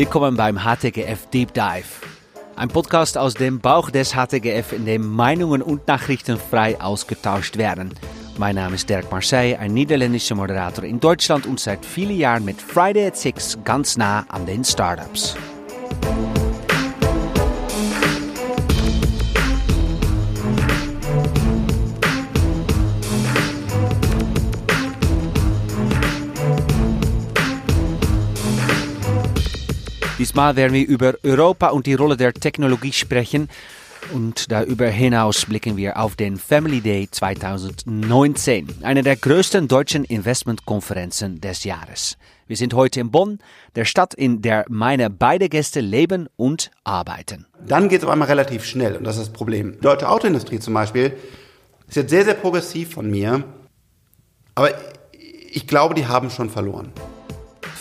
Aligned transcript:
Willkommen 0.00 0.34
beim 0.34 0.60
HTGF 0.60 1.26
Deep 1.26 1.52
Dive. 1.52 1.84
Ein 2.56 2.68
Podcast 2.68 3.18
aus 3.18 3.34
dem 3.34 3.60
Bauch 3.60 3.90
des 3.90 4.14
HTGF, 4.14 4.72
in 4.72 4.86
dem 4.86 5.06
Meinungen 5.06 5.60
und 5.60 5.86
Nachrichten 5.86 6.38
frei 6.38 6.80
ausgetauscht 6.80 7.58
werden. 7.58 7.92
Mein 8.38 8.54
Name 8.54 8.76
ist 8.76 8.88
Dirk 8.88 9.10
Marseille, 9.10 9.58
ein 9.58 9.74
niederländischer 9.74 10.36
Moderator 10.36 10.84
in 10.84 11.00
Deutschland 11.00 11.44
und 11.44 11.60
seit 11.60 11.84
vielen 11.84 12.16
Jahren 12.16 12.46
mit 12.46 12.62
Friday 12.62 13.08
at 13.08 13.18
Six 13.18 13.58
ganz 13.62 13.98
nah 13.98 14.24
an 14.30 14.46
den 14.46 14.64
Startups. 14.64 15.36
Diesmal 30.20 30.54
werden 30.54 30.74
wir 30.74 30.86
über 30.86 31.14
Europa 31.22 31.68
und 31.68 31.86
die 31.86 31.94
Rolle 31.94 32.14
der 32.14 32.34
Technologie 32.34 32.92
sprechen. 32.92 33.48
Und 34.12 34.52
darüber 34.52 34.86
hinaus 34.86 35.46
blicken 35.46 35.78
wir 35.78 35.98
auf 35.98 36.14
den 36.14 36.36
Family 36.36 36.82
Day 36.82 37.08
2019, 37.10 38.68
eine 38.82 39.02
der 39.02 39.16
größten 39.16 39.66
deutschen 39.66 40.04
Investmentkonferenzen 40.04 41.40
des 41.40 41.64
Jahres. 41.64 42.18
Wir 42.46 42.58
sind 42.58 42.74
heute 42.74 43.00
in 43.00 43.10
Bonn, 43.10 43.38
der 43.76 43.86
Stadt, 43.86 44.12
in 44.12 44.42
der 44.42 44.66
meine 44.68 45.08
beide 45.08 45.48
Gäste 45.48 45.80
leben 45.80 46.28
und 46.36 46.70
arbeiten. 46.84 47.46
Dann 47.66 47.88
geht 47.88 48.00
es 48.00 48.04
auf 48.04 48.10
einmal 48.10 48.28
relativ 48.28 48.66
schnell 48.66 48.96
und 48.96 49.04
das 49.04 49.16
ist 49.16 49.28
das 49.28 49.32
Problem. 49.32 49.76
Die 49.76 49.80
deutsche 49.80 50.06
Autoindustrie 50.06 50.58
zum 50.58 50.74
Beispiel 50.74 51.14
ist 51.88 51.96
jetzt 51.96 52.10
sehr, 52.10 52.26
sehr 52.26 52.34
progressiv 52.34 52.92
von 52.92 53.10
mir, 53.10 53.42
aber 54.54 54.72
ich 55.50 55.66
glaube, 55.66 55.94
die 55.94 56.06
haben 56.06 56.28
schon 56.28 56.50
verloren. 56.50 56.92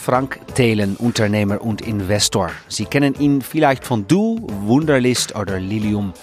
Frank 0.09 0.39
Thelen, 0.55 0.95
Unternehmer 0.95 1.61
und 1.61 1.81
Investor. 1.81 2.49
Sie 2.67 2.85
kennen 2.85 3.13
ihn 3.19 3.43
vielleicht 3.43 3.85
von 3.85 4.07
Du, 4.07 4.39
Wunderlist 4.65 5.35
oder 5.35 5.59
Lilium, 5.59 6.13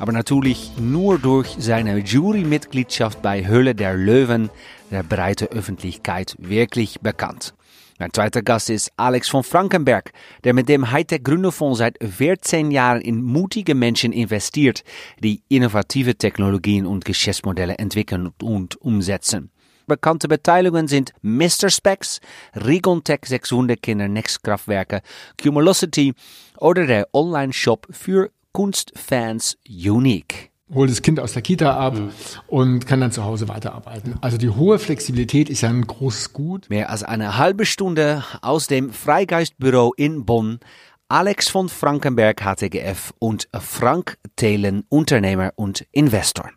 aber 0.00 0.10
natürlich 0.10 0.72
nur 0.76 1.20
durch 1.20 1.54
seine 1.56 1.98
Jurymitgliedschaft 1.98 3.22
bei 3.22 3.46
Höhle 3.46 3.76
der 3.76 3.94
Löwen 3.94 4.50
der 4.90 5.04
breite 5.04 5.52
Öffentlichkeit 5.52 6.34
wirklich 6.40 6.98
bekannt. 6.98 7.54
Mein 8.00 8.12
zweiter 8.12 8.42
Gast 8.42 8.70
ist 8.70 8.90
Alex 8.96 9.28
von 9.28 9.44
Frankenberg, 9.44 10.10
der 10.42 10.52
mit 10.52 10.68
dem 10.68 10.90
Hightech 10.90 11.22
Gründerfonds 11.22 11.78
seit 11.78 11.96
14 12.02 12.72
Jahren 12.72 13.00
in 13.00 13.22
mutige 13.22 13.76
Menschen 13.76 14.12
investiert, 14.12 14.82
die 15.22 15.42
innovative 15.48 16.16
Technologien 16.16 16.86
und 16.86 17.04
Geschäftsmodelle 17.04 17.78
entwickeln 17.78 18.32
und 18.42 18.74
umsetzen. 18.82 19.52
Bekannte 19.88 20.28
Beteiligungen 20.28 20.86
sind 20.86 21.12
Mr. 21.22 21.70
Specs, 21.70 22.20
Rigontech 22.54 23.20
600 23.26 23.82
Kinder 23.82 24.06
Nextkraftwerke, 24.06 25.02
Cumulosity 25.42 26.14
oder 26.58 26.86
der 26.86 27.08
Online-Shop 27.12 27.88
für 27.90 28.30
Kunstfans 28.52 29.56
Unique 29.68 30.50
holt 30.74 30.90
das 30.90 31.02
Kind 31.02 31.20
aus 31.20 31.32
der 31.32 31.42
Kita 31.42 31.76
ab 31.76 31.94
mhm. 31.94 32.10
und 32.46 32.86
kann 32.86 33.00
dann 33.00 33.12
zu 33.12 33.24
Hause 33.24 33.48
weiterarbeiten. 33.48 34.16
Also 34.20 34.36
die 34.36 34.50
hohe 34.50 34.78
Flexibilität 34.78 35.48
ist 35.48 35.62
ja 35.62 35.70
ein 35.70 35.86
großes 35.86 36.32
Gut. 36.32 36.68
Mehr 36.68 36.90
als 36.90 37.02
eine 37.02 37.38
halbe 37.38 37.64
Stunde 37.64 38.24
aus 38.42 38.66
dem 38.66 38.90
Freigeistbüro 38.90 39.94
in 39.96 40.24
Bonn. 40.24 40.60
Alex 41.08 41.48
von 41.48 41.70
Frankenberg 41.70 42.42
HTGF 42.42 43.14
und 43.18 43.48
Frank 43.58 44.18
Thelen, 44.36 44.84
Unternehmer 44.90 45.52
und 45.56 45.86
Investor. 45.90 46.50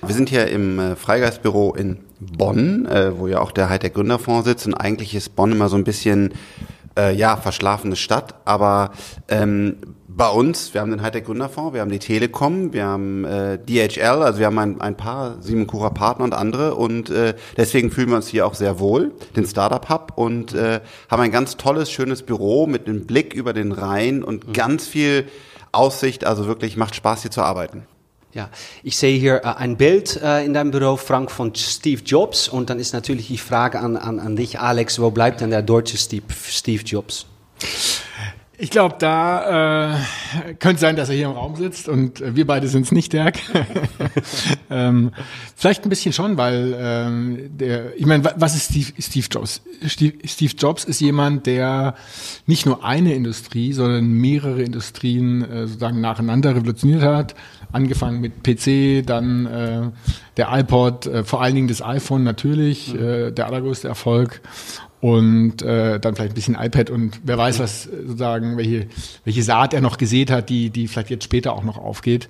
Wir 0.00 0.14
sind 0.14 0.28
hier 0.28 0.46
im 0.46 0.78
äh, 0.78 0.94
Freigeistbüro 0.94 1.74
in 1.74 2.04
Bonn, 2.20 2.86
äh, 2.86 3.18
wo 3.18 3.26
ja 3.26 3.40
auch 3.40 3.52
der 3.52 3.68
Hightech 3.68 3.94
Gründerfonds 3.94 4.46
sitzt. 4.46 4.66
Und 4.66 4.74
eigentlich 4.74 5.14
ist 5.14 5.36
Bonn 5.36 5.52
immer 5.52 5.68
so 5.68 5.76
ein 5.76 5.84
bisschen, 5.84 6.32
äh, 6.96 7.14
ja, 7.14 7.36
verschlafene 7.36 7.96
Stadt. 7.96 8.34
Aber 8.44 8.92
ähm, 9.28 9.76
bei 10.08 10.28
uns, 10.28 10.72
wir 10.72 10.80
haben 10.80 10.90
den 10.90 11.02
Hightech 11.02 11.24
Gründerfonds, 11.24 11.74
wir 11.74 11.82
haben 11.82 11.90
die 11.90 11.98
Telekom, 11.98 12.72
wir 12.72 12.86
haben 12.86 13.24
äh, 13.24 13.58
DHL, 13.58 14.22
also 14.22 14.38
wir 14.38 14.46
haben 14.46 14.58
ein, 14.58 14.80
ein 14.80 14.96
paar 14.96 15.42
Siemenkura 15.42 15.90
Partner 15.90 16.24
und 16.24 16.34
andere. 16.34 16.74
Und 16.74 17.10
äh, 17.10 17.34
deswegen 17.56 17.90
fühlen 17.90 18.08
wir 18.08 18.16
uns 18.16 18.28
hier 18.28 18.46
auch 18.46 18.54
sehr 18.54 18.78
wohl, 18.78 19.12
den 19.36 19.46
Startup 19.46 19.88
Hub. 19.88 20.12
Und 20.16 20.54
äh, 20.54 20.80
haben 21.10 21.22
ein 21.22 21.32
ganz 21.32 21.56
tolles, 21.56 21.90
schönes 21.90 22.22
Büro 22.22 22.66
mit 22.66 22.88
einem 22.88 23.06
Blick 23.06 23.34
über 23.34 23.52
den 23.52 23.72
Rhein 23.72 24.22
und 24.24 24.48
mhm. 24.48 24.52
ganz 24.54 24.86
viel 24.86 25.26
Aussicht. 25.72 26.24
Also 26.24 26.46
wirklich 26.46 26.76
macht 26.76 26.94
Spaß 26.94 27.22
hier 27.22 27.30
zu 27.30 27.42
arbeiten. 27.42 27.86
Ja, 28.36 28.50
ich 28.82 28.98
sehe 28.98 29.18
hier 29.18 29.36
äh, 29.36 29.54
ein 29.56 29.78
Bild 29.78 30.20
äh, 30.22 30.44
in 30.44 30.52
deinem 30.52 30.70
Büro, 30.70 30.98
Frank, 30.98 31.30
von 31.30 31.54
Steve 31.54 32.02
Jobs. 32.02 32.48
Und 32.48 32.68
dann 32.68 32.78
ist 32.78 32.92
natürlich 32.92 33.28
die 33.28 33.38
Frage 33.38 33.80
an, 33.80 33.96
an, 33.96 34.20
an 34.20 34.36
dich, 34.36 34.60
Alex, 34.60 35.00
wo 35.00 35.10
bleibt 35.10 35.40
denn 35.40 35.48
der 35.48 35.62
deutsche 35.62 35.96
Steve, 35.96 36.26
Steve 36.46 36.82
Jobs? 36.82 37.24
Ich 38.58 38.70
glaube, 38.70 38.96
da 38.98 39.92
äh, 39.92 40.54
könnte 40.54 40.80
sein, 40.80 40.96
dass 40.96 41.10
er 41.10 41.14
hier 41.14 41.26
im 41.26 41.32
Raum 41.32 41.56
sitzt 41.56 41.88
und 41.90 42.22
äh, 42.22 42.34
wir 42.36 42.46
beide 42.46 42.68
sind 42.68 42.86
es 42.86 42.92
nicht, 42.92 43.12
Dirk. 43.12 43.38
ähm, 44.70 45.12
vielleicht 45.54 45.84
ein 45.84 45.90
bisschen 45.90 46.14
schon, 46.14 46.38
weil 46.38 46.74
ähm, 46.78 47.58
der, 47.58 47.94
ich 47.98 48.06
meine, 48.06 48.24
was 48.36 48.54
ist 48.54 48.70
Steve, 48.70 48.92
Steve 48.98 49.26
Jobs? 49.30 49.60
Steve, 49.86 50.14
Steve 50.24 50.54
Jobs 50.56 50.84
ist 50.84 51.00
jemand, 51.00 51.44
der 51.44 51.96
nicht 52.46 52.64
nur 52.64 52.82
eine 52.82 53.14
Industrie, 53.14 53.74
sondern 53.74 54.06
mehrere 54.06 54.62
Industrien 54.62 55.42
äh, 55.42 55.66
sozusagen 55.66 56.00
nacheinander 56.00 56.54
revolutioniert 56.54 57.02
hat. 57.02 57.34
Angefangen 57.72 58.20
mit 58.20 58.42
PC, 58.42 59.06
dann 59.06 59.46
äh, 59.46 59.82
der 60.38 60.48
iPod, 60.52 61.06
äh, 61.06 61.24
vor 61.24 61.42
allen 61.42 61.54
Dingen 61.54 61.68
das 61.68 61.82
iPhone 61.82 62.24
natürlich, 62.24 62.94
mhm. 62.94 63.02
äh, 63.02 63.32
der 63.32 63.48
allergrößte 63.48 63.86
Erfolg 63.86 64.40
und 65.06 65.62
äh, 65.62 66.00
dann 66.00 66.16
vielleicht 66.16 66.32
ein 66.32 66.34
bisschen 66.34 66.56
iPad 66.56 66.90
und 66.90 67.20
wer 67.22 67.38
weiß, 67.38 67.60
was 67.60 67.84
sozusagen, 67.84 68.56
welche, 68.56 68.88
welche 69.24 69.44
Saat 69.44 69.72
er 69.72 69.80
noch 69.80 69.98
gesät 69.98 70.32
hat, 70.32 70.48
die, 70.48 70.70
die 70.70 70.88
vielleicht 70.88 71.10
jetzt 71.10 71.22
später 71.22 71.52
auch 71.52 71.62
noch 71.62 71.78
aufgeht. 71.78 72.28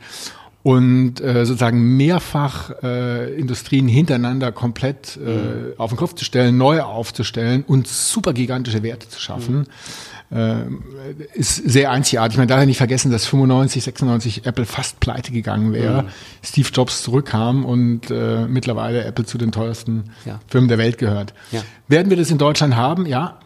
Und 0.62 1.22
äh, 1.22 1.46
sozusagen 1.46 1.96
mehrfach 1.96 2.72
äh, 2.82 3.32
Industrien 3.34 3.88
hintereinander 3.88 4.52
komplett 4.52 5.16
äh, 5.16 5.20
mhm. 5.20 5.72
auf 5.78 5.88
den 5.88 5.96
Kopf 5.96 6.16
zu 6.16 6.26
stellen, 6.26 6.58
neu 6.58 6.82
aufzustellen 6.82 7.64
und 7.66 7.86
super 7.86 8.34
gigantische 8.34 8.82
Werte 8.82 9.08
zu 9.08 9.20
schaffen. 9.20 9.60
Mhm 9.60 9.66
äh, 9.66 10.15
ist 11.34 11.54
sehr 11.54 11.92
einzigartig. 11.92 12.36
Man 12.36 12.48
darf 12.48 12.58
ja 12.58 12.66
nicht 12.66 12.78
vergessen, 12.78 13.12
dass 13.12 13.26
95, 13.26 13.84
96 13.84 14.46
Apple 14.46 14.66
fast 14.66 14.98
pleite 14.98 15.30
gegangen 15.30 15.72
wäre. 15.72 16.02
Mhm. 16.02 16.08
Steve 16.42 16.68
Jobs 16.72 17.02
zurückkam 17.02 17.64
und 17.64 18.10
äh, 18.10 18.46
mittlerweile 18.48 19.04
Apple 19.04 19.24
zu 19.24 19.38
den 19.38 19.52
teuersten 19.52 20.10
ja. 20.24 20.40
Firmen 20.48 20.68
der 20.68 20.78
Welt 20.78 20.98
gehört. 20.98 21.32
Ja. 21.52 21.62
Werden 21.86 22.10
wir 22.10 22.16
das 22.16 22.30
in 22.30 22.38
Deutschland 22.38 22.74
haben? 22.74 23.06
Ja. 23.06 23.38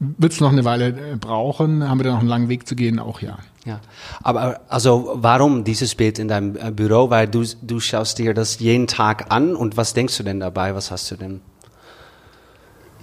Wird 0.00 0.32
es 0.32 0.40
noch 0.40 0.52
eine 0.52 0.64
Weile 0.64 0.88
äh, 0.88 1.16
brauchen? 1.18 1.88
Haben 1.88 1.98
wir 1.98 2.04
da 2.04 2.10
noch 2.12 2.20
einen 2.20 2.28
langen 2.28 2.48
Weg 2.50 2.68
zu 2.68 2.76
gehen? 2.76 2.98
Auch 2.98 3.20
ja. 3.20 3.38
Ja, 3.64 3.80
aber 4.22 4.60
also 4.68 5.10
warum 5.14 5.62
dieses 5.64 5.94
Bild 5.94 6.18
in 6.18 6.28
deinem 6.28 6.56
äh, 6.56 6.70
Büro? 6.70 7.10
Weil 7.10 7.28
du, 7.28 7.44
du 7.60 7.80
schaust 7.80 8.18
dir 8.18 8.32
das 8.32 8.60
jeden 8.60 8.86
Tag 8.86 9.26
an 9.30 9.54
und 9.56 9.76
was 9.76 9.92
denkst 9.92 10.16
du 10.16 10.22
denn 10.22 10.40
dabei? 10.40 10.74
Was 10.74 10.90
hast 10.90 11.10
du 11.10 11.16
denn? 11.16 11.40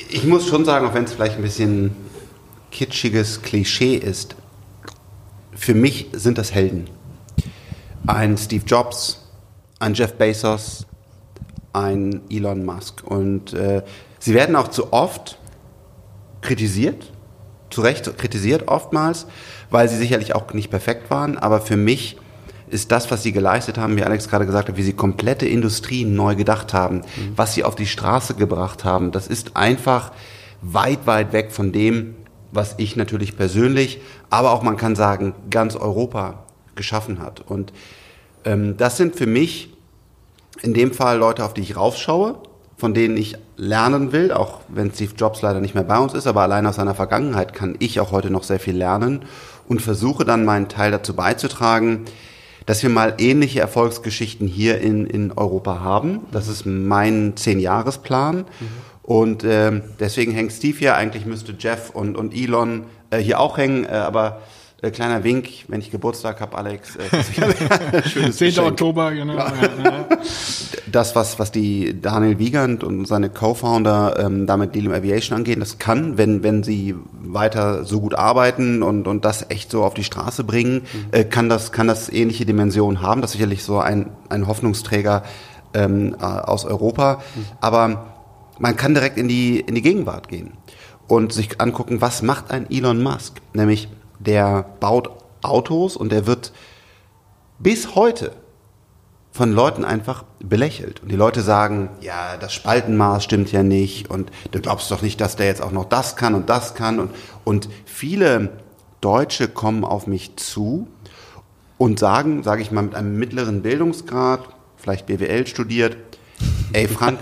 Ich 0.10 0.24
muss 0.24 0.48
schon 0.48 0.66
sagen, 0.66 0.88
auch 0.88 0.94
wenn 0.94 1.04
es 1.04 1.14
vielleicht 1.14 1.36
ein 1.36 1.44
bisschen 1.44 1.96
kitschiges 2.76 3.42
Klischee 3.42 3.96
ist, 3.96 4.36
für 5.56 5.74
mich 5.74 6.10
sind 6.12 6.38
das 6.38 6.54
Helden. 6.54 6.90
Ein 8.06 8.38
Steve 8.38 8.66
Jobs, 8.66 9.26
ein 9.80 9.94
Jeff 9.94 10.16
Bezos, 10.16 10.86
ein 11.72 12.20
Elon 12.30 12.66
Musk. 12.66 13.02
Und 13.06 13.54
äh, 13.54 13.82
sie 14.20 14.34
werden 14.34 14.58
auch 14.58 14.68
zu 14.68 14.92
oft 14.92 15.40
kritisiert, 16.42 17.14
zu 17.70 17.80
Recht 17.80 18.18
kritisiert 18.18 18.68
oftmals, 18.68 19.26
weil 19.70 19.88
sie 19.88 19.96
sicherlich 19.96 20.36
auch 20.36 20.52
nicht 20.52 20.70
perfekt 20.70 21.10
waren. 21.10 21.38
Aber 21.38 21.62
für 21.62 21.78
mich 21.78 22.18
ist 22.68 22.92
das, 22.92 23.10
was 23.10 23.24
sie 23.24 23.32
geleistet 23.32 23.78
haben, 23.78 23.96
wie 23.96 24.04
Alex 24.04 24.28
gerade 24.28 24.46
gesagt 24.46 24.68
hat, 24.68 24.76
wie 24.76 24.84
sie 24.84 24.94
komplette 24.94 25.48
Industrien 25.48 26.14
neu 26.14 26.36
gedacht 26.36 26.74
haben, 26.74 26.98
mhm. 26.98 27.34
was 27.38 27.54
sie 27.54 27.64
auf 27.64 27.76
die 27.76 27.88
Straße 27.88 28.34
gebracht 28.34 28.84
haben, 28.84 29.14
das 29.14 29.28
ist 29.28 29.56
einfach 29.56 30.12
weit, 30.62 31.08
weit 31.08 31.32
weg 31.32 31.54
von 31.54 31.72
dem, 31.72 32.16
was 32.56 32.76
ich 32.78 32.96
natürlich 32.96 33.38
persönlich, 33.38 34.00
aber 34.30 34.52
auch 34.52 34.64
man 34.64 34.78
kann 34.78 34.96
sagen, 34.96 35.34
ganz 35.50 35.76
Europa 35.76 36.46
geschaffen 36.76 37.20
hat. 37.20 37.42
Und 37.42 37.74
ähm, 38.44 38.78
das 38.78 38.98
sind 38.98 39.16
für 39.16 39.28
mich 39.28 39.74
in 40.62 40.74
dem 40.74 40.94
Fall 40.94 41.18
Leute, 41.18 41.44
auf 41.44 41.54
die 41.54 41.62
ich 41.62 41.76
raufschaue, 41.76 42.38
von 42.78 42.94
denen 42.94 43.16
ich 43.18 43.38
lernen 43.58 44.12
will, 44.12 44.32
auch 44.32 44.62
wenn 44.68 44.92
Steve 44.92 45.14
Jobs 45.18 45.42
leider 45.42 45.62
nicht 45.62 45.76
mehr 45.76 45.84
bei 45.84 45.98
uns 45.98 46.14
ist, 46.14 46.28
aber 46.28 46.42
allein 46.42 46.66
aus 46.66 46.76
seiner 46.76 46.96
Vergangenheit 46.96 47.54
kann 47.54 47.76
ich 47.80 48.00
auch 48.00 48.12
heute 48.12 48.30
noch 48.30 48.44
sehr 48.44 48.60
viel 48.60 48.76
lernen 48.76 49.24
und 49.68 49.82
versuche 49.82 50.26
dann 50.26 50.46
meinen 50.46 50.68
Teil 50.68 50.92
dazu 50.92 51.14
beizutragen, 51.14 52.06
dass 52.66 52.82
wir 52.84 52.90
mal 52.90 53.14
ähnliche 53.20 53.60
Erfolgsgeschichten 53.60 54.48
hier 54.48 54.82
in, 54.82 55.06
in 55.06 55.32
Europa 55.32 55.82
haben. 55.82 56.22
Das 56.32 56.48
ist 56.48 56.66
mein 56.66 57.38
Zehn-Jahres-Plan. 57.38 58.38
Mhm. 58.38 58.68
Und 59.06 59.44
äh, 59.44 59.82
deswegen 60.00 60.32
hängt 60.32 60.52
Steve 60.52 60.78
hier. 60.78 60.96
Eigentlich 60.96 61.26
müsste 61.26 61.54
Jeff 61.58 61.92
und, 61.92 62.18
und 62.18 62.34
Elon 62.34 62.86
äh, 63.12 63.20
hier 63.20 63.40
auch 63.40 63.58
hängen. 63.58 63.86
Äh, 63.86 63.90
aber 63.90 64.42
Äh, 64.82 64.92
kleiner 64.92 65.24
Wink, 65.24 65.48
wenn 65.70 65.80
ich 65.80 65.90
Geburtstag 65.90 66.42
habe, 66.42 66.58
Alex. 66.58 66.96
Äh, 66.98 68.04
schönes 68.10 68.38
10. 68.38 68.48
Geschenk. 68.48 68.68
Oktober, 68.68 69.14
genau. 69.14 69.38
Ja. 69.38 70.06
Das, 70.92 71.16
was, 71.16 71.40
was 71.40 71.52
die 71.52 72.00
Daniel 72.02 72.40
Wiegand 72.40 72.84
und 72.84 73.06
seine 73.06 73.30
Co-Founder 73.30 74.20
ähm, 74.20 74.46
damit 74.48 74.76
Lilium 74.76 74.94
Aviation 74.94 75.38
angehen, 75.38 75.60
das 75.60 75.78
kann, 75.78 76.18
wenn, 76.18 76.44
wenn 76.44 76.64
sie 76.64 76.94
weiter 77.24 77.86
so 77.86 78.02
gut 78.02 78.16
arbeiten 78.16 78.84
und, 78.84 79.08
und 79.08 79.24
das 79.24 79.50
echt 79.50 79.72
so 79.72 79.84
auf 79.84 79.94
die 79.94 80.04
Straße 80.04 80.44
bringen, 80.44 80.82
mhm. 80.82 81.08
äh, 81.12 81.24
kann, 81.24 81.48
das, 81.48 81.72
kann 81.72 81.88
das 81.88 82.10
ähnliche 82.10 82.46
Dimensionen 82.46 83.02
haben. 83.02 83.22
Das 83.22 83.32
ist 83.32 83.38
sicherlich 83.38 83.64
so 83.64 83.80
ein, 83.80 84.12
ein 84.30 84.46
Hoffnungsträger 84.46 85.24
ähm, 85.74 86.16
äh, 86.20 86.24
aus 86.24 86.66
Europa. 86.66 87.22
Mhm. 87.36 87.46
Aber 87.62 88.15
man 88.60 88.76
kann 88.76 88.94
direkt 88.94 89.18
in 89.18 89.28
die, 89.28 89.60
in 89.60 89.76
die 89.76 89.82
Gegenwart 89.82 90.28
gehen 90.28 90.54
und 91.08 91.34
sich 91.34 91.62
angucken, 91.62 92.02
was 92.02 92.22
macht 92.22 92.52
ein 92.52 92.70
Elon 92.70 93.02
Musk? 93.02 93.42
Nämlich, 93.54 93.90
der 94.20 94.66
baut 94.80 95.10
Autos 95.42 95.96
und 95.96 96.12
der 96.12 96.26
wird 96.26 96.52
bis 97.60 97.96
heute 97.96 98.32
von 99.32 99.52
Leuten 99.52 99.84
einfach 99.84 100.24
belächelt. 100.40 101.02
Und 101.02 101.12
die 101.12 101.18
Leute 101.18 101.42
sagen, 101.42 101.90
ja, 102.00 102.38
das 102.38 102.54
Spaltenmaß 102.54 103.24
stimmt 103.24 103.52
ja 103.52 103.64
nicht 103.64 104.10
und 104.10 104.32
du 104.52 104.62
glaubst 104.62 104.90
doch 104.92 105.02
nicht, 105.02 105.20
dass 105.20 105.36
der 105.36 105.48
jetzt 105.48 105.62
auch 105.62 105.74
noch 105.74 105.86
das 105.86 106.16
kann 106.16 106.36
und 106.36 106.50
das 106.50 106.74
kann. 106.74 107.00
Und, 107.00 107.12
und 107.44 107.68
viele 107.84 108.64
Deutsche 109.02 109.50
kommen 109.50 109.84
auf 109.84 110.08
mich 110.08 110.38
zu 110.38 110.88
und 111.78 112.00
sagen, 112.00 112.44
sage 112.44 112.62
ich 112.62 112.72
mal, 112.72 112.84
mit 112.84 112.96
einem 112.96 113.18
mittleren 113.18 113.62
Bildungsgrad, 113.62 114.48
vielleicht 114.78 115.06
BWL 115.06 115.46
studiert, 115.48 115.98
ey 116.74 116.88
Frank, 116.88 117.20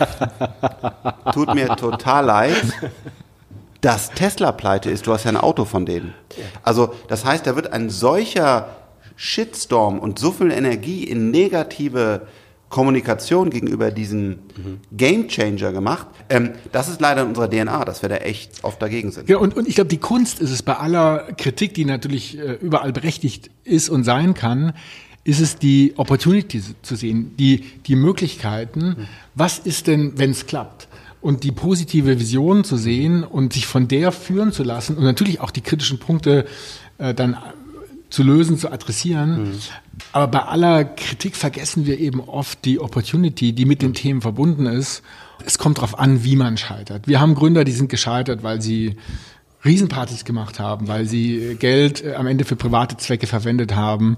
tut 1.33 1.53
mir 1.53 1.67
total 1.75 2.25
leid, 2.25 2.63
dass 3.81 4.11
Tesla 4.11 4.51
pleite 4.51 4.89
ist. 4.89 5.07
Du 5.07 5.13
hast 5.13 5.25
ja 5.25 5.31
ein 5.31 5.37
Auto 5.37 5.65
von 5.65 5.85
denen. 5.85 6.13
Also 6.63 6.93
das 7.07 7.25
heißt, 7.25 7.45
da 7.45 7.55
wird 7.55 7.73
ein 7.73 7.89
solcher 7.89 8.69
Shitstorm 9.15 9.99
und 9.99 10.19
so 10.19 10.31
viel 10.31 10.51
Energie 10.51 11.03
in 11.03 11.31
negative 11.31 12.27
Kommunikation 12.73 13.51
gegenüber 13.51 13.91
diesen 13.91 14.29
mhm. 14.29 14.79
Game 14.91 15.27
Changer 15.27 15.71
gemacht. 15.71 16.07
Ähm, 16.29 16.53
das 16.71 16.89
ist 16.89 16.99
leider 17.01 17.21
in 17.21 17.27
unserer 17.27 17.47
DNA, 17.47 17.85
dass 17.85 18.01
wir 18.01 18.09
da 18.09 18.15
echt 18.15 18.63
oft 18.63 18.81
dagegen 18.81 19.11
sind. 19.11 19.29
Ja, 19.29 19.37
und, 19.37 19.55
und 19.55 19.67
ich 19.67 19.75
glaube, 19.75 19.89
die 19.89 19.99
Kunst 19.99 20.39
ist 20.39 20.49
es 20.49 20.63
bei 20.63 20.75
aller 20.75 21.27
Kritik, 21.37 21.75
die 21.75 21.85
natürlich 21.85 22.39
äh, 22.39 22.53
überall 22.53 22.91
berechtigt 22.91 23.51
ist 23.63 23.89
und 23.89 24.05
sein 24.05 24.33
kann, 24.33 24.73
ist 25.23 25.39
es 25.39 25.57
die 25.57 25.93
Opportunity 25.95 26.61
zu 26.81 26.95
sehen, 26.95 27.35
die, 27.37 27.63
die 27.85 27.95
Möglichkeiten. 27.95 29.07
Was 29.35 29.59
ist 29.59 29.87
denn, 29.87 30.17
wenn 30.17 30.31
es 30.31 30.45
klappt? 30.45 30.87
Und 31.21 31.45
die 31.45 31.51
positive 31.53 32.19
Vision 32.19 32.65
zu 32.65 32.75
sehen 32.75 33.23
und 33.23 33.53
sich 33.53 33.65
von 33.65 33.87
der 33.87 34.11
führen 34.11 34.51
zu 34.51 34.63
lassen 34.63 34.97
und 34.97 35.05
natürlich 35.05 35.39
auch 35.39 35.51
die 35.51 35.61
kritischen 35.61 35.97
Punkte 35.97 36.45
äh, 36.97 37.13
dann 37.13 37.37
zu 38.09 38.23
lösen, 38.23 38.57
zu 38.57 38.71
adressieren. 38.71 39.43
Mhm. 39.43 39.59
Aber 40.11 40.27
bei 40.27 40.39
aller 40.43 40.83
Kritik 40.83 41.35
vergessen 41.35 41.85
wir 41.85 41.99
eben 41.99 42.19
oft 42.19 42.63
die 42.65 42.79
Opportunity, 42.79 43.53
die 43.53 43.65
mit 43.65 43.81
den 43.81 43.93
Themen 43.93 44.21
verbunden 44.21 44.65
ist. 44.65 45.01
Es 45.45 45.57
kommt 45.57 45.77
darauf 45.77 45.97
an, 45.97 46.23
wie 46.23 46.35
man 46.35 46.57
scheitert. 46.57 47.07
Wir 47.07 47.19
haben 47.19 47.33
Gründer, 47.33 47.63
die 47.63 47.71
sind 47.71 47.89
gescheitert, 47.89 48.43
weil 48.43 48.61
sie 48.61 48.97
Riesenpartys 49.65 50.25
gemacht 50.25 50.59
haben, 50.59 50.87
weil 50.87 51.05
sie 51.05 51.55
Geld 51.59 52.03
äh, 52.03 52.15
am 52.15 52.27
Ende 52.27 52.45
für 52.45 52.55
private 52.55 52.97
Zwecke 52.97 53.27
verwendet 53.27 53.75
haben. 53.75 54.17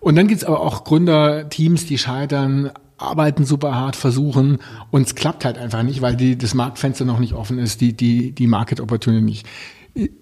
Und 0.00 0.16
dann 0.16 0.28
gibt's 0.28 0.44
aber 0.44 0.60
auch 0.60 0.84
Gründerteams, 0.84 1.86
die 1.86 1.98
scheitern, 1.98 2.70
arbeiten 2.98 3.44
super 3.44 3.74
hart, 3.74 3.96
versuchen 3.96 4.58
und 4.90 5.06
es 5.06 5.14
klappt 5.14 5.44
halt 5.44 5.58
einfach 5.58 5.82
nicht, 5.82 6.00
weil 6.00 6.16
die, 6.16 6.38
das 6.38 6.54
Marktfenster 6.54 7.04
noch 7.04 7.18
nicht 7.18 7.34
offen 7.34 7.58
ist, 7.58 7.80
die, 7.80 7.92
die, 7.92 8.32
die 8.32 8.46
Market 8.46 8.80
Opportunity 8.80 9.24
nicht 9.24 9.46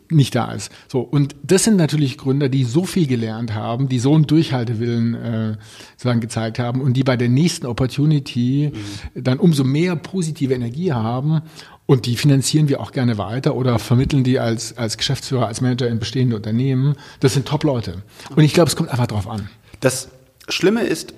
nicht 0.08 0.34
da 0.34 0.52
ist. 0.52 0.70
So 0.88 1.00
und 1.00 1.34
das 1.42 1.64
sind 1.64 1.76
natürlich 1.76 2.16
Gründer, 2.16 2.48
die 2.48 2.64
so 2.64 2.84
viel 2.84 3.06
gelernt 3.06 3.54
haben, 3.54 3.88
die 3.88 3.98
so 3.98 4.14
einen 4.14 4.26
Durchhaltewillen 4.26 5.14
äh, 5.14 5.56
sozusagen 5.92 6.20
gezeigt 6.20 6.58
haben 6.58 6.80
und 6.80 6.94
die 6.94 7.02
bei 7.02 7.16
der 7.16 7.28
nächsten 7.28 7.66
Opportunity 7.66 8.70
mhm. 8.72 9.24
dann 9.24 9.38
umso 9.38 9.64
mehr 9.64 9.96
positive 9.96 10.54
Energie 10.54 10.92
haben 10.92 11.42
und 11.86 12.06
die 12.06 12.16
finanzieren 12.16 12.68
wir 12.68 12.80
auch 12.80 12.92
gerne 12.92 13.18
weiter 13.18 13.54
oder 13.54 13.78
vermitteln 13.78 14.24
die 14.24 14.38
als, 14.38 14.76
als 14.78 14.96
Geschäftsführer, 14.96 15.46
als 15.46 15.60
Manager 15.60 15.88
in 15.88 15.98
bestehende 15.98 16.36
Unternehmen. 16.36 16.96
Das 17.20 17.34
sind 17.34 17.46
Top-Leute. 17.46 18.02
Und 18.34 18.42
ich 18.42 18.54
glaube, 18.54 18.68
es 18.68 18.76
kommt 18.76 18.90
einfach 18.90 19.06
drauf 19.06 19.28
an. 19.28 19.48
Das 19.80 20.08
Schlimme 20.48 20.82
ist, 20.84 21.12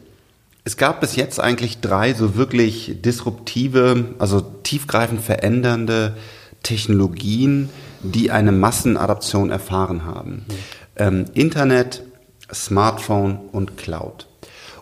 es 0.65 0.77
gab 0.77 1.01
bis 1.01 1.15
jetzt 1.15 1.39
eigentlich 1.39 1.81
drei 1.81 2.13
so 2.15 2.35
wirklich 2.35 2.97
disruptive, 3.01 4.17
also 4.19 4.41
tiefgreifend 4.41 5.21
verändernde 5.21 6.17
Technologien, 6.65 7.69
die 8.03 8.33
eine 8.33 8.51
Massenadaption 8.51 9.51
erfahren 9.51 10.05
haben. 10.05 10.45
Ähm, 10.97 11.27
Internet, 11.35 12.03
Smartphone 12.53 13.39
und 13.53 13.77
Cloud. 13.77 14.27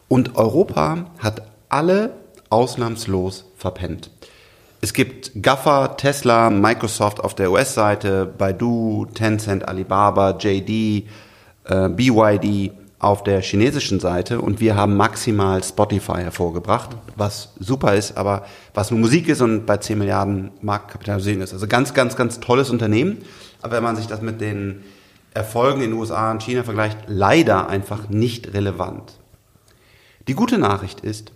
Und 0.08 0.36
Europa 0.36 1.10
hat 1.18 1.42
alle 1.68 2.14
ausnahmslos 2.48 3.44
verpennt. 3.56 4.10
Es 4.84 4.92
gibt 4.92 5.30
Gaffer, 5.40 5.96
Tesla, 5.96 6.50
Microsoft 6.50 7.18
auf 7.18 7.34
der 7.34 7.50
US-Seite, 7.50 8.26
Baidu, 8.26 9.06
Tencent, 9.14 9.66
Alibaba, 9.66 10.36
JD, 10.38 11.08
äh, 11.64 11.88
BYD 11.88 12.70
auf 12.98 13.22
der 13.22 13.40
chinesischen 13.40 13.98
Seite 13.98 14.42
und 14.42 14.60
wir 14.60 14.76
haben 14.76 14.94
maximal 14.94 15.64
Spotify 15.64 16.18
hervorgebracht, 16.18 16.90
was 17.16 17.54
super 17.58 17.94
ist, 17.94 18.18
aber 18.18 18.44
was 18.74 18.90
nur 18.90 19.00
Musik 19.00 19.26
ist 19.28 19.40
und 19.40 19.64
bei 19.64 19.78
10 19.78 19.96
Milliarden 19.96 20.50
Marktkapitalisierung 20.60 21.40
ist. 21.40 21.54
Also 21.54 21.66
ganz, 21.66 21.94
ganz, 21.94 22.14
ganz 22.14 22.40
tolles 22.40 22.68
Unternehmen. 22.68 23.22
Aber 23.62 23.76
wenn 23.76 23.84
man 23.84 23.96
sich 23.96 24.06
das 24.06 24.20
mit 24.20 24.42
den 24.42 24.84
Erfolgen 25.32 25.80
in 25.80 25.92
den 25.92 25.98
USA 25.98 26.30
und 26.30 26.42
China 26.42 26.62
vergleicht, 26.62 26.98
leider 27.06 27.70
einfach 27.70 28.10
nicht 28.10 28.52
relevant. 28.52 29.14
Die 30.28 30.34
gute 30.34 30.58
Nachricht 30.58 31.00
ist, 31.00 31.32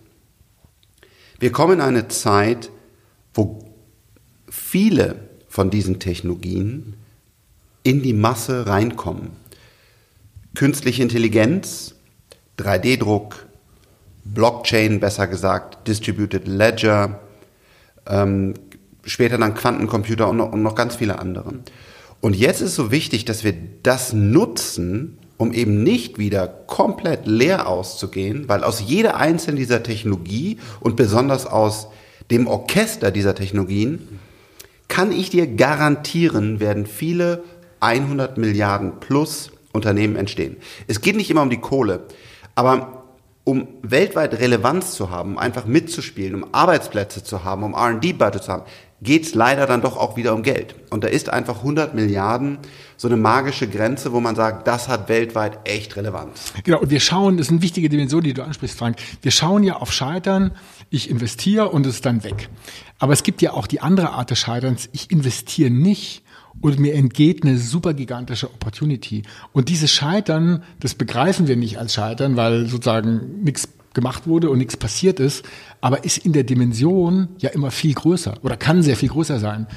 wir 1.39 1.51
kommen 1.51 1.79
in 1.79 1.81
eine 1.81 2.09
Zeit, 2.09 2.69
wo 3.33 3.59
viele 4.49 5.15
von 5.47 5.69
diesen 5.69 5.99
Technologien 5.99 6.95
in 7.83 8.01
die 8.01 8.13
Masse 8.13 8.67
reinkommen. 8.67 9.31
Künstliche 10.55 11.01
Intelligenz, 11.01 11.95
3D-Druck, 12.57 13.45
Blockchain 14.25 14.99
besser 14.99 15.27
gesagt, 15.27 15.87
Distributed 15.87 16.47
Ledger, 16.47 17.19
ähm, 18.07 18.53
später 19.03 19.37
dann 19.37 19.53
Quantencomputer 19.53 20.29
und 20.29 20.37
noch, 20.37 20.51
und 20.51 20.61
noch 20.61 20.75
ganz 20.75 20.95
viele 20.95 21.19
andere. 21.19 21.53
Und 22.21 22.35
jetzt 22.35 22.61
ist 22.61 22.75
so 22.75 22.91
wichtig, 22.91 23.25
dass 23.25 23.43
wir 23.43 23.53
das 23.83 24.13
nutzen, 24.13 25.17
um 25.37 25.53
eben 25.53 25.83
nicht 25.83 26.17
wieder 26.17 26.47
komplett 26.47 27.25
leer 27.25 27.67
auszugehen, 27.67 28.49
weil 28.49 28.63
aus 28.63 28.83
jeder 28.85 29.15
einzelnen 29.15 29.57
dieser 29.57 29.83
Technologie 29.83 30.57
und 30.81 30.97
besonders 30.97 31.45
aus 31.45 31.87
dem 32.31 32.47
Orchester 32.47 33.11
dieser 33.11 33.35
Technologien, 33.35 34.19
kann 34.87 35.11
ich 35.11 35.29
dir 35.29 35.47
garantieren, 35.47 36.59
werden 36.59 36.85
viele 36.85 37.43
100 37.79 38.37
Milliarden 38.37 38.99
plus 38.99 39.51
Unternehmen 39.71 40.15
entstehen. 40.15 40.57
Es 40.87 41.01
geht 41.01 41.15
nicht 41.15 41.29
immer 41.29 41.43
um 41.43 41.49
die 41.49 41.61
Kohle, 41.61 42.05
aber 42.55 43.05
um 43.43 43.67
weltweit 43.81 44.39
Relevanz 44.39 44.93
zu 44.93 45.09
haben, 45.09 45.39
einfach 45.39 45.65
mitzuspielen, 45.65 46.43
um 46.43 46.53
Arbeitsplätze 46.53 47.23
zu 47.23 47.43
haben, 47.43 47.63
um 47.63 47.73
R&D-Budget 47.73 48.43
zu 48.43 48.51
haben, 48.51 48.63
geht 49.01 49.23
es 49.23 49.35
leider 49.35 49.65
dann 49.65 49.81
doch 49.81 49.97
auch 49.97 50.17
wieder 50.17 50.33
um 50.33 50.43
Geld. 50.43 50.75
Und 50.89 51.03
da 51.03 51.07
ist 51.07 51.29
einfach 51.29 51.57
100 51.57 51.95
Milliarden 51.95 52.59
so 52.97 53.07
eine 53.07 53.15
magische 53.15 53.67
Grenze, 53.67 54.11
wo 54.11 54.19
man 54.19 54.35
sagt, 54.35 54.67
das 54.67 54.89
hat 54.89 55.07
weltweit 55.07 55.59
echt 55.63 55.95
Relevanz. 55.95 56.53
Genau, 56.63 56.79
und 56.79 56.89
wir 56.89 56.99
schauen, 56.99 57.37
das 57.37 57.47
ist 57.47 57.51
eine 57.51 57.61
wichtige 57.61 57.87
Dimension, 57.87 58.23
die 58.23 58.33
du 58.33 58.43
ansprichst, 58.43 58.77
Frank. 58.77 58.97
Wir 59.21 59.31
schauen 59.31 59.63
ja 59.63 59.77
auf 59.77 59.93
Scheitern, 59.93 60.51
ich 60.89 61.09
investiere 61.09 61.69
und 61.69 61.85
es 61.85 61.95
ist 61.95 62.05
dann 62.05 62.23
weg. 62.23 62.49
Aber 62.97 63.13
es 63.13 63.23
gibt 63.23 63.41
ja 63.41 63.53
auch 63.53 63.67
die 63.67 63.79
andere 63.79 64.09
Art 64.09 64.31
des 64.31 64.39
Scheiterns, 64.39 64.89
ich 64.91 65.11
investiere 65.11 65.69
nicht 65.69 66.23
und 66.59 66.77
mir 66.77 66.93
entgeht 66.93 67.43
eine 67.43 67.57
super 67.57 67.93
gigantische 67.93 68.47
Opportunity. 68.47 69.23
Und 69.53 69.69
dieses 69.69 69.91
Scheitern, 69.91 70.63
das 70.81 70.93
begreifen 70.93 71.47
wir 71.47 71.55
nicht 71.55 71.77
als 71.77 71.93
Scheitern, 71.93 72.35
weil 72.35 72.65
sozusagen 72.65 73.43
nichts 73.43 73.69
gemacht 73.93 74.27
wurde 74.27 74.49
und 74.49 74.57
nichts 74.57 74.77
passiert 74.77 75.19
ist, 75.19 75.45
aber 75.81 76.03
ist 76.03 76.19
in 76.19 76.33
der 76.33 76.43
Dimension 76.43 77.29
ja 77.39 77.49
immer 77.49 77.71
viel 77.71 77.93
größer 77.93 78.35
oder 78.43 78.57
kann 78.57 78.83
sehr 78.83 78.95
viel 78.95 79.09
größer 79.09 79.39
sein. 79.39 79.67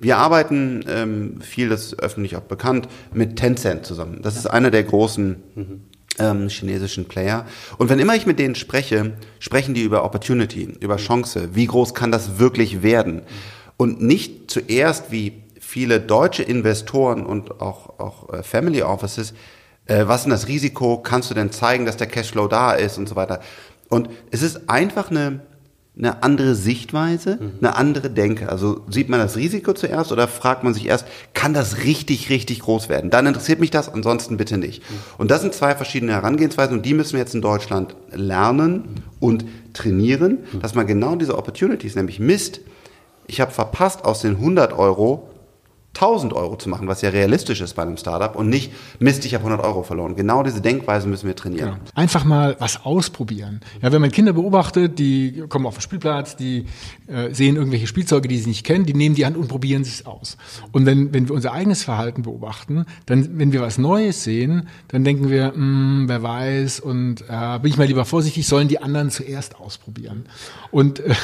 Wir 0.00 0.18
arbeiten 0.18 0.84
ähm, 0.88 1.40
viel, 1.40 1.68
das 1.68 1.86
ist 1.86 2.00
öffentlich 2.00 2.36
auch 2.36 2.42
bekannt, 2.42 2.88
mit 3.12 3.36
Tencent 3.36 3.84
zusammen. 3.84 4.20
Das 4.22 4.36
ist 4.36 4.46
einer 4.46 4.70
der 4.70 4.84
großen 4.84 5.36
ähm, 6.18 6.48
chinesischen 6.48 7.06
Player. 7.06 7.46
Und 7.78 7.90
wenn 7.90 7.98
immer 7.98 8.14
ich 8.14 8.26
mit 8.26 8.38
denen 8.38 8.54
spreche, 8.54 9.14
sprechen 9.40 9.74
die 9.74 9.82
über 9.82 10.04
Opportunity, 10.04 10.72
über 10.80 10.96
Chance. 10.96 11.50
Wie 11.54 11.66
groß 11.66 11.94
kann 11.94 12.12
das 12.12 12.38
wirklich 12.38 12.82
werden? 12.82 13.22
Und 13.76 14.00
nicht 14.00 14.50
zuerst 14.50 15.10
wie 15.10 15.42
viele 15.60 16.00
deutsche 16.00 16.42
Investoren 16.42 17.26
und 17.26 17.60
auch, 17.60 17.98
auch 17.98 18.32
äh, 18.32 18.42
Family 18.42 18.82
Offices, 18.82 19.34
äh, 19.88 20.06
was 20.06 20.20
ist 20.20 20.24
denn 20.24 20.30
das 20.30 20.48
Risiko? 20.48 20.98
Kannst 20.98 21.30
du 21.30 21.34
denn 21.34 21.50
zeigen, 21.50 21.84
dass 21.84 21.96
der 21.96 22.06
Cashflow 22.06 22.48
da 22.48 22.72
ist 22.72 22.98
und 22.98 23.08
so 23.08 23.16
weiter? 23.16 23.40
Und 23.88 24.08
es 24.30 24.42
ist 24.42 24.68
einfach 24.68 25.10
eine 25.10 25.40
eine 25.98 26.22
andere 26.22 26.54
Sichtweise, 26.54 27.38
eine 27.58 27.74
andere 27.74 28.08
Denke. 28.08 28.48
Also 28.48 28.82
sieht 28.88 29.08
man 29.08 29.18
das 29.18 29.36
Risiko 29.36 29.72
zuerst 29.72 30.12
oder 30.12 30.28
fragt 30.28 30.62
man 30.62 30.72
sich 30.72 30.86
erst, 30.86 31.06
kann 31.34 31.54
das 31.54 31.82
richtig, 31.82 32.30
richtig 32.30 32.60
groß 32.60 32.88
werden? 32.88 33.10
Dann 33.10 33.26
interessiert 33.26 33.58
mich 33.58 33.72
das, 33.72 33.92
ansonsten 33.92 34.36
bitte 34.36 34.58
nicht. 34.58 34.82
Und 35.18 35.32
das 35.32 35.40
sind 35.40 35.54
zwei 35.54 35.74
verschiedene 35.74 36.12
Herangehensweisen 36.12 36.76
und 36.76 36.86
die 36.86 36.94
müssen 36.94 37.14
wir 37.14 37.20
jetzt 37.20 37.34
in 37.34 37.42
Deutschland 37.42 37.96
lernen 38.12 39.02
und 39.18 39.44
trainieren, 39.72 40.38
dass 40.62 40.76
man 40.76 40.86
genau 40.86 41.16
diese 41.16 41.36
Opportunities, 41.36 41.96
nämlich 41.96 42.20
Mist, 42.20 42.60
ich 43.26 43.40
habe 43.40 43.50
verpasst 43.50 44.04
aus 44.04 44.20
den 44.20 44.36
100 44.36 44.72
Euro 44.72 45.28
1000 46.00 46.32
Euro 46.32 46.56
zu 46.56 46.68
machen, 46.68 46.86
was 46.86 47.02
ja 47.02 47.10
realistisch 47.10 47.60
ist 47.60 47.74
bei 47.74 47.82
einem 47.82 47.96
Startup 47.96 48.34
und 48.36 48.48
nicht, 48.48 48.72
Mist, 49.00 49.24
ich 49.24 49.34
habe 49.34 49.44
100 49.44 49.66
Euro 49.66 49.82
verloren. 49.82 50.14
Genau 50.14 50.42
diese 50.42 50.60
Denkweise 50.60 51.08
müssen 51.08 51.26
wir 51.26 51.34
trainieren. 51.34 51.70
Genau. 51.70 51.80
Einfach 51.94 52.24
mal 52.24 52.56
was 52.60 52.84
ausprobieren. 52.84 53.60
Ja, 53.82 53.90
wenn 53.92 54.00
man 54.00 54.12
Kinder 54.12 54.32
beobachtet, 54.32 54.98
die 54.98 55.44
kommen 55.48 55.66
auf 55.66 55.74
den 55.74 55.82
Spielplatz, 55.82 56.36
die 56.36 56.66
äh, 57.08 57.34
sehen 57.34 57.56
irgendwelche 57.56 57.86
Spielzeuge, 57.86 58.28
die 58.28 58.38
sie 58.38 58.48
nicht 58.48 58.64
kennen, 58.64 58.86
die 58.86 58.94
nehmen 58.94 59.14
die 59.14 59.26
Hand 59.26 59.36
und 59.36 59.48
probieren 59.48 59.82
es 59.82 60.06
aus. 60.06 60.36
Und 60.72 60.86
wenn, 60.86 61.12
wenn 61.12 61.28
wir 61.28 61.34
unser 61.34 61.52
eigenes 61.52 61.82
Verhalten 61.82 62.22
beobachten, 62.22 62.86
dann, 63.06 63.38
wenn 63.38 63.52
wir 63.52 63.60
was 63.60 63.78
Neues 63.78 64.22
sehen, 64.22 64.68
dann 64.88 65.04
denken 65.04 65.30
wir, 65.30 65.48
mh, 65.48 65.54
hm, 65.54 66.04
wer 66.08 66.22
weiß, 66.22 66.80
und 66.80 67.22
äh, 67.28 67.58
bin 67.58 67.72
ich 67.72 67.76
mal 67.76 67.86
lieber 67.86 68.04
vorsichtig, 68.04 68.46
sollen 68.46 68.68
die 68.68 68.80
anderen 68.80 69.10
zuerst 69.10 69.58
ausprobieren. 69.58 70.26
Und, 70.70 71.00
äh, 71.00 71.14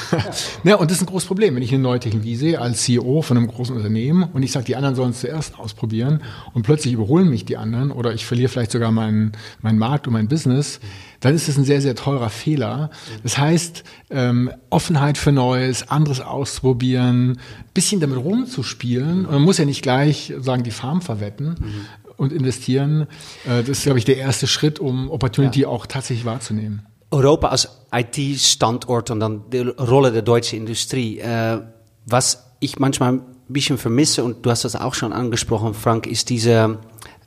ja. 0.64 0.76
und 0.76 0.90
das 0.90 0.98
ist 0.98 1.02
ein 1.04 1.06
großes 1.06 1.28
Problem, 1.28 1.54
wenn 1.54 1.62
ich 1.62 1.72
eine 1.72 1.82
neue 1.82 2.00
Technologie 2.00 2.36
sehe 2.36 2.60
als 2.60 2.82
CEO 2.82 3.22
von 3.22 3.36
einem 3.36 3.46
großen 3.46 3.74
Unternehmen 3.74 4.24
und 4.32 4.42
ich 4.42 4.52
sage, 4.52 4.63
die 4.64 4.76
anderen 4.76 4.94
sollen 4.94 5.10
es 5.10 5.20
zuerst 5.20 5.58
ausprobieren 5.58 6.22
und 6.52 6.62
plötzlich 6.62 6.94
überholen 6.94 7.28
mich 7.28 7.44
die 7.44 7.56
anderen 7.56 7.90
oder 7.90 8.12
ich 8.14 8.26
verliere 8.26 8.48
vielleicht 8.48 8.72
sogar 8.72 8.90
meinen, 8.90 9.32
meinen 9.60 9.78
Markt 9.78 10.06
und 10.06 10.12
mein 10.12 10.28
Business, 10.28 10.80
dann 11.20 11.34
ist 11.34 11.48
es 11.48 11.56
ein 11.56 11.64
sehr, 11.64 11.80
sehr 11.80 11.94
teurer 11.94 12.28
Fehler. 12.28 12.90
Das 13.22 13.38
heißt, 13.38 13.84
ähm, 14.10 14.50
Offenheit 14.70 15.16
für 15.16 15.32
Neues, 15.32 15.88
anderes 15.88 16.20
auszuprobieren, 16.20 17.40
bisschen 17.72 18.00
damit 18.00 18.18
rumzuspielen. 18.18 19.24
Und 19.24 19.32
man 19.32 19.42
muss 19.42 19.58
ja 19.58 19.64
nicht 19.64 19.82
gleich 19.82 20.34
sagen, 20.38 20.64
die 20.64 20.70
Farm 20.70 21.00
verwetten. 21.00 21.56
Mhm. 21.58 21.86
Und 22.16 22.32
investieren, 22.32 23.08
äh, 23.44 23.64
das 23.64 23.70
ist, 23.70 23.82
glaube 23.84 23.98
ich, 23.98 24.04
der 24.04 24.18
erste 24.18 24.46
Schritt, 24.46 24.78
um 24.78 25.10
Opportunity 25.10 25.62
ja. 25.62 25.68
auch 25.68 25.86
tatsächlich 25.86 26.24
wahrzunehmen. 26.24 26.86
Europa 27.10 27.48
als 27.48 27.68
IT-Standort 27.90 29.10
und 29.10 29.20
dann 29.20 29.50
die 29.50 29.60
Rolle 29.60 30.12
der 30.12 30.22
deutschen 30.22 30.58
Industrie. 30.58 31.18
Äh, 31.18 31.60
was 32.06 32.44
ich 32.60 32.78
manchmal 32.78 33.20
bisschen 33.52 33.78
vermisse, 33.78 34.24
und 34.24 34.44
du 34.44 34.50
hast 34.50 34.64
das 34.64 34.76
auch 34.76 34.94
schon 34.94 35.12
angesprochen, 35.12 35.74
Frank, 35.74 36.06
ist 36.06 36.30
diese, 36.30 36.78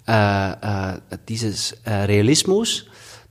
äh, 0.08 0.52
äh, 0.52 1.00
dieses 1.30 1.74
äh, 1.84 1.92
Realismus, 1.92 2.86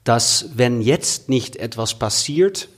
dass 0.04 0.50
wenn 0.54 0.80
jetzt 0.80 1.28
nicht 1.28 1.56
etwas 1.56 1.98
passiert, 1.98 2.68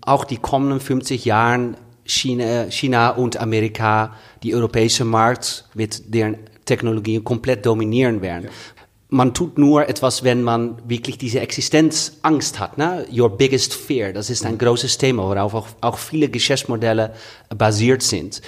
auch 0.00 0.24
die 0.24 0.36
kommenden 0.36 0.80
50 0.80 1.24
Jahren 1.24 1.76
China, 2.04 2.70
China 2.70 3.10
und 3.10 3.36
Amerika 3.36 4.14
die 4.42 4.54
europäische 4.54 5.04
Markt 5.04 5.64
mit 5.74 6.14
deren 6.14 6.38
Technologien 6.64 7.24
komplett 7.24 7.66
dominieren 7.66 8.22
werden. 8.22 8.44
Ja. 8.44 8.50
Man 9.08 9.34
tut 9.34 9.56
nur 9.56 9.88
etwas, 9.88 10.24
wenn 10.24 10.42
man 10.42 10.82
wirklich 10.88 11.16
diese 11.16 11.40
Existenzangst 11.40 12.58
hat. 12.58 12.76
Ne? 12.76 13.06
Your 13.12 13.36
biggest 13.36 13.74
fear, 13.74 14.12
das 14.12 14.30
ist 14.30 14.44
ein 14.44 14.58
großes 14.58 14.98
Thema, 14.98 15.22
worauf 15.22 15.54
auch, 15.54 15.68
auch 15.80 15.98
viele 15.98 16.28
Geschäftsmodelle 16.28 17.14
basiert 17.56 18.02
sind. 18.02 18.42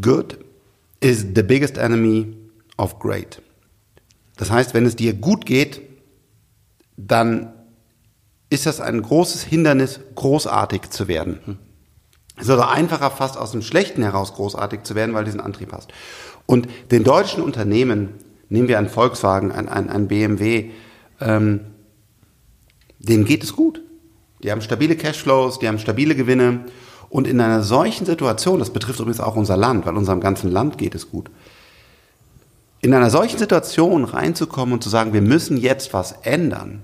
Good 0.00 0.38
is 1.00 1.26
the 1.34 1.42
biggest 1.42 1.76
enemy 1.78 2.36
of 2.76 2.98
great. 2.98 3.42
Das 4.36 4.50
heißt, 4.50 4.74
wenn 4.74 4.86
es 4.86 4.96
dir 4.96 5.14
gut 5.14 5.46
geht, 5.46 5.80
dann 6.96 7.52
ist 8.50 8.66
das 8.66 8.80
ein 8.80 9.02
großes 9.02 9.42
Hindernis, 9.42 10.00
großartig 10.14 10.90
zu 10.90 11.08
werden. 11.08 11.58
Es 12.36 12.44
ist 12.44 12.50
also 12.50 12.64
einfacher, 12.64 13.10
fast 13.10 13.38
aus 13.38 13.52
dem 13.52 13.62
Schlechten 13.62 14.02
heraus 14.02 14.34
großartig 14.34 14.82
zu 14.82 14.94
werden, 14.94 15.14
weil 15.14 15.24
diesen 15.24 15.40
Antrieb 15.40 15.72
hast. 15.72 15.90
Und 16.44 16.68
den 16.90 17.02
deutschen 17.02 17.42
Unternehmen, 17.42 18.10
nehmen 18.48 18.68
wir 18.68 18.78
einen 18.78 18.88
Volkswagen, 18.88 19.52
ein, 19.52 19.68
ein, 19.68 19.88
ein 19.88 20.06
BMW, 20.06 20.70
ähm, 21.20 21.60
denen 22.98 23.24
geht 23.24 23.42
es 23.42 23.56
gut. 23.56 23.82
Die 24.42 24.50
haben 24.50 24.60
stabile 24.60 24.96
Cashflows, 24.96 25.58
die 25.58 25.66
haben 25.66 25.78
stabile 25.78 26.14
Gewinne 26.14 26.66
und 27.08 27.26
in 27.26 27.40
einer 27.40 27.62
solchen 27.62 28.06
Situation, 28.06 28.58
das 28.58 28.70
betrifft 28.70 29.00
übrigens 29.00 29.20
auch 29.20 29.36
unser 29.36 29.56
Land, 29.56 29.86
weil 29.86 29.96
unserem 29.96 30.20
ganzen 30.20 30.50
Land 30.50 30.78
geht 30.78 30.94
es 30.94 31.10
gut, 31.10 31.30
in 32.80 32.94
einer 32.94 33.10
solchen 33.10 33.38
Situation 33.38 34.04
reinzukommen 34.04 34.74
und 34.74 34.82
zu 34.82 34.88
sagen, 34.88 35.12
wir 35.12 35.22
müssen 35.22 35.56
jetzt 35.56 35.92
was 35.92 36.12
ändern, 36.22 36.82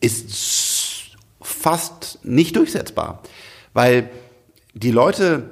ist 0.00 1.16
fast 1.40 2.20
nicht 2.22 2.56
durchsetzbar. 2.56 3.22
Weil 3.72 4.10
die 4.74 4.90
Leute 4.90 5.50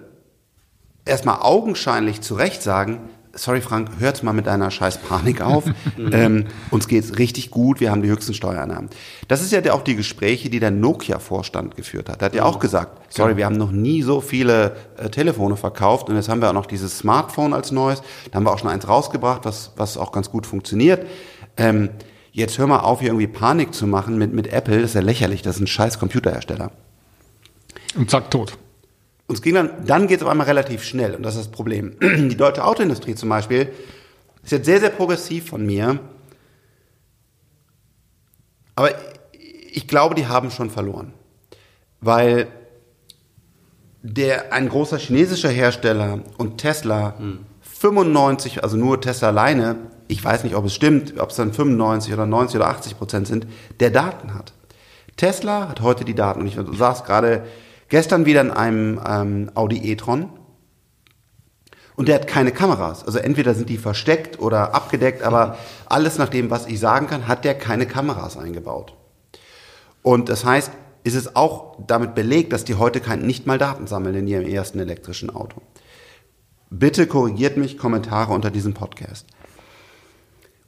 erstmal 1.05 1.41
augenscheinlich 1.41 2.21
zu 2.21 2.35
Recht 2.35 2.63
sagen, 2.63 3.01
sorry 3.37 3.61
Frank, 3.61 3.91
hört 3.99 4.23
mal 4.23 4.33
mit 4.33 4.47
deiner 4.47 4.71
scheiß 4.71 4.99
Panik 4.99 5.41
auf. 5.41 5.65
ähm, 6.13 6.47
uns 6.71 6.89
geht's 6.89 7.19
richtig 7.19 7.51
gut, 7.51 7.81
wir 7.81 7.91
haben 7.91 8.03
die 8.03 8.09
höchsten 8.09 8.35
Steuereinnahmen. 8.35 8.91
Das 9.29 9.43
ist 9.43 9.53
ja 9.53 9.73
auch 9.73 9.83
die 9.83 9.97
Gespräche, 9.97 10.51
die 10.51 10.61
der 10.61 10.71
Nokia-Vorstand 10.71 11.77
geführt 11.77 12.09
hat. 12.09 12.21
Der 12.21 12.27
hat 12.27 12.35
ja 12.35 12.45
auch 12.45 12.59
gesagt, 12.59 13.13
sorry, 13.13 13.31
genau. 13.31 13.39
wir 13.39 13.47
haben 13.47 13.57
noch 13.57 13.73
nie 13.73 14.03
so 14.03 14.21
viele 14.21 14.77
äh, 14.97 15.09
Telefone 15.09 15.57
verkauft 15.57 16.09
und 16.09 16.17
jetzt 16.17 16.29
haben 16.29 16.41
wir 16.41 16.49
auch 16.49 16.55
noch 16.55 16.67
dieses 16.67 16.99
Smartphone 16.99 17.53
als 17.53 17.71
neues. 17.73 18.03
Da 18.31 18.37
haben 18.37 18.45
wir 18.45 18.53
auch 18.53 18.59
schon 18.59 18.71
eins 18.71 18.89
rausgebracht, 18.89 19.45
was, 19.45 19.73
was 19.77 19.97
auch 19.97 20.13
ganz 20.13 20.31
gut 20.31 20.47
funktioniert. 20.47 21.07
Ähm, 21.57 21.91
jetzt 22.33 22.59
hör 22.59 22.67
mal 22.67 22.81
auf, 22.81 23.01
hier 23.01 23.11
irgendwie 23.11 23.27
Panik 23.27 23.75
zu 23.75 23.87
machen 23.87 24.19
mit, 24.19 24.33
mit 24.33 24.53
Apple, 24.53 24.77
das 24.81 24.91
ist 24.91 24.95
ja 24.95 25.01
lächerlich, 25.01 25.43
das 25.43 25.57
ist 25.57 25.63
ein 25.63 25.67
scheiß 25.67 25.99
Computerhersteller. 25.99 26.71
Und 27.97 28.11
zack, 28.11 28.31
tot. 28.31 28.59
Und 29.35 29.39
es 29.39 29.43
ging 29.43 29.55
dann, 29.55 29.85
dann 29.85 30.07
geht 30.07 30.19
es 30.19 30.23
auf 30.23 30.31
einmal 30.31 30.47
relativ 30.47 30.85
schnell 30.85 31.17
und 31.17 31.25
das 31.25 31.35
ist 31.35 31.47
das 31.47 31.51
Problem. 31.51 31.97
Die 32.01 32.37
deutsche 32.37 32.65
Autoindustrie 32.65 33.17
zum 33.17 33.31
Beispiel 33.31 33.69
ist 34.45 34.53
jetzt 34.53 34.65
sehr, 34.65 34.79
sehr 34.79 34.91
progressiv 34.91 35.49
von 35.49 35.67
mir. 35.67 35.99
Aber 38.77 38.91
ich 39.73 39.89
glaube, 39.89 40.15
die 40.15 40.29
haben 40.29 40.53
schon 40.53 40.71
verloren. 40.71 41.15
Weil 42.01 42.47
der, 44.03 44.53
ein 44.53 44.69
großer 44.69 44.99
chinesischer 44.99 45.49
Hersteller 45.49 46.21
und 46.39 46.59
Tesla 46.59 47.19
hm. 47.19 47.41
95, 47.61 48.63
also 48.63 48.77
nur 48.77 49.01
Tesla 49.01 49.31
alleine, 49.31 49.79
ich 50.07 50.23
weiß 50.23 50.45
nicht, 50.45 50.55
ob 50.55 50.67
es 50.67 50.75
stimmt, 50.77 51.19
ob 51.19 51.31
es 51.31 51.37
dann 51.37 51.53
95 51.53 52.15
oder 52.15 52.27
90 52.27 52.55
oder 52.55 52.69
80 52.69 52.99
Prozent 52.99 53.27
sind, 53.27 53.49
der 53.81 53.91
Daten 53.91 54.33
hat. 54.33 54.53
Tesla 55.17 55.69
hat 55.69 55.81
heute 55.81 56.05
die 56.05 56.15
Daten. 56.15 56.43
Und 56.43 56.47
ich, 56.47 56.57
sagst 56.79 57.05
gerade, 57.05 57.45
Gestern 57.95 58.27
wieder 58.27 58.41
in 58.41 58.51
einem 58.51 59.01
ähm, 59.07 59.51
Audi 59.55 59.93
e-tron. 59.93 60.29
Und 61.95 62.09
der 62.09 62.17
hat 62.17 62.27
keine 62.27 62.51
Kameras. 62.51 63.07
Also 63.07 63.21
entweder 63.21 63.55
sind 63.55 63.69
die 63.69 63.79
versteckt 63.79 64.41
oder 64.41 64.75
abgedeckt, 64.75 65.23
aber 65.23 65.59
alles 65.87 66.19
nach 66.19 66.29
dem, 66.29 66.51
was 66.51 66.67
ich 66.67 66.81
sagen 66.81 67.07
kann, 67.07 67.29
hat 67.29 67.45
der 67.45 67.55
keine 67.55 67.87
Kameras 67.87 68.37
eingebaut. 68.37 68.97
Und 70.03 70.29
das 70.29 70.45
heißt, 70.45 70.73
ist 71.05 71.15
es 71.15 71.37
auch 71.37 71.77
damit 71.87 72.17
belegt, 72.17 72.53
dass 72.53 72.65
die 72.65 72.75
heute 72.75 72.99
kein, 72.99 73.21
nicht 73.21 73.47
mal 73.47 73.59
Daten 73.59 73.87
sammeln 73.87 74.17
in 74.17 74.27
ihrem 74.27 74.49
ersten 74.49 74.81
elektrischen 74.81 75.31
Auto. 75.31 75.63
Bitte 76.71 77.07
korrigiert 77.07 77.57
mich, 77.57 77.79
Kommentare 77.79 78.33
unter 78.33 78.51
diesem 78.51 78.75
Podcast. 78.75 79.25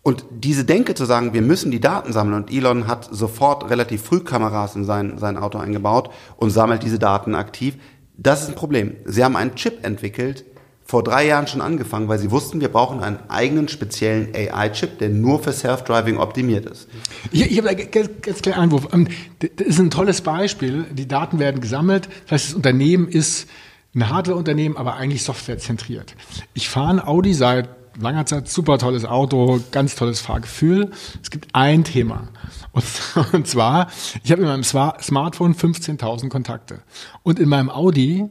Und 0.07 0.25
diese 0.31 0.65
Denke 0.65 0.95
zu 0.95 1.05
sagen, 1.05 1.33
wir 1.33 1.43
müssen 1.43 1.73
die 1.73 1.81
Daten 1.81 2.13
sammeln 2.13 2.45
und 2.45 2.53
Elon 2.53 2.87
hat 2.87 3.09
sofort 3.11 3.71
relativ 3.71 4.03
früh 4.03 4.21
Kameras 4.21 4.77
in 4.77 4.85
sein, 4.85 5.19
sein 5.19 5.37
Auto 5.37 5.59
eingebaut 5.59 6.11
und 6.37 6.51
sammelt 6.51 6.85
diese 6.85 7.01
Daten 7.01 7.35
aktiv, 7.35 7.75
das 8.17 8.43
ist 8.43 8.51
ein 8.51 8.55
Problem. 8.55 8.95
Sie 9.05 9.25
haben 9.25 9.35
einen 9.35 9.57
Chip 9.57 9.85
entwickelt, 9.85 10.45
vor 10.85 11.03
drei 11.03 11.27
Jahren 11.27 11.49
schon 11.49 11.61
angefangen, 11.61 12.07
weil 12.07 12.21
sie 12.21 12.31
wussten, 12.31 12.61
wir 12.61 12.69
brauchen 12.69 13.03
einen 13.03 13.19
eigenen 13.27 13.67
speziellen 13.67 14.33
AI-Chip, 14.33 15.01
der 15.01 15.09
nur 15.09 15.43
für 15.43 15.53
Self-Driving 15.53 16.19
optimiert 16.19 16.67
ist. 16.67 16.87
Ich, 17.33 17.51
ich 17.51 17.59
habe 17.59 17.71
einen 17.71 17.91
ganz, 17.91 18.09
ganz 18.23 18.43
kleinen 18.43 18.61
Einwurf. 18.61 18.87
Ähm, 18.93 19.09
das 19.41 19.67
ist 19.67 19.81
ein 19.81 19.91
tolles 19.91 20.21
Beispiel. 20.21 20.85
Die 20.93 21.09
Daten 21.09 21.41
werden 21.41 21.61
gesammelt. 21.61 22.09
Das 22.27 22.31
heißt, 22.31 22.49
das 22.51 22.55
Unternehmen 22.55 23.09
ist 23.09 23.49
ein 23.93 24.09
Hardware-Unternehmen, 24.09 24.77
aber 24.77 24.95
eigentlich 24.95 25.25
softwarezentriert. 25.25 26.15
Ich 26.55 26.69
fahre 26.69 26.91
ein 26.91 27.01
Audi 27.05 27.35
seit 27.35 27.76
langer 28.01 28.27
Zeit 28.27 28.49
super 28.49 28.79
tolles 28.79 29.05
Auto, 29.05 29.61
ganz 29.71 29.95
tolles 29.95 30.21
Fahrgefühl. 30.21 30.91
Es 31.23 31.31
gibt 31.31 31.49
ein 31.55 31.85
Thema. 31.85 32.29
Und, 32.73 32.85
und 33.33 33.47
zwar, 33.47 33.89
ich 34.23 34.33
habe 34.33 34.43
in 34.43 34.49
meinem 34.49 34.65
Smartphone 34.65 35.55
15.000 35.55 36.29
Kontakte. 36.29 36.81
Und 37.23 37.39
in 37.39 37.49
meinem 37.49 37.71
Audi 37.71 38.27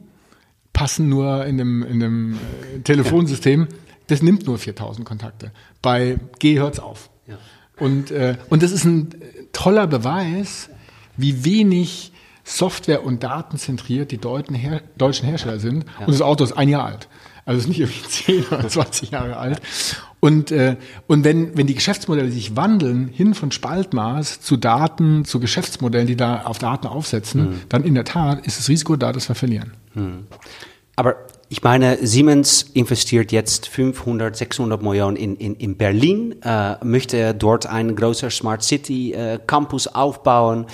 passen 0.72 1.08
nur 1.08 1.46
in 1.46 1.58
dem, 1.58 1.82
in 1.82 2.00
dem 2.00 2.34
äh, 2.34 2.80
Telefonsystem, 2.80 3.68
das 4.08 4.22
nimmt 4.22 4.46
nur 4.46 4.58
4.000 4.58 5.04
Kontakte. 5.04 5.52
Bei 5.82 6.18
G 6.38 6.58
hört's 6.58 6.78
auf. 6.78 7.10
Ja. 7.26 7.38
Und, 7.78 8.10
äh, 8.10 8.36
und 8.50 8.62
das 8.62 8.72
ist 8.72 8.84
ein 8.84 9.14
toller 9.52 9.86
Beweis, 9.86 10.68
wie 11.16 11.44
wenig 11.44 12.12
Software- 12.44 13.04
und 13.04 13.24
datenzentriert 13.24 14.12
die 14.12 14.20
Her 14.54 14.82
deutschen 14.96 15.26
Hersteller 15.26 15.58
sind. 15.58 15.84
Ja. 15.98 16.06
Und 16.06 16.12
das 16.12 16.22
Auto 16.22 16.44
ist 16.44 16.52
ein 16.52 16.68
Jahr 16.68 16.84
alt. 16.84 17.08
Also 17.46 17.60
ist 17.60 17.68
nicht 17.68 17.80
irgendwie 17.80 18.02
10 18.08 18.44
oder 18.48 18.68
20 18.68 19.12
Jahre 19.12 19.36
alt. 19.38 19.62
Und, 20.20 20.50
äh, 20.50 20.76
und 21.06 21.24
wenn, 21.24 21.56
wenn 21.56 21.66
die 21.66 21.74
Geschäftsmodelle 21.74 22.30
sich 22.30 22.56
wandeln, 22.56 23.08
hin 23.08 23.34
von 23.34 23.52
Spaltmaß 23.52 24.40
zu 24.40 24.56
Daten, 24.56 25.24
zu 25.24 25.38
Geschäftsmodellen, 25.40 26.08
die 26.08 26.16
da 26.16 26.42
auf 26.42 26.58
Daten 26.58 26.88
aufsetzen, 26.88 27.42
mhm. 27.42 27.60
dann 27.68 27.84
in 27.84 27.94
der 27.94 28.04
Tat 28.04 28.44
ist 28.46 28.58
das 28.58 28.68
Risiko 28.68 28.96
da, 28.96 29.12
dass 29.12 29.28
wir 29.28 29.36
verlieren. 29.36 29.72
Mhm. 29.94 30.26
Aber 30.96 31.16
ich 31.48 31.62
meine, 31.62 32.04
Siemens 32.04 32.62
investiert 32.74 33.30
jetzt 33.30 33.68
500, 33.68 34.34
600 34.36 34.82
Millionen 34.82 35.16
in, 35.16 35.36
in, 35.36 35.54
in 35.54 35.76
Berlin, 35.76 36.34
äh, 36.42 36.84
möchte 36.84 37.34
dort 37.34 37.66
einen 37.66 37.94
großen 37.94 38.30
Smart 38.30 38.64
City 38.64 39.12
äh, 39.12 39.38
Campus 39.46 39.86
aufbauen. 39.86 40.66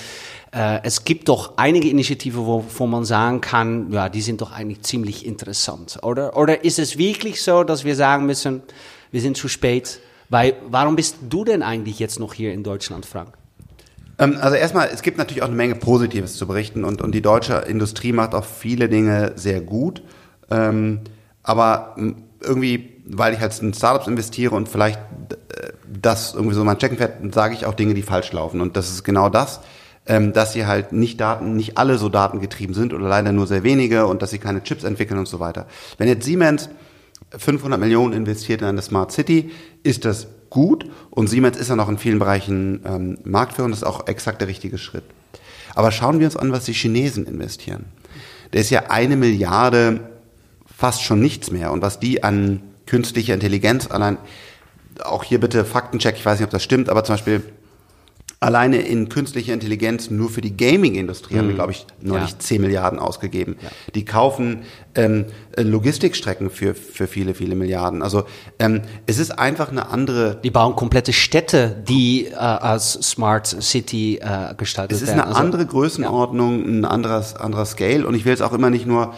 Äh, 0.53 0.81
es 0.83 1.05
gibt 1.05 1.29
doch 1.29 1.55
einige 1.57 1.89
Initiativen, 1.89 2.45
wo, 2.47 2.65
wo 2.77 2.87
man 2.87 3.05
sagen 3.05 3.41
kann, 3.41 3.91
ja, 3.91 4.09
die 4.09 4.21
sind 4.21 4.41
doch 4.41 4.53
eigentlich 4.53 4.83
ziemlich 4.83 5.27
interessant, 5.27 5.99
oder? 6.03 6.37
Oder 6.37 6.65
ist 6.65 6.79
es 6.79 6.99
wirklich 6.99 7.43
so, 7.43 7.65
dass 7.65 7.85
wir 7.85 7.97
sagen 7.97 8.27
müssen, 8.27 8.63
wir 9.11 9.21
sind 9.21 9.37
zu 9.37 9.49
spät? 9.49 10.01
Weil, 10.29 10.55
warum 10.69 10.97
bist 10.97 11.17
du 11.29 11.45
denn 11.45 11.63
eigentlich 11.63 11.99
jetzt 11.99 12.19
noch 12.21 12.35
hier 12.35 12.53
in 12.53 12.63
Deutschland, 12.63 13.07
Frank? 13.07 13.35
Ähm, 14.19 14.37
also 14.41 14.57
erstmal, 14.57 14.89
es 14.89 15.03
gibt 15.03 15.19
natürlich 15.19 15.43
auch 15.43 15.49
eine 15.49 15.57
Menge 15.57 15.75
Positives 15.75 16.37
zu 16.37 16.47
berichten 16.47 16.85
und, 16.85 17.01
und 17.01 17.13
die 17.13 17.23
deutsche 17.23 17.55
Industrie 17.55 18.13
macht 18.13 18.35
auch 18.35 18.45
viele 18.45 18.89
Dinge 18.89 19.33
sehr 19.37 19.61
gut. 19.61 20.03
Ähm, 20.51 21.01
aber 21.43 21.97
irgendwie, 22.41 23.03
weil 23.07 23.35
ich 23.35 23.41
halt 23.41 23.59
in 23.61 23.73
Startups 23.73 24.07
investiere 24.07 24.55
und 24.55 24.69
vielleicht 24.69 24.99
äh, 24.99 25.73
das 25.87 26.35
irgendwie 26.35 26.55
so 26.55 26.65
mein 26.65 26.79
Checkenpferd, 26.79 27.35
sage 27.35 27.55
ich 27.55 27.67
auch 27.67 27.75
Dinge, 27.75 27.95
die 27.95 28.03
falsch 28.03 28.33
laufen. 28.33 28.61
Und 28.61 28.77
das 28.77 28.91
ist 28.91 29.05
genau 29.05 29.29
das, 29.29 29.61
ähm, 30.07 30.33
dass 30.33 30.53
sie 30.53 30.67
halt 30.67 30.93
nicht 30.93 31.21
Daten, 31.21 31.55
nicht 31.55 31.79
alle 31.79 31.99
so 31.99 32.09
datengetrieben 32.09 32.75
sind 32.75 32.93
oder 32.93 33.09
leider 33.09 33.33
nur 33.33 33.47
sehr 33.47 33.63
wenige 33.63 34.07
und 34.07 34.23
dass 34.23 34.31
sie 34.31 34.39
keine 34.39 34.63
Chips 34.63 34.85
entwickeln 34.85 35.19
und 35.19 35.29
so 35.29 35.41
weiter. 35.41 35.67
Wenn 35.99 36.09
jetzt 36.09 36.25
Siemens 36.25 36.69
500 37.37 37.79
Millionen 37.79 38.13
investiert 38.13 38.63
in 38.63 38.69
eine 38.69 38.83
Smart 38.83 39.13
City, 39.13 39.51
ist 39.83 40.05
das 40.05 40.27
gut 40.51 40.91
und 41.11 41.29
Siemens 41.29 41.57
ist 41.57 41.69
ja 41.69 41.77
noch 41.77 41.89
in 41.89 41.99
vielen 41.99 42.19
Bereichen 42.19 42.83
ähm, 42.85 43.19
Marktführer 43.25 43.67
und 43.67 43.71
das 43.71 43.81
ist 43.81 43.87
auch 43.87 44.07
exakt 44.07 44.41
der 44.41 44.49
richtige 44.49 44.77
Schritt. 44.77 45.05
Aber 45.75 45.93
schauen 45.93 46.19
wir 46.19 46.27
uns 46.27 46.37
an, 46.37 46.53
was 46.53 46.65
die 46.65 46.75
Chinesen 46.75 47.27
investieren. 47.27 47.87
Der 48.53 48.61
ist 48.61 48.71
ja 48.71 48.91
eine 48.91 49.17
Milliarde 49.17 50.01
fast 50.77 51.03
schon 51.03 51.21
nichts 51.21 51.51
mehr 51.51 51.73
und 51.73 51.81
was 51.81 52.01
die 52.01 52.23
an 52.23 52.61
künstlicher 52.87 53.35
Intelligenz 53.35 53.91
allein, 53.91 54.19
auch 55.05 55.25
hier 55.25 55.41
bitte 55.41 55.65
Faktencheck, 55.65 56.17
ich 56.17 56.27
weiß 56.27 56.39
nicht, 56.39 56.47
ob 56.47 56.51
das 56.51 56.63
stimmt, 56.63 56.91
aber 56.91 57.05
zum 57.05 57.15
Beispiel 57.15 57.43
Alleine 58.43 58.79
in 58.79 59.09
künstlicher 59.09 59.55
Intelligenz 59.55 60.11
nur 60.11 60.29
für 60.29 60.41
die 60.41 60.57
Gaming-Industrie 60.57 61.35
mhm. 61.35 61.39
haben 61.39 61.47
wir, 61.47 61.53
mhm. 61.53 61.57
glaube 61.57 61.73
ich, 61.73 61.87
neulich 62.01 62.31
ja. 62.31 62.39
10 62.41 62.61
Milliarden 62.61 62.99
ausgegeben. 62.99 63.57
Ja. 63.63 63.69
Die 63.95 64.05
kaufen 64.05 64.63
ähm, 64.97 65.27
Logistikstrecken 65.57 66.51
für, 66.51 66.75
für 66.75 67.07
viele, 67.07 67.35
viele 67.35 67.55
Milliarden. 67.55 68.03
Also 68.03 68.25
ähm, 68.59 68.83
es 69.07 69.21
ist 69.21 69.39
einfach 69.39 69.71
eine 69.71 69.91
andere... 69.91 70.41
Die 70.43 70.51
bauen 70.51 70.75
komplette 70.75 71.13
Städte, 71.13 71.85
die 71.89 72.27
äh, 72.27 72.35
als 72.35 72.95
Smart 72.95 73.47
City 73.47 74.17
äh, 74.17 74.55
gestaltet 74.57 74.91
werden. 74.91 75.03
Es 75.03 75.03
ist 75.03 75.11
eine 75.11 75.27
also, 75.27 75.39
andere 75.39 75.65
Größenordnung, 75.65 76.63
ja. 76.63 76.67
ein 76.67 76.85
anderes, 76.85 77.37
anderer 77.37 77.65
Scale. 77.65 78.05
Und 78.05 78.17
ich 78.17 78.25
will 78.25 78.33
jetzt 78.33 78.43
auch 78.43 78.53
immer 78.53 78.71
nicht 78.71 78.87
nur 78.87 79.15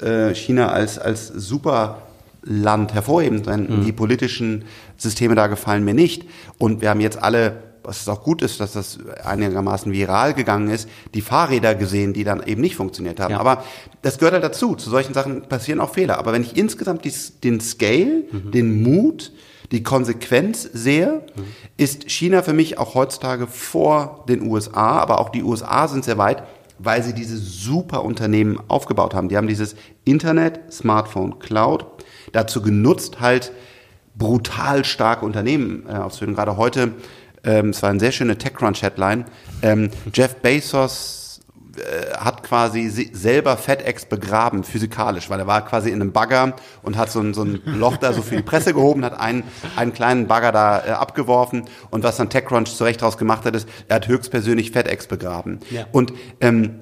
äh, 0.00 0.34
China 0.36 0.68
als, 0.68 1.00
als 1.00 1.26
super 1.26 2.02
Land 2.42 2.94
hervorheben, 2.94 3.42
denn 3.42 3.80
mhm. 3.80 3.84
die 3.84 3.92
politischen 3.92 4.64
Systeme 4.96 5.34
da 5.34 5.48
gefallen 5.48 5.84
mir 5.84 5.94
nicht. 5.94 6.26
Und 6.58 6.80
wir 6.80 6.90
haben 6.90 7.00
jetzt 7.00 7.20
alle 7.20 7.67
was 7.88 8.06
auch 8.06 8.22
gut 8.22 8.42
ist, 8.42 8.60
dass 8.60 8.74
das 8.74 8.98
einigermaßen 9.24 9.90
viral 9.90 10.34
gegangen 10.34 10.68
ist, 10.68 10.88
die 11.14 11.22
Fahrräder 11.22 11.74
gesehen, 11.74 12.12
die 12.12 12.22
dann 12.22 12.42
eben 12.42 12.60
nicht 12.60 12.76
funktioniert 12.76 13.18
haben. 13.18 13.32
Ja. 13.32 13.40
Aber 13.40 13.64
das 14.02 14.18
gehört 14.18 14.34
halt 14.34 14.44
dazu. 14.44 14.74
Zu 14.74 14.90
solchen 14.90 15.14
Sachen 15.14 15.42
passieren 15.42 15.80
auch 15.80 15.94
Fehler. 15.94 16.18
Aber 16.18 16.34
wenn 16.34 16.42
ich 16.42 16.56
insgesamt 16.56 17.06
die, 17.06 17.12
den 17.42 17.60
Scale, 17.60 18.24
mhm. 18.30 18.50
den 18.50 18.82
Mut, 18.82 19.32
die 19.72 19.82
Konsequenz 19.82 20.68
sehe, 20.70 21.22
mhm. 21.34 21.44
ist 21.78 22.10
China 22.10 22.42
für 22.42 22.52
mich 22.52 22.78
auch 22.78 22.94
heutzutage 22.94 23.46
vor 23.46 24.24
den 24.28 24.42
USA, 24.42 24.98
aber 24.98 25.18
auch 25.18 25.30
die 25.30 25.42
USA 25.42 25.88
sind 25.88 26.04
sehr 26.04 26.18
weit, 26.18 26.42
weil 26.78 27.02
sie 27.02 27.14
diese 27.14 27.38
super 27.38 28.04
Unternehmen 28.04 28.60
aufgebaut 28.68 29.14
haben. 29.14 29.30
Die 29.30 29.36
haben 29.38 29.48
dieses 29.48 29.76
Internet, 30.04 30.60
Smartphone, 30.70 31.38
Cloud 31.38 31.86
dazu 32.32 32.60
genutzt, 32.60 33.20
halt 33.20 33.50
brutal 34.14 34.84
starke 34.84 35.24
Unternehmen 35.24 35.86
äh, 35.88 35.92
auszuführen. 35.92 36.34
Gerade 36.34 36.56
heute 36.56 36.92
ähm, 37.44 37.70
es 37.70 37.82
war 37.82 37.90
eine 37.90 38.00
sehr 38.00 38.12
schöne 38.12 38.36
TechCrunch-Headline. 38.36 39.24
Ähm, 39.62 39.90
Jeff 40.12 40.36
Bezos 40.36 41.40
äh, 41.78 42.16
hat 42.16 42.42
quasi 42.42 42.88
selber 43.12 43.56
FedEx 43.56 44.06
begraben, 44.06 44.64
physikalisch, 44.64 45.30
weil 45.30 45.40
er 45.40 45.46
war 45.46 45.64
quasi 45.64 45.90
in 45.90 46.00
einem 46.00 46.12
Bagger 46.12 46.56
und 46.82 46.96
hat 46.96 47.10
so 47.10 47.20
ein, 47.20 47.34
so 47.34 47.42
ein 47.42 47.60
Loch 47.64 47.96
da 47.96 48.12
so 48.12 48.22
für 48.22 48.36
die 48.36 48.42
Presse 48.42 48.74
gehoben, 48.74 49.04
hat 49.04 49.18
einen, 49.18 49.44
einen 49.76 49.92
kleinen 49.92 50.26
Bagger 50.26 50.52
da 50.52 50.86
äh, 50.86 50.90
abgeworfen 50.90 51.64
und 51.90 52.02
was 52.02 52.16
dann 52.16 52.30
TechCrunch 52.30 52.74
zurecht 52.74 53.02
daraus 53.02 53.18
gemacht 53.18 53.44
hat, 53.44 53.54
ist, 53.54 53.68
er 53.88 53.96
hat 53.96 54.08
höchstpersönlich 54.08 54.72
FedEx 54.72 55.06
begraben. 55.06 55.60
Ja. 55.70 55.86
Und 55.92 56.12
ähm, 56.40 56.80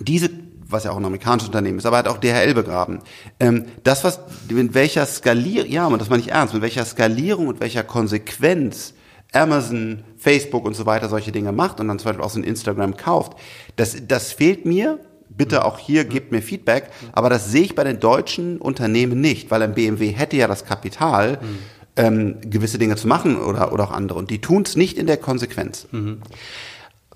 diese 0.00 0.30
was 0.72 0.84
ja 0.84 0.90
auch 0.90 0.96
ein 0.96 1.04
amerikanisches 1.04 1.48
Unternehmen 1.48 1.76
ist, 1.76 1.84
aber 1.84 1.98
hat 1.98 2.08
auch 2.08 2.16
DHL 2.16 2.54
begraben. 2.54 3.00
Ähm, 3.38 3.66
das, 3.84 4.04
was, 4.04 4.20
mit 4.48 4.72
welcher 4.72 5.04
Skalierung, 5.04 5.70
ja, 5.70 5.86
und 5.86 6.00
das 6.00 6.08
meine 6.08 6.22
ich 6.22 6.30
ernst, 6.30 6.54
mit 6.54 6.62
welcher 6.62 6.86
Skalierung 6.86 7.48
und 7.48 7.60
welcher 7.60 7.84
Konsequenz 7.84 8.94
Amazon, 9.32 10.04
Facebook 10.16 10.64
und 10.64 10.74
so 10.74 10.86
weiter 10.86 11.08
solche 11.08 11.32
Dinge 11.32 11.52
macht 11.52 11.80
und 11.80 11.88
dann 11.88 11.98
zum 11.98 12.10
Beispiel 12.10 12.24
auch 12.24 12.30
so 12.30 12.38
ein 12.38 12.44
Instagram 12.44 12.96
kauft, 12.96 13.32
das, 13.76 13.96
das 14.06 14.32
fehlt 14.32 14.66
mir. 14.66 14.98
Bitte 15.34 15.64
auch 15.64 15.78
hier 15.78 16.04
gebt 16.04 16.30
mir 16.30 16.42
Feedback, 16.42 16.90
aber 17.12 17.30
das 17.30 17.50
sehe 17.50 17.62
ich 17.62 17.74
bei 17.74 17.84
den 17.84 17.98
deutschen 18.00 18.58
Unternehmen 18.58 19.18
nicht, 19.18 19.50
weil 19.50 19.62
ein 19.62 19.72
BMW 19.72 20.10
hätte 20.10 20.36
ja 20.36 20.46
das 20.46 20.66
Kapital, 20.66 21.38
mhm. 21.40 21.58
ähm, 21.96 22.36
gewisse 22.42 22.76
Dinge 22.76 22.96
zu 22.96 23.08
machen 23.08 23.40
oder, 23.40 23.72
oder 23.72 23.84
auch 23.84 23.92
andere 23.92 24.18
und 24.18 24.30
die 24.30 24.42
tun 24.42 24.64
es 24.66 24.76
nicht 24.76 24.98
in 24.98 25.06
der 25.06 25.16
Konsequenz. 25.16 25.86
Mhm. 25.90 26.20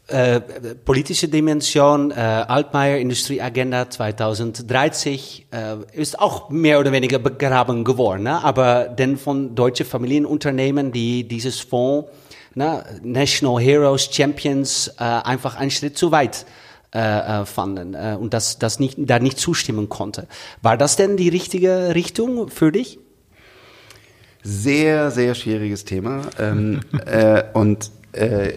Äh, 0.08 0.40
politische 0.84 1.26
Dimension, 1.26 2.12
äh, 2.12 2.14
Altmaier 2.14 2.98
Industrieagenda 2.98 3.90
2030 3.90 5.48
äh, 5.50 5.76
ist 5.92 6.20
auch 6.20 6.48
mehr 6.48 6.78
oder 6.78 6.92
weniger 6.92 7.18
begraben 7.18 7.82
geworden. 7.82 8.22
Ne? 8.22 8.44
Aber 8.44 8.84
denn 8.84 9.16
von 9.16 9.56
deutschen 9.56 9.84
Familienunternehmen, 9.84 10.92
die 10.92 11.26
dieses 11.26 11.58
Fonds, 11.58 12.08
ne, 12.54 12.84
National 13.02 13.60
Heroes, 13.60 14.08
Champions, 14.12 14.94
äh, 14.98 15.02
einfach 15.02 15.56
einen 15.56 15.72
Schritt 15.72 15.98
zu 15.98 16.12
weit 16.12 16.46
äh, 16.94 17.00
äh, 17.42 17.44
fanden 17.44 17.94
äh, 17.94 18.16
und 18.18 18.32
das, 18.32 18.60
das 18.60 18.78
nicht, 18.78 18.96
da 18.98 19.18
nicht 19.18 19.38
zustimmen 19.38 19.88
konnte. 19.88 20.28
War 20.62 20.76
das 20.76 20.94
denn 20.94 21.16
die 21.16 21.28
richtige 21.28 21.96
Richtung 21.96 22.48
für 22.48 22.70
dich? 22.70 23.00
Sehr, 24.44 25.10
sehr 25.10 25.34
schwieriges 25.34 25.84
Thema. 25.84 26.22
Ähm, 26.38 26.80
äh, 27.06 27.42
und 27.54 27.90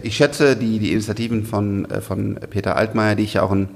ich 0.04 0.16
schätze 0.16 0.56
die, 0.56 0.80
die 0.80 0.92
Initiativen 0.92 1.46
von, 1.46 1.90
äh, 1.90 2.02
von 2.02 2.40
Peter 2.50 2.76
Altmaier, 2.76 3.16
die 3.16 3.24
ich 3.24 3.34
ja 3.36 3.44
auch 3.44 3.52
in, 3.52 3.70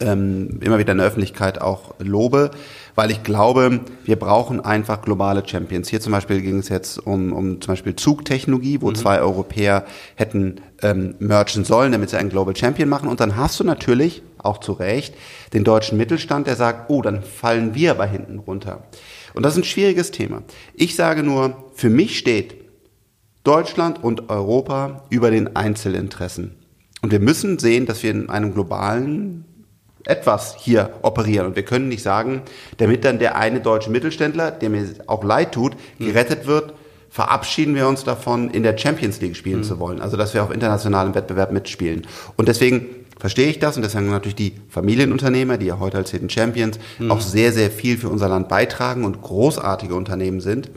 ähm, 0.00 0.58
immer 0.60 0.78
wieder 0.78 0.92
in 0.92 0.98
der 0.98 1.06
Öffentlichkeit 1.06 1.60
auch 1.60 1.94
lobe, 1.98 2.50
weil 2.94 3.10
ich 3.10 3.22
glaube, 3.22 3.80
wir 4.04 4.16
brauchen 4.16 4.60
einfach 4.60 5.02
globale 5.02 5.42
Champions. 5.46 5.88
Hier 5.88 6.00
zum 6.00 6.12
Beispiel 6.12 6.40
ging 6.40 6.58
es 6.58 6.68
jetzt 6.68 6.98
um, 6.98 7.32
um 7.32 7.60
zum 7.60 7.72
Beispiel 7.72 7.96
Zugtechnologie, 7.96 8.80
wo 8.80 8.88
mhm. 8.88 8.94
zwei 8.94 9.20
Europäer 9.20 9.84
hätten 10.16 10.56
ähm, 10.82 11.14
merchen 11.18 11.64
sollen, 11.64 11.92
damit 11.92 12.10
sie 12.10 12.18
einen 12.18 12.30
Global 12.30 12.56
Champion 12.56 12.88
machen. 12.88 13.08
Und 13.08 13.20
dann 13.20 13.36
hast 13.36 13.60
du 13.60 13.64
natürlich, 13.64 14.22
auch 14.38 14.58
zu 14.58 14.72
Recht, 14.72 15.14
den 15.52 15.64
deutschen 15.64 15.98
Mittelstand, 15.98 16.46
der 16.46 16.56
sagt, 16.56 16.90
oh, 16.90 17.02
dann 17.02 17.22
fallen 17.22 17.74
wir 17.74 17.92
aber 17.92 18.06
hinten 18.06 18.38
runter. 18.38 18.84
Und 19.34 19.44
das 19.44 19.52
ist 19.52 19.60
ein 19.60 19.64
schwieriges 19.64 20.10
Thema. 20.10 20.42
Ich 20.74 20.96
sage 20.96 21.22
nur, 21.22 21.70
für 21.74 21.90
mich 21.90 22.18
steht 22.18 22.59
Deutschland 23.44 24.02
und 24.04 24.28
Europa 24.28 25.04
über 25.08 25.30
den 25.30 25.56
Einzelinteressen. 25.56 26.56
Und 27.02 27.10
wir 27.10 27.20
müssen 27.20 27.58
sehen, 27.58 27.86
dass 27.86 28.02
wir 28.02 28.10
in 28.10 28.28
einem 28.28 28.52
globalen 28.52 29.44
etwas 30.04 30.56
hier 30.58 30.90
operieren. 31.02 31.46
Und 31.46 31.56
wir 31.56 31.64
können 31.64 31.88
nicht 31.88 32.02
sagen, 32.02 32.42
damit 32.78 33.04
dann 33.04 33.18
der 33.18 33.36
eine 33.36 33.60
deutsche 33.60 33.90
Mittelständler, 33.90 34.50
der 34.50 34.70
mir 34.70 34.86
auch 35.06 35.24
leid 35.24 35.52
tut, 35.52 35.76
gerettet 35.98 36.46
wird, 36.46 36.74
verabschieden 37.10 37.74
wir 37.74 37.88
uns 37.88 38.04
davon, 38.04 38.50
in 38.50 38.62
der 38.62 38.76
Champions 38.78 39.20
League 39.20 39.36
spielen 39.36 39.60
mhm. 39.60 39.64
zu 39.64 39.78
wollen. 39.78 40.00
Also, 40.00 40.16
dass 40.16 40.34
wir 40.34 40.42
auf 40.42 40.52
internationalem 40.52 41.14
Wettbewerb 41.14 41.52
mitspielen. 41.52 42.06
Und 42.36 42.48
deswegen 42.48 42.86
verstehe 43.18 43.48
ich 43.48 43.58
das 43.58 43.76
und 43.76 43.82
deswegen 43.82 44.10
natürlich 44.10 44.36
die 44.36 44.54
Familienunternehmer, 44.68 45.58
die 45.58 45.66
ja 45.66 45.78
heute 45.78 45.98
als 45.98 46.10
Hidden 46.10 46.30
Champions 46.30 46.78
mhm. 46.98 47.10
auch 47.10 47.20
sehr, 47.20 47.52
sehr 47.52 47.70
viel 47.70 47.98
für 47.98 48.08
unser 48.08 48.28
Land 48.28 48.48
beitragen 48.48 49.04
und 49.04 49.20
großartige 49.20 49.94
Unternehmen 49.94 50.40
sind 50.40 50.70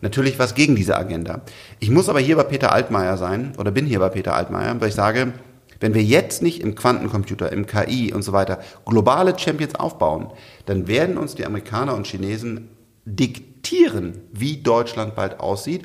natürlich 0.00 0.38
was 0.38 0.54
gegen 0.54 0.76
diese 0.76 0.96
Agenda. 0.96 1.42
Ich 1.80 1.90
muss 1.90 2.08
aber 2.08 2.20
hier 2.20 2.36
bei 2.36 2.44
Peter 2.44 2.72
Altmaier 2.72 3.16
sein 3.16 3.52
oder 3.58 3.70
bin 3.70 3.86
hier 3.86 3.98
bei 3.98 4.08
Peter 4.08 4.34
Altmaier, 4.34 4.80
weil 4.80 4.88
ich 4.88 4.94
sage, 4.94 5.32
wenn 5.80 5.94
wir 5.94 6.02
jetzt 6.02 6.42
nicht 6.42 6.62
im 6.62 6.74
Quantencomputer, 6.74 7.52
im 7.52 7.66
KI 7.66 8.12
und 8.12 8.22
so 8.22 8.32
weiter 8.32 8.60
globale 8.86 9.38
Champions 9.38 9.74
aufbauen, 9.74 10.30
dann 10.66 10.86
werden 10.88 11.18
uns 11.18 11.34
die 11.34 11.44
Amerikaner 11.44 11.94
und 11.94 12.06
Chinesen 12.06 12.68
diktieren, 13.04 14.22
wie 14.32 14.58
Deutschland 14.58 15.14
bald 15.14 15.40
aussieht. 15.40 15.82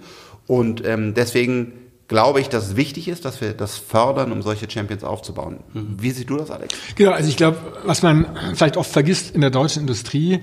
Und 0.47 0.85
ähm, 0.85 1.13
deswegen 1.13 1.73
glaube 2.09 2.41
ich, 2.41 2.49
dass 2.49 2.67
es 2.67 2.75
wichtig 2.75 3.07
ist, 3.07 3.23
dass 3.23 3.39
wir 3.39 3.53
das 3.53 3.77
fördern, 3.77 4.33
um 4.33 4.41
solche 4.41 4.69
Champions 4.69 5.05
aufzubauen. 5.05 5.59
Wie 5.73 6.11
siehst 6.11 6.29
du 6.29 6.37
das, 6.37 6.51
Alex? 6.51 6.75
Genau, 6.95 7.11
also 7.11 7.29
ich 7.29 7.37
glaube, 7.37 7.57
was 7.85 8.01
man 8.01 8.25
vielleicht 8.55 8.75
oft 8.75 8.91
vergisst 8.91 9.33
in 9.33 9.41
der 9.41 9.51
deutschen 9.51 9.81
Industrie, 9.81 10.41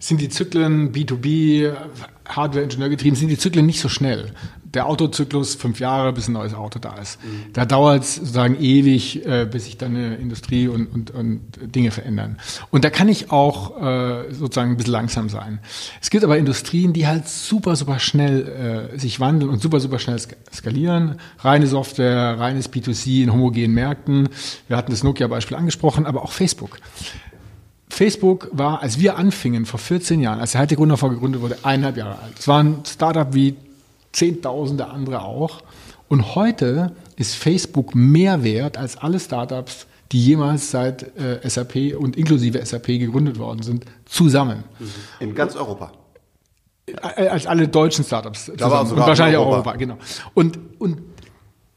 sind 0.00 0.20
die 0.20 0.28
Zyklen 0.28 0.92
B2B, 0.92 1.72
Hardware-Ingenieur 2.26 2.90
getrieben, 2.90 3.16
sind 3.16 3.28
die 3.28 3.38
Zyklen 3.38 3.64
nicht 3.64 3.80
so 3.80 3.88
schnell. 3.88 4.32
Der 4.74 4.86
Autozyklus 4.86 5.54
fünf 5.54 5.80
Jahre, 5.80 6.12
bis 6.12 6.28
ein 6.28 6.32
neues 6.32 6.54
Auto 6.54 6.78
da 6.78 6.94
ist. 6.96 7.22
Mhm. 7.24 7.52
Da 7.52 7.64
dauert 7.64 8.02
es 8.02 8.16
sozusagen 8.16 8.60
ewig, 8.60 9.24
äh, 9.24 9.46
bis 9.50 9.64
sich 9.64 9.78
dann 9.78 9.96
eine 9.96 10.16
Industrie 10.16 10.68
und, 10.68 10.86
und, 10.92 11.10
und 11.12 11.40
Dinge 11.62 11.90
verändern. 11.90 12.38
Und 12.70 12.84
da 12.84 12.90
kann 12.90 13.08
ich 13.08 13.30
auch 13.30 13.80
äh, 13.80 14.32
sozusagen 14.32 14.72
ein 14.72 14.76
bisschen 14.76 14.92
langsam 14.92 15.28
sein. 15.28 15.60
Es 16.02 16.10
gibt 16.10 16.24
aber 16.24 16.38
Industrien, 16.38 16.92
die 16.92 17.06
halt 17.06 17.28
super, 17.28 17.76
super 17.76 17.98
schnell 17.98 18.90
äh, 18.94 18.98
sich 18.98 19.20
wandeln 19.20 19.50
und 19.50 19.62
super, 19.62 19.80
super 19.80 19.98
schnell 19.98 20.18
skalieren. 20.52 21.20
Reine 21.38 21.66
Software, 21.66 22.38
reines 22.38 22.70
B2C 22.70 23.22
in 23.22 23.32
homogenen 23.32 23.72
Märkten. 23.72 24.28
Wir 24.68 24.76
hatten 24.76 24.90
das 24.90 25.02
Nokia-Beispiel 25.02 25.56
angesprochen, 25.56 26.06
aber 26.06 26.22
auch 26.22 26.32
Facebook. 26.32 26.78
Facebook 27.88 28.48
war, 28.52 28.82
als 28.82 28.98
wir 28.98 29.16
anfingen, 29.16 29.66
vor 29.66 29.78
14 29.78 30.20
Jahren, 30.20 30.40
als 30.40 30.52
der 30.52 30.62
Hightech 30.62 30.78
Gründerfonds 30.78 31.14
gegründet 31.14 31.40
wurde, 31.40 31.58
eineinhalb 31.62 31.96
Jahre 31.96 32.18
alt. 32.18 32.38
Es 32.38 32.48
war 32.48 32.62
ein 32.62 32.78
Startup 32.84 33.32
wie 33.32 33.54
Zehntausende 34.14 34.86
andere 34.88 35.22
auch. 35.22 35.62
Und 36.08 36.34
heute 36.34 36.92
ist 37.16 37.34
Facebook 37.34 37.94
mehr 37.94 38.44
wert 38.44 38.76
als 38.76 38.96
alle 38.96 39.20
Startups, 39.20 39.86
die 40.12 40.24
jemals 40.24 40.70
seit 40.70 41.16
äh, 41.18 41.40
SAP 41.48 41.96
und 41.98 42.16
inklusive 42.16 42.64
SAP 42.64 42.86
gegründet 42.86 43.38
worden 43.38 43.62
sind, 43.62 43.84
zusammen. 44.04 44.64
In 45.18 45.34
ganz 45.34 45.56
Europa. 45.56 45.92
Äh, 46.86 47.28
als 47.28 47.46
alle 47.46 47.66
deutschen 47.66 48.04
Startups 48.04 48.46
zusammen. 48.46 48.92
Und 48.92 48.98
wahrscheinlich 48.98 49.38
auch 49.38 49.48
Europa, 49.48 49.74
genau. 49.76 49.98
Und, 50.34 50.58
und 50.78 50.98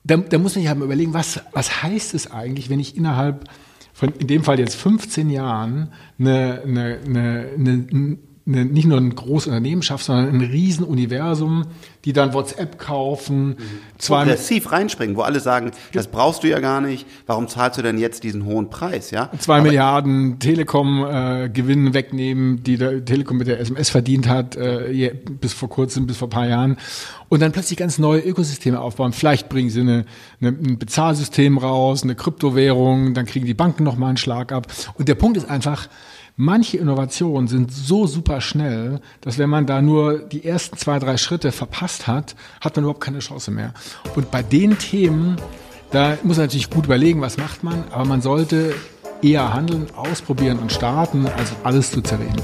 da, 0.03 0.17
da 0.17 0.37
muss 0.37 0.55
man 0.55 0.61
sich 0.61 0.69
halt 0.69 0.79
überlegen, 0.79 1.13
was, 1.13 1.41
was 1.53 1.81
heißt 1.81 2.13
es 2.13 2.31
eigentlich, 2.31 2.69
wenn 2.69 2.79
ich 2.79 2.95
innerhalb 2.95 3.45
von 3.93 4.09
in 4.09 4.27
dem 4.27 4.43
Fall 4.43 4.59
jetzt 4.59 4.75
15 4.75 5.29
Jahren 5.29 5.91
eine, 6.19 6.61
eine, 6.63 6.99
eine, 7.03 7.49
eine 7.57 8.17
eine, 8.47 8.65
nicht 8.65 8.87
nur 8.87 8.97
ein 8.97 9.13
großes 9.13 9.47
Unternehmen 9.47 9.81
schafft, 9.81 10.05
sondern 10.05 10.29
ein 10.29 10.41
Riesenuniversum, 10.41 11.65
die 12.05 12.13
dann 12.13 12.33
WhatsApp 12.33 12.79
kaufen. 12.79 13.49
Mhm. 13.49 13.55
Zwar 13.97 14.23
Progressiv 14.23 14.71
reinspringen, 14.71 15.17
wo 15.17 15.21
alle 15.21 15.39
sagen, 15.39 15.71
das 15.93 16.07
brauchst 16.07 16.43
du 16.43 16.47
ja 16.47 16.59
gar 16.59 16.79
nicht, 16.79 17.05
warum 17.25 17.47
zahlst 17.47 17.77
du 17.77 17.81
denn 17.81 17.97
jetzt 17.97 18.23
diesen 18.23 18.45
hohen 18.45 18.69
Preis? 18.69 19.11
Ja? 19.11 19.29
Zwei 19.39 19.55
Aber 19.55 19.63
Milliarden 19.63 20.39
Telekom-Gewinn 20.39 21.87
äh, 21.87 21.93
wegnehmen, 21.93 22.63
die 22.63 22.77
der 22.77 23.03
Telekom 23.03 23.37
mit 23.37 23.47
der 23.47 23.59
SMS 23.59 23.89
verdient 23.89 24.27
hat, 24.27 24.55
äh, 24.55 25.13
bis 25.41 25.53
vor 25.53 25.69
kurzem, 25.69 26.07
bis 26.07 26.17
vor 26.17 26.27
ein 26.27 26.31
paar 26.31 26.47
Jahren. 26.47 26.77
Und 27.29 27.41
dann 27.41 27.51
plötzlich 27.51 27.77
ganz 27.77 27.97
neue 27.97 28.21
Ökosysteme 28.21 28.79
aufbauen. 28.79 29.11
Vielleicht 29.11 29.49
bringen 29.49 29.69
sie 29.69 29.81
eine, 29.81 30.05
eine, 30.39 30.49
ein 30.51 30.79
Bezahlsystem 30.79 31.57
raus, 31.57 32.03
eine 32.03 32.15
Kryptowährung, 32.15 33.13
dann 33.13 33.25
kriegen 33.25 33.45
die 33.45 33.53
Banken 33.53 33.83
nochmal 33.83 34.09
einen 34.09 34.17
Schlag 34.17 34.53
ab. 34.53 34.67
Und 34.97 35.09
der 35.09 35.15
Punkt 35.15 35.35
ist 35.35 35.49
einfach, 35.49 35.89
Manche 36.39 36.77
Innovationen 36.77 37.47
sind 37.47 37.71
so 37.73 38.05
super 38.05 38.41
schnell, 38.41 39.01
dass 39.21 39.39
wenn 39.39 39.49
man 39.49 39.65
da 39.65 39.81
nur 39.81 40.19
die 40.19 40.45
ersten 40.45 40.77
zwei, 40.77 40.99
drei 40.99 41.17
Schritte 41.17 41.51
verpasst 41.51 42.05
hat, 42.05 42.35
hat 42.61 42.75
man 42.75 42.83
überhaupt 42.83 43.03
keine 43.03 43.19
Chance 43.19 43.49
mehr. 43.49 43.73
Und 44.15 44.29
bei 44.29 44.43
den 44.43 44.77
Themen, 44.77 45.37
da 45.89 46.15
muss 46.21 46.37
man 46.37 46.45
natürlich 46.45 46.69
gut 46.69 46.85
überlegen, 46.85 47.21
was 47.21 47.37
macht 47.37 47.63
man, 47.63 47.85
aber 47.89 48.05
man 48.05 48.21
sollte 48.21 48.75
eher 49.23 49.51
handeln, 49.51 49.87
ausprobieren 49.95 50.59
und 50.59 50.71
starten, 50.71 51.25
als 51.25 51.53
alles 51.63 51.89
zu 51.89 52.01
zerreden. 52.01 52.43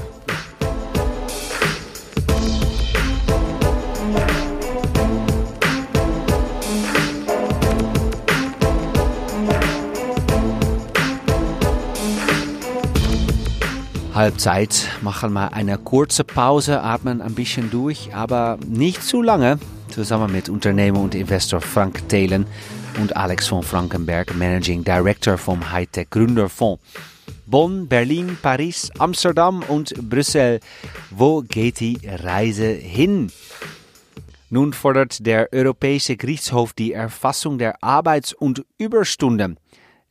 Halbzeit. 14.14 14.88
Machen 15.02 15.32
wir 15.32 15.52
eine 15.52 15.76
kurze 15.76 16.22
Pause, 16.22 16.82
atmen 16.82 17.20
ein 17.20 17.34
bisschen 17.34 17.70
durch, 17.70 18.14
aber 18.14 18.58
nicht 18.66 19.02
zu 19.02 19.22
lange. 19.22 19.58
Zusammen 19.88 20.30
mit 20.30 20.48
Unternehmer 20.48 21.00
und 21.00 21.14
Investor 21.16 21.60
Frank 21.60 22.08
Thelen 22.08 22.46
und 23.00 23.16
Alex 23.16 23.48
von 23.48 23.62
Frankenberg, 23.62 24.34
Managing 24.36 24.84
Director 24.84 25.36
vom 25.36 25.72
Hightech 25.72 26.10
Gründerfonds. 26.10 26.80
Bonn, 27.46 27.88
Berlin, 27.88 28.38
Paris, 28.40 28.90
Amsterdam 28.98 29.64
und 29.66 29.94
Brüssel. 30.08 30.60
Wo 31.10 31.42
geht 31.42 31.80
die 31.80 31.98
Reise 32.04 32.68
hin? 32.68 33.32
Nun 34.48 34.72
fordert 34.72 35.26
der 35.26 35.48
Europäische 35.52 36.16
Gerichtshof 36.16 36.72
die 36.72 36.92
Erfassung 36.92 37.58
der 37.58 37.82
Arbeits- 37.82 38.32
und 38.32 38.64
Überstunden. 38.78 39.58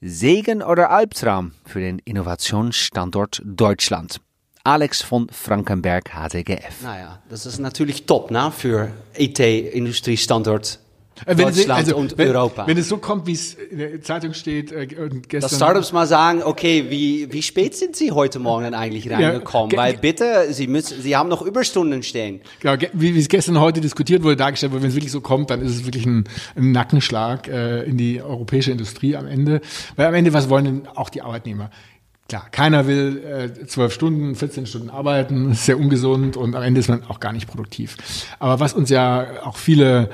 Segen 0.05 0.61
oder 0.61 0.89
Albtraum 0.89 1.53
für 1.65 1.79
den 1.79 1.97
Innovationsstandort 1.99 3.41
Deutschland? 3.45 4.19
Alex 4.65 5.01
von 5.01 5.29
Frankenberg, 5.29 6.11
HTGF. 6.11 6.81
Naja, 6.81 7.21
das 7.29 7.45
ist 7.45 7.59
natürlich 7.59 8.05
top 8.05 8.29
ne, 8.29 8.51
für 8.51 8.91
IT-Industriestandort 9.17 10.79
äh, 11.25 11.37
wenn 11.37 11.47
Deutschland 11.47 11.71
also, 11.71 11.95
und 11.95 12.17
wenn, 12.17 12.29
Europa. 12.29 12.67
Wenn 12.67 12.77
es 12.77 12.89
so 12.89 12.97
kommt, 12.97 13.27
wie 13.27 13.33
es 13.33 13.53
in 13.53 13.77
der 13.77 14.01
Zeitung 14.01 14.33
steht, 14.33 14.71
äh, 14.71 14.87
gestern. 14.87 15.41
Dass 15.41 15.55
Startups 15.55 15.91
mal 15.91 16.07
sagen, 16.07 16.43
okay, 16.43 16.85
wie, 16.89 17.31
wie 17.31 17.41
spät 17.41 17.75
sind 17.75 17.95
Sie 17.95 18.11
heute 18.11 18.39
Morgen 18.39 18.63
denn 18.63 18.73
eigentlich 18.73 19.09
reingekommen? 19.09 19.71
Ja, 19.71 19.77
Weil 19.77 19.97
bitte, 19.97 20.53
Sie 20.53 20.67
müssen, 20.67 21.01
Sie 21.01 21.15
haben 21.15 21.29
noch 21.29 21.41
Überstunden 21.41 22.03
stehen. 22.03 22.41
Genau, 22.59 22.75
wie, 22.93 23.15
wie 23.15 23.19
es 23.19 23.29
gestern 23.29 23.59
heute 23.59 23.81
diskutiert 23.81 24.23
wurde, 24.23 24.35
dargestellt 24.35 24.71
wurde, 24.71 24.83
wenn 24.83 24.89
es 24.89 24.95
wirklich 24.95 25.11
so 25.11 25.21
kommt, 25.21 25.49
dann 25.49 25.61
ist 25.61 25.71
es 25.71 25.85
wirklich 25.85 26.05
ein, 26.05 26.25
ein 26.55 26.71
Nackenschlag 26.71 27.47
äh, 27.47 27.83
in 27.83 27.97
die 27.97 28.21
europäische 28.21 28.71
Industrie 28.71 29.15
am 29.15 29.27
Ende. 29.27 29.61
Weil 29.95 30.07
am 30.07 30.13
Ende, 30.13 30.33
was 30.33 30.49
wollen 30.49 30.65
denn 30.65 30.87
auch 30.95 31.09
die 31.09 31.21
Arbeitnehmer? 31.21 31.69
Klar, 32.29 32.47
keiner 32.49 32.87
will 32.87 33.23
äh, 33.23 33.67
zwölf 33.67 33.91
äh, 33.91 33.95
Stunden, 33.95 34.35
14 34.35 34.65
Stunden 34.65 34.89
arbeiten, 34.89 35.51
ist 35.51 35.65
sehr 35.67 35.77
ungesund 35.77 36.37
und 36.37 36.55
am 36.55 36.63
Ende 36.63 36.79
ist 36.79 36.89
man 36.89 37.03
auch 37.03 37.19
gar 37.19 37.33
nicht 37.33 37.47
produktiv. 37.47 37.97
Aber 38.39 38.59
was 38.59 38.73
uns 38.73 38.89
ja 38.89 39.43
auch 39.43 39.57
viele 39.57 40.09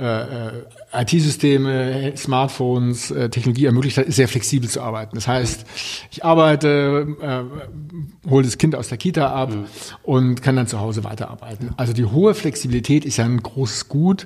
IT-Systeme, 0.00 2.14
Smartphones, 2.16 3.10
äh, 3.10 3.28
Technologie 3.28 3.66
ermöglicht 3.66 3.98
hat, 3.98 4.06
ist 4.06 4.16
sehr 4.16 4.28
flexibel 4.28 4.68
zu 4.68 4.80
arbeiten. 4.80 5.14
Das 5.14 5.28
heißt, 5.28 5.66
ich 6.10 6.24
arbeite, 6.24 7.06
äh, 7.20 8.30
hole 8.30 8.44
das 8.44 8.58
Kind 8.58 8.74
aus 8.74 8.88
der 8.88 8.98
Kita 8.98 9.32
ab 9.32 9.54
mhm. 9.54 9.64
und 10.02 10.42
kann 10.42 10.56
dann 10.56 10.66
zu 10.66 10.80
Hause 10.80 11.04
weiterarbeiten. 11.04 11.70
Also 11.76 11.92
die 11.92 12.04
hohe 12.04 12.34
Flexibilität 12.34 13.04
ist 13.04 13.18
ja 13.18 13.24
ein 13.24 13.42
großes 13.42 13.88
Gut 13.88 14.24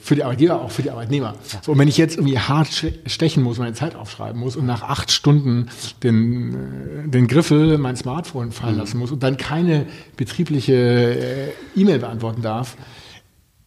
für 0.00 0.14
die 0.14 0.24
Arbeitgeber, 0.24 0.60
auch 0.60 0.70
für 0.70 0.82
die 0.82 0.90
Arbeitnehmer. 0.90 1.34
So, 1.62 1.72
und 1.72 1.78
wenn 1.78 1.88
ich 1.88 1.96
jetzt 1.96 2.16
irgendwie 2.16 2.38
hart 2.38 2.68
stechen 3.06 3.42
muss, 3.42 3.58
meine 3.58 3.74
Zeit 3.74 3.96
aufschreiben 3.96 4.40
muss 4.40 4.56
und 4.56 4.66
nach 4.66 4.82
acht 4.82 5.10
Stunden 5.10 5.68
den, 6.02 7.04
äh, 7.04 7.08
den 7.08 7.26
Griffel 7.26 7.78
mein 7.78 7.96
Smartphone 7.96 8.52
fallen 8.52 8.74
mhm. 8.74 8.80
lassen 8.80 8.98
muss 8.98 9.10
und 9.10 9.22
dann 9.22 9.36
keine 9.36 9.86
betriebliche 10.16 10.74
äh, 10.74 11.52
E-Mail 11.74 11.98
beantworten 11.98 12.42
darf, 12.42 12.76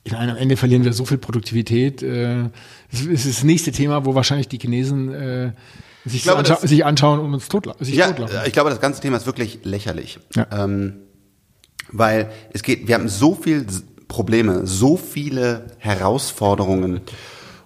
ich 0.09 0.17
meine, 0.17 0.31
am 0.31 0.37
Ende 0.37 0.57
verlieren 0.57 0.83
wir 0.83 0.93
so 0.93 1.05
viel 1.05 1.19
Produktivität. 1.19 2.01
Äh, 2.01 2.49
das 2.91 3.01
ist 3.01 3.27
das 3.27 3.43
nächste 3.43 3.71
Thema, 3.71 4.05
wo 4.05 4.15
wahrscheinlich 4.15 4.47
die 4.47 4.57
Chinesen 4.57 5.13
äh, 5.13 5.51
sich, 6.03 6.23
glaube, 6.23 6.39
anscha 6.39 6.55
sich 6.55 6.83
anschauen 6.83 7.19
und 7.19 7.33
uns 7.33 7.47
totlachen. 7.47 7.85
Ja, 7.85 8.07
totlachen. 8.07 8.39
ich 8.45 8.53
glaube, 8.53 8.71
das 8.71 8.81
ganze 8.81 9.01
Thema 9.01 9.17
ist 9.17 9.27
wirklich 9.27 9.59
lächerlich. 9.63 10.19
Ja. 10.35 10.47
Ähm, 10.51 10.95
weil 11.91 12.31
es 12.53 12.63
geht, 12.63 12.87
wir 12.87 12.95
haben 12.95 13.07
so 13.07 13.35
viele 13.35 13.65
Probleme, 14.07 14.65
so 14.65 14.97
viele 14.97 15.67
Herausforderungen. 15.77 17.01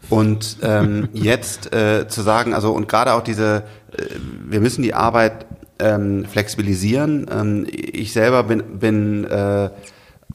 Und 0.10 0.58
ähm, 0.63 1.08
jetzt 1.13 1.73
äh, 1.73 2.10
zu 2.10 2.21
sagen, 2.23 2.53
also 2.53 2.73
und 2.73 2.89
gerade 2.89 3.13
auch 3.13 3.23
diese, 3.23 3.63
äh, 3.95 4.03
wir 4.49 4.60
müssen 4.60 4.84
die 4.84 4.93
Arbeit 4.93 5.45
ähm, 5.79 6.25
flexibilisieren. 6.25 7.25
Ähm, 7.32 7.67
ich 7.69 8.12
selber 8.12 8.43
bin, 8.43 8.79
bin 8.79 9.23
äh, 9.23 9.69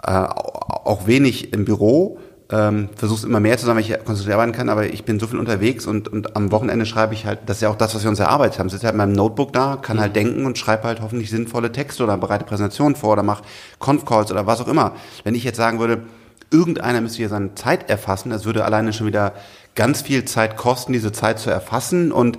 äh, 0.03 0.11
auch 0.11 1.07
wenig 1.07 1.53
im 1.53 1.65
Büro. 1.65 2.19
Ähm, 2.51 2.89
versuche 2.97 3.27
immer 3.27 3.41
mehr 3.41 3.59
zu 3.59 3.67
sein, 3.67 3.77
weil 3.77 3.83
ich 3.83 3.93
konzentriert 4.05 4.33
arbeiten 4.33 4.53
kann, 4.53 4.71
aber 4.71 4.87
ich 4.87 5.05
bin 5.05 5.21
so 5.21 5.27
viel 5.27 5.39
unterwegs 5.39 5.87
und, 5.87 6.09
und 6.09 6.35
am 6.35 6.51
Wochenende 6.51 6.87
schreibe 6.87 7.13
ich 7.13 7.27
halt, 7.27 7.41
das 7.45 7.59
ist 7.59 7.61
ja 7.61 7.69
auch 7.69 7.77
das, 7.77 7.95
was 7.95 8.05
wir 8.05 8.09
uns 8.09 8.21
erarbeitet 8.21 8.59
haben. 8.59 8.71
Sitze 8.71 8.87
halt 8.87 8.95
in 8.95 8.99
meinem 8.99 9.13
Notebook 9.13 9.53
da, 9.53 9.77
kann 9.77 10.01
halt 10.01 10.13
mhm. 10.13 10.15
denken 10.15 10.47
und 10.47 10.57
schreibe 10.57 10.85
halt 10.85 11.03
hoffentlich 11.03 11.29
sinnvolle 11.29 11.73
Texte 11.73 12.03
oder 12.05 12.17
bereite 12.17 12.47
Präsentationen 12.47 12.97
vor 12.97 13.13
oder 13.13 13.23
mache 13.23 13.43
Conf-Calls 13.81 14.33
oder 14.33 14.47
was 14.47 14.63
auch 14.63 14.69
immer. 14.69 14.95
Wenn 15.25 15.35
ich 15.35 15.45
jetzt 15.45 15.59
sagen 15.59 15.79
würde, 15.79 16.05
irgendeiner 16.51 17.03
müsste 17.03 17.19
hier 17.19 17.29
seine 17.29 17.55
Zeit 17.55 17.91
erfassen, 17.91 18.31
das 18.31 18.47
würde 18.47 18.65
alleine 18.65 18.95
schon 18.95 19.07
wieder 19.07 19.35
ganz 19.75 20.01
viel 20.01 20.25
Zeit 20.25 20.57
kosten, 20.57 20.95
diese 20.95 21.13
Zeit 21.13 21.39
zu 21.39 21.51
erfassen 21.51 22.13
und 22.13 22.39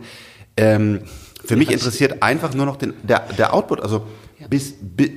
ähm, 0.57 1.01
für 1.45 1.55
mich 1.55 1.71
interessiert 1.71 2.21
einfach 2.21 2.53
nur 2.53 2.65
noch 2.65 2.77
den, 2.77 2.93
der, 3.03 3.19
der 3.37 3.53
Output. 3.53 3.81
Also 3.81 4.07
bis, 4.49 4.73
bis, 4.81 5.11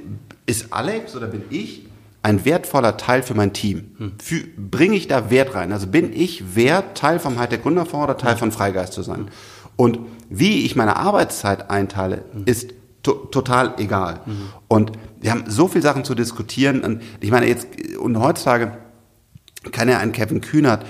ist 0.47 0.73
Alex 0.73 1.17
oder 1.17 1.27
bin 1.27 1.43
ich 1.51 1.87
ein 2.23 2.45
wertvoller 2.45 2.97
Teil 2.97 3.23
für 3.23 3.35
mein 3.35 3.53
Team? 3.53 3.97
Hm. 3.99 4.71
Bringe 4.71 4.97
ich 4.97 5.09
da 5.09 5.31
Wert 5.31 5.55
rein? 5.55 5.73
Also 5.73 5.87
bin 5.87 6.13
ich 6.13 6.55
wert, 6.55 6.97
Teil 6.97 7.19
vom 7.19 7.39
Hightech 7.39 7.63
Gründerfonds 7.63 8.05
oder 8.05 8.17
Teil 8.17 8.37
von 8.37 8.53
Freigeist 8.53 8.93
zu 8.93 9.03
sein? 9.03 9.29
Und 9.77 9.99
wie 10.29 10.65
ich 10.65 10.77
meine 10.77 10.97
Arbeitszeit 10.97 11.71
einteile, 11.71 12.25
hm. 12.33 12.45
ist 12.47 12.73
to 13.03 13.13
total 13.13 13.75
egal. 13.79 14.21
Mhm. 14.25 14.49
Und 14.69 14.93
wir 15.21 15.31
haben 15.31 15.45
so 15.47 15.69
viele 15.69 15.83
Sachen 15.83 16.05
zu 16.05 16.15
diskutieren. 16.15 16.83
Und 16.83 17.03
ich 17.21 17.31
meine, 17.31 17.47
jetzt, 17.47 17.67
und 17.99 18.19
heutzutage 18.19 18.79
kann 19.71 19.89
ja 19.89 19.99
ein 19.99 20.13
Kevin 20.13 20.41
Kühnert 20.41 20.87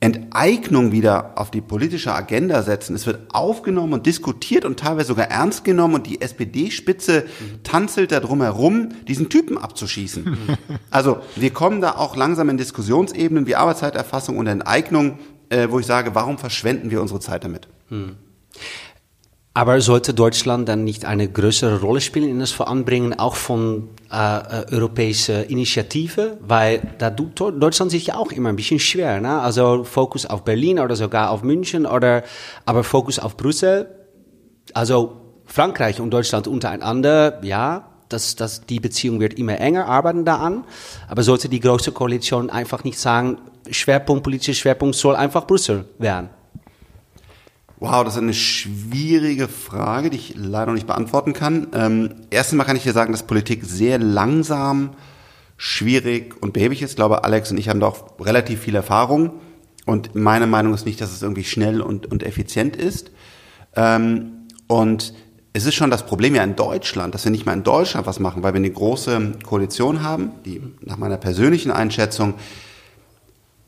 Enteignung 0.00 0.90
wieder 0.90 1.38
auf 1.38 1.50
die 1.50 1.60
politische 1.60 2.12
Agenda 2.12 2.62
setzen. 2.62 2.96
Es 2.96 3.06
wird 3.06 3.32
aufgenommen 3.32 3.92
und 3.92 4.06
diskutiert 4.06 4.64
und 4.64 4.80
teilweise 4.80 5.08
sogar 5.08 5.26
ernst 5.26 5.64
genommen 5.64 5.94
und 5.94 6.06
die 6.06 6.20
SPD-Spitze 6.20 7.24
tanzelt 7.62 8.10
da 8.10 8.20
drum 8.20 8.42
herum, 8.42 8.88
diesen 9.06 9.28
Typen 9.28 9.58
abzuschießen. 9.58 10.36
Also 10.90 11.20
wir 11.36 11.50
kommen 11.50 11.80
da 11.80 11.92
auch 11.92 12.16
langsam 12.16 12.48
in 12.48 12.58
Diskussionsebenen 12.58 13.46
wie 13.46 13.56
Arbeitszeiterfassung 13.56 14.36
und 14.36 14.46
Enteignung, 14.46 15.18
äh, 15.48 15.68
wo 15.70 15.78
ich 15.78 15.86
sage, 15.86 16.14
warum 16.14 16.38
verschwenden 16.38 16.90
wir 16.90 17.00
unsere 17.00 17.20
Zeit 17.20 17.44
damit? 17.44 17.68
Aber 19.54 19.82
sollte 19.82 20.14
Deutschland 20.14 20.66
dann 20.68 20.82
nicht 20.82 21.04
eine 21.04 21.28
größere 21.28 21.82
Rolle 21.82 22.00
spielen 22.00 22.28
in 22.28 22.38
das 22.38 22.52
Voranbringen 22.52 23.18
auch 23.18 23.36
von 23.36 23.90
äh, 24.10 24.16
äh, 24.16 24.72
europäischen 24.72 25.44
Initiativen? 25.44 26.38
Weil 26.40 26.94
da 26.96 27.10
tut 27.10 27.62
Deutschland 27.62 27.90
sich 27.90 28.06
ja 28.06 28.16
auch 28.16 28.32
immer 28.32 28.48
ein 28.48 28.56
bisschen 28.56 28.78
schwer. 28.78 29.20
Ne? 29.20 29.40
Also 29.40 29.84
Fokus 29.84 30.24
auf 30.24 30.44
Berlin 30.44 30.78
oder 30.78 30.96
sogar 30.96 31.30
auf 31.30 31.42
München 31.42 31.84
oder 31.84 32.22
aber 32.64 32.82
Fokus 32.82 33.18
auf 33.18 33.36
Brüssel. 33.36 33.88
Also 34.72 35.20
Frankreich 35.44 36.00
und 36.00 36.10
Deutschland 36.10 36.48
untereinander, 36.48 37.44
ja, 37.44 37.90
das, 38.08 38.36
das, 38.36 38.62
die 38.62 38.80
Beziehung 38.80 39.20
wird 39.20 39.34
immer 39.34 39.58
enger, 39.58 39.86
arbeiten 39.86 40.24
da 40.24 40.36
an. 40.36 40.64
Aber 41.08 41.22
sollte 41.22 41.50
die 41.50 41.60
große 41.60 41.92
Koalition 41.92 42.48
einfach 42.48 42.84
nicht 42.84 42.98
sagen, 42.98 43.36
Schwerpunkt, 43.70 44.24
politischer 44.24 44.58
Schwerpunkt 44.58 44.96
soll 44.96 45.14
einfach 45.14 45.46
Brüssel 45.46 45.84
werden? 45.98 46.30
Wow, 47.82 48.04
das 48.04 48.14
ist 48.14 48.22
eine 48.22 48.32
schwierige 48.32 49.48
Frage, 49.48 50.08
die 50.08 50.16
ich 50.16 50.34
leider 50.36 50.66
noch 50.66 50.74
nicht 50.74 50.86
beantworten 50.86 51.32
kann. 51.32 51.66
Ähm, 51.74 52.14
erstens 52.30 52.56
mal 52.56 52.62
kann 52.62 52.76
ich 52.76 52.84
dir 52.84 52.92
sagen, 52.92 53.10
dass 53.10 53.24
Politik 53.24 53.64
sehr 53.64 53.98
langsam, 53.98 54.90
schwierig 55.56 56.40
und 56.40 56.52
behäbig 56.52 56.80
ist. 56.82 56.90
Ich 56.90 56.96
glaube, 56.96 57.24
Alex 57.24 57.50
und 57.50 57.58
ich 57.58 57.68
haben 57.68 57.80
da 57.80 57.88
auch 57.88 58.20
relativ 58.20 58.60
viel 58.60 58.76
Erfahrung. 58.76 59.32
Und 59.84 60.14
meine 60.14 60.46
Meinung 60.46 60.74
ist 60.74 60.86
nicht, 60.86 61.00
dass 61.00 61.10
es 61.10 61.22
irgendwie 61.22 61.42
schnell 61.42 61.80
und, 61.80 62.06
und 62.06 62.22
effizient 62.22 62.76
ist. 62.76 63.10
Ähm, 63.74 64.46
und 64.68 65.12
es 65.52 65.66
ist 65.66 65.74
schon 65.74 65.90
das 65.90 66.06
Problem 66.06 66.36
ja 66.36 66.44
in 66.44 66.54
Deutschland, 66.54 67.16
dass 67.16 67.24
wir 67.24 67.32
nicht 67.32 67.46
mal 67.46 67.54
in 67.54 67.64
Deutschland 67.64 68.06
was 68.06 68.20
machen, 68.20 68.44
weil 68.44 68.52
wir 68.52 68.58
eine 68.58 68.70
große 68.70 69.32
Koalition 69.42 70.04
haben, 70.04 70.30
die 70.44 70.62
nach 70.82 70.98
meiner 70.98 71.16
persönlichen 71.16 71.72
Einschätzung 71.72 72.34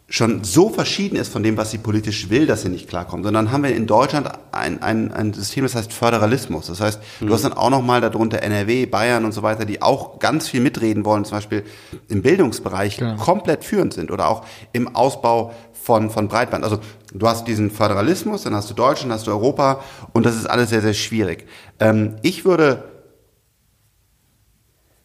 schon 0.09 0.45
so 0.45 0.69
verschieden 0.69 1.17
ist 1.17 1.33
von 1.33 1.43
dem, 1.43 1.57
was 1.57 1.71
sie 1.71 1.79
politisch 1.79 2.29
will, 2.29 2.47
dass 2.47 2.63
sie 2.63 2.69
nicht 2.69 2.89
klarkommen, 2.89 3.25
sondern 3.25 3.51
haben 3.51 3.63
wir 3.63 3.75
in 3.75 3.87
Deutschland 3.87 4.29
ein, 4.53 4.83
ein, 4.83 5.13
ein 5.13 5.33
System, 5.33 5.65
das 5.65 5.75
heißt 5.75 5.93
Föderalismus. 5.93 6.67
Das 6.67 6.81
heißt, 6.81 7.01
mhm. 7.21 7.27
du 7.27 7.35
hast 7.35 7.45
dann 7.45 7.55
auch 7.55 7.71
nochmal 7.71 8.03
darunter 8.03 8.43
NRW, 8.43 8.85
Bayern 8.87 9.25
und 9.25 9.33
so 9.33 9.43
weiter, 9.43 9.65
die 9.65 9.81
auch 9.81 10.19
ganz 10.19 10.49
viel 10.49 10.61
mitreden 10.61 11.05
wollen, 11.05 11.25
zum 11.25 11.39
Beispiel 11.39 11.65
im 12.09 12.21
Bildungsbereich 12.21 12.99
genau. 12.99 13.17
komplett 13.17 13.65
führend 13.65 13.95
sind 13.95 14.11
oder 14.11 14.29
auch 14.29 14.45
im 14.73 14.95
Ausbau 14.95 15.55
von, 15.73 16.11
von 16.11 16.29
Breitband. 16.29 16.65
Also 16.65 16.81
du 17.15 17.27
hast 17.27 17.49
diesen 17.49 17.71
Föderalismus, 17.71 18.43
dann 18.43 18.55
hast 18.55 18.69
du 18.71 18.75
Deutschland, 18.75 19.11
dann 19.11 19.19
hast 19.19 19.27
du 19.27 19.31
Europa 19.31 19.81
und 20.13 20.27
das 20.27 20.37
ist 20.37 20.47
alles 20.47 20.69
sehr, 20.69 20.83
sehr 20.83 20.95
schwierig. 20.95 21.47
Ähm, 21.81 22.17
ich 22.23 22.45
würde 22.45 22.85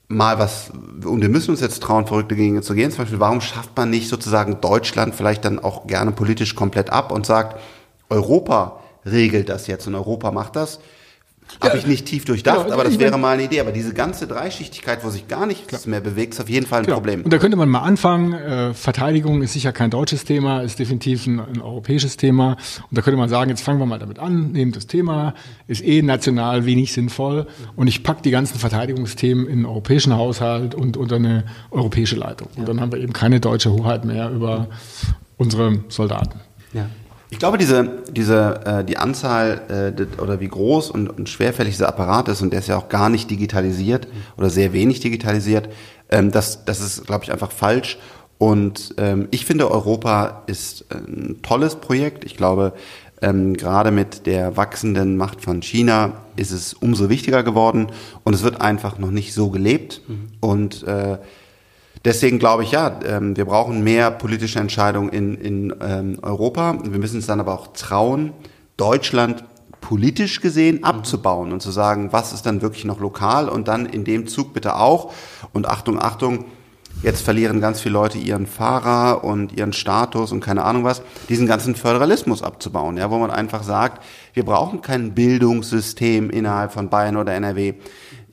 mal 0.10 0.40
was, 0.40 0.72
und 1.06 1.22
wir 1.22 1.30
müssen 1.30 1.52
uns 1.52 1.62
jetzt 1.62 1.82
trauen, 1.82 2.08
verrückte 2.08 2.36
Gegenden 2.36 2.64
zu 2.64 2.74
gehen. 2.74 2.92
Zum 2.92 3.04
Beispiel, 3.04 3.20
warum 3.20 3.40
schafft 3.42 3.78
man 3.78 3.92
nicht 3.92 4.10
sozusagen 4.10 4.60
Deutschland 4.60 5.16
vielleicht 5.16 5.46
dann 5.46 5.60
auch 5.60 5.88
gerne 5.88 6.12
politisch 6.12 6.56
komplett 6.56 6.90
ab 6.90 7.12
und 7.12 7.26
sagt, 7.26 7.62
Europa 8.10 8.80
regelt 9.06 9.50
das 9.50 9.68
jetzt 9.68 9.88
und 9.88 9.96
Europa 9.96 10.32
macht 10.32 10.56
das. 10.56 10.80
Habe 11.62 11.78
ich 11.78 11.88
nicht 11.88 12.06
tief 12.06 12.26
durchdacht, 12.26 12.64
genau, 12.64 12.74
aber 12.74 12.84
das 12.84 13.00
wäre 13.00 13.18
mal 13.18 13.34
eine 13.34 13.44
Idee. 13.44 13.60
Aber 13.60 13.72
diese 13.72 13.94
ganze 13.94 14.28
Dreischichtigkeit, 14.28 15.04
wo 15.04 15.10
sich 15.10 15.28
gar 15.28 15.46
nichts 15.46 15.68
klar. 15.68 15.82
mehr 15.86 16.02
bewegt, 16.02 16.34
ist 16.34 16.40
auf 16.40 16.50
jeden 16.50 16.66
Fall 16.66 16.80
ein 16.80 16.86
klar. 16.86 16.98
Problem. 16.98 17.24
Und 17.24 17.34
da 17.34 17.38
könnte 17.38 17.58
man 17.58 17.68
mal 17.68 17.82
anfangen. 17.82 18.34
Äh, 18.34 18.74
Verteidigung 18.74 19.42
ist 19.42 19.54
sicher 19.54 19.72
kein 19.72 19.90
deutsches 19.90 20.24
Thema, 20.24 20.62
ist 20.62 20.80
definitiv 20.80 21.28
ein, 21.28 21.40
ein, 21.40 21.62
europäisches 21.62 22.18
Thema. 22.18 22.52
Und 22.90 22.98
da 22.98 23.02
könnte 23.02 23.18
man 23.18 23.30
sagen, 23.30 23.50
jetzt 23.50 23.62
fangen 23.62 23.80
wir 23.80 23.86
mal 23.86 24.00
damit 24.00 24.20
an, 24.20 24.52
nehmen 24.52 24.72
das 24.72 24.88
Thema, 24.88 25.34
ist 25.68 25.84
eh 25.84 26.02
national 26.02 26.66
wenig 26.66 26.94
sinnvoll. 26.94 27.48
Und 27.76 27.88
ich 27.88 28.04
packe 28.04 28.22
die 28.22 28.32
ganzen 28.32 28.58
Verteidigungsthemen 28.58 29.46
in 29.48 29.60
einen 29.60 29.66
europäischen 29.66 30.16
Haushalt 30.16 30.76
und 30.76 30.98
unter 30.98 31.16
eine 31.16 31.46
europäische 31.72 32.16
Leitung. 32.16 32.48
Und 32.56 32.68
dann 32.68 32.80
haben 32.80 32.92
wir 32.92 33.00
eben 33.00 33.14
keine 33.14 33.40
deutsche 33.40 33.72
Hoheit 33.72 34.06
mehr 34.06 34.30
über 34.30 34.68
unsere 35.38 35.84
Soldaten. 35.90 36.40
Ja. 36.74 36.88
Ich 37.32 37.38
glaube, 37.38 37.58
diese, 37.60 38.04
diese, 38.12 38.62
äh, 38.66 38.84
die 38.84 38.98
Anzahl 38.98 39.96
äh, 39.98 40.22
oder 40.22 40.40
wie 40.40 40.48
groß 40.48 40.90
und, 40.90 41.10
und 41.10 41.30
schwerfällig 41.30 41.76
dieser 41.76 41.88
Apparat 41.88 42.28
ist, 42.28 42.42
und 42.42 42.52
der 42.52 42.60
ist 42.60 42.68
ja 42.68 42.78
auch 42.78 42.90
gar 42.90 43.10
nicht 43.10 43.30
digitalisiert 43.30 44.08
oder 44.38 44.50
sehr 44.50 44.74
wenig 44.74 45.00
digitalisiert, 45.00 45.70
ähm, 46.10 46.32
das, 46.32 46.66
das 46.66 46.82
ist, 46.82 47.06
glaube 47.06 47.24
ich, 47.24 47.32
einfach 47.32 47.52
falsch. 47.52 48.00
Und 48.40 48.96
ähm, 48.98 49.28
ich 49.32 49.46
finde, 49.46 49.70
Europa 49.70 50.44
ist 50.48 50.86
ein 50.92 51.40
tolles 51.44 51.76
Projekt. 51.76 52.24
Ich 52.24 52.38
glaube, 52.38 52.74
ähm, 53.22 53.56
gerade 53.56 53.92
mit 53.92 54.26
der 54.26 54.58
wachsenden 54.58 55.18
Macht 55.18 55.42
von 55.42 55.62
China 55.62 56.14
ist 56.36 56.52
es 56.52 56.74
umso 56.74 57.10
wichtiger 57.10 57.44
geworden 57.44 57.88
und 58.24 58.34
es 58.34 58.44
wird 58.44 58.62
einfach 58.62 58.98
noch 58.98 59.12
nicht 59.12 59.34
so 59.34 59.50
gelebt. 59.50 60.02
Mhm. 60.08 60.28
Und 60.40 60.84
äh, 60.84 61.18
Deswegen 62.06 62.40
glaube 62.40 62.64
ich, 62.64 62.72
ja, 62.72 63.00
ähm, 63.06 63.36
wir 63.36 63.46
brauchen 63.46 63.84
mehr 63.84 64.10
politische 64.12 64.60
Entscheidungen 64.60 65.10
in, 65.10 65.36
in 65.36 65.76
ähm, 65.82 66.20
Europa. 66.22 66.78
Wir 66.84 67.00
müssen 67.00 67.20
es 67.20 67.28
dann 67.28 67.40
aber 67.40 67.54
auch 67.54 67.68
trauen, 67.74 68.32
Deutschland 68.78 69.44
politisch 69.82 70.42
gesehen 70.42 70.78
mhm. 70.78 70.84
abzubauen 70.84 71.52
und 71.52 71.62
zu 71.62 71.72
sagen, 71.72 72.12
was 72.12 72.34
ist 72.34 72.46
dann 72.46 72.62
wirklich 72.62 72.86
noch 72.86 73.00
lokal 73.00 73.50
und 73.50 73.68
dann 73.68 73.86
in 73.86 74.04
dem 74.04 74.28
Zug 74.28 74.54
bitte 74.54 74.76
auch. 74.76 75.12
Und 75.54 75.68
Achtung, 75.68 76.02
Achtung, 76.02 76.46
jetzt 77.02 77.22
verlieren 77.22 77.62
ganz 77.62 77.82
viele 77.82 77.94
Leute 77.94 78.18
ihren 78.18 78.46
Fahrer 78.46 79.24
und 79.24 79.58
ihren 79.58 79.74
Status 79.74 80.32
und 80.32 80.42
keine 80.42 80.64
Ahnung 80.64 80.84
was, 80.84 81.02
diesen 81.30 81.48
ganzen 81.48 81.76
Föderalismus 81.76 82.44
abzubauen, 82.44 82.98
ja, 82.98 83.10
wo 83.10 83.18
man 83.18 83.32
einfach 83.32 83.64
sagt, 83.64 84.04
wir 84.34 84.44
brauchen 84.44 84.82
kein 84.82 85.14
Bildungssystem 85.14 86.30
innerhalb 86.30 86.72
von 86.72 86.90
Bayern 86.90 87.18
oder 87.18 87.34
NRW 87.34 87.76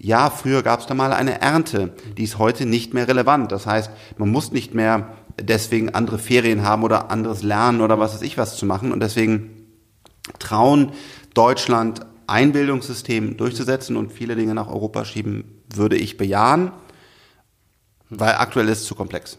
ja, 0.06 0.30
früher 0.30 0.62
gab 0.62 0.78
es 0.78 0.86
da 0.86 0.94
mal 0.94 1.12
eine 1.12 1.40
Ernte, 1.40 1.92
die 2.16 2.22
ist 2.22 2.38
heute 2.38 2.64
nicht 2.64 2.94
mehr 2.94 3.08
relevant. 3.08 3.50
Das 3.50 3.66
heißt, 3.66 3.90
man 4.18 4.30
muss 4.30 4.52
nicht 4.52 4.72
mehr 4.72 5.16
deswegen 5.36 5.96
andere 5.96 6.20
Ferien 6.20 6.62
haben 6.62 6.84
oder 6.84 7.10
anderes 7.10 7.42
lernen 7.42 7.80
oder 7.80 7.98
was 7.98 8.14
weiß 8.14 8.22
ich 8.22 8.38
was 8.38 8.56
zu 8.56 8.66
machen. 8.66 8.92
Und 8.92 9.00
deswegen 9.00 9.66
trauen 10.38 10.92
Deutschland 11.34 12.06
ein 12.28 12.52
Bildungssystem 12.52 13.36
durchzusetzen 13.36 13.96
und 13.96 14.12
viele 14.12 14.36
Dinge 14.36 14.54
nach 14.54 14.68
Europa 14.68 15.04
schieben, 15.04 15.60
würde 15.74 15.96
ich 15.96 16.16
bejahen, 16.16 16.70
weil 18.08 18.36
aktuell 18.36 18.68
ist 18.68 18.82
es 18.82 18.86
zu 18.86 18.94
komplex. 18.94 19.38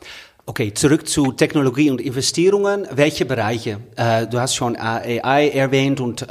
Okay, 0.50 0.74
zurück 0.74 1.10
zu 1.10 1.34
Technologie 1.34 1.92
und 1.92 2.00
Investierungen. 2.00 2.88
Welche 2.92 3.26
Bereiche? 3.26 3.82
Äh, 3.98 4.28
du 4.28 4.40
hast 4.40 4.56
schon 4.56 4.78
AI 4.78 5.50
erwähnt 5.50 6.00
und 6.00 6.22
äh, 6.22 6.26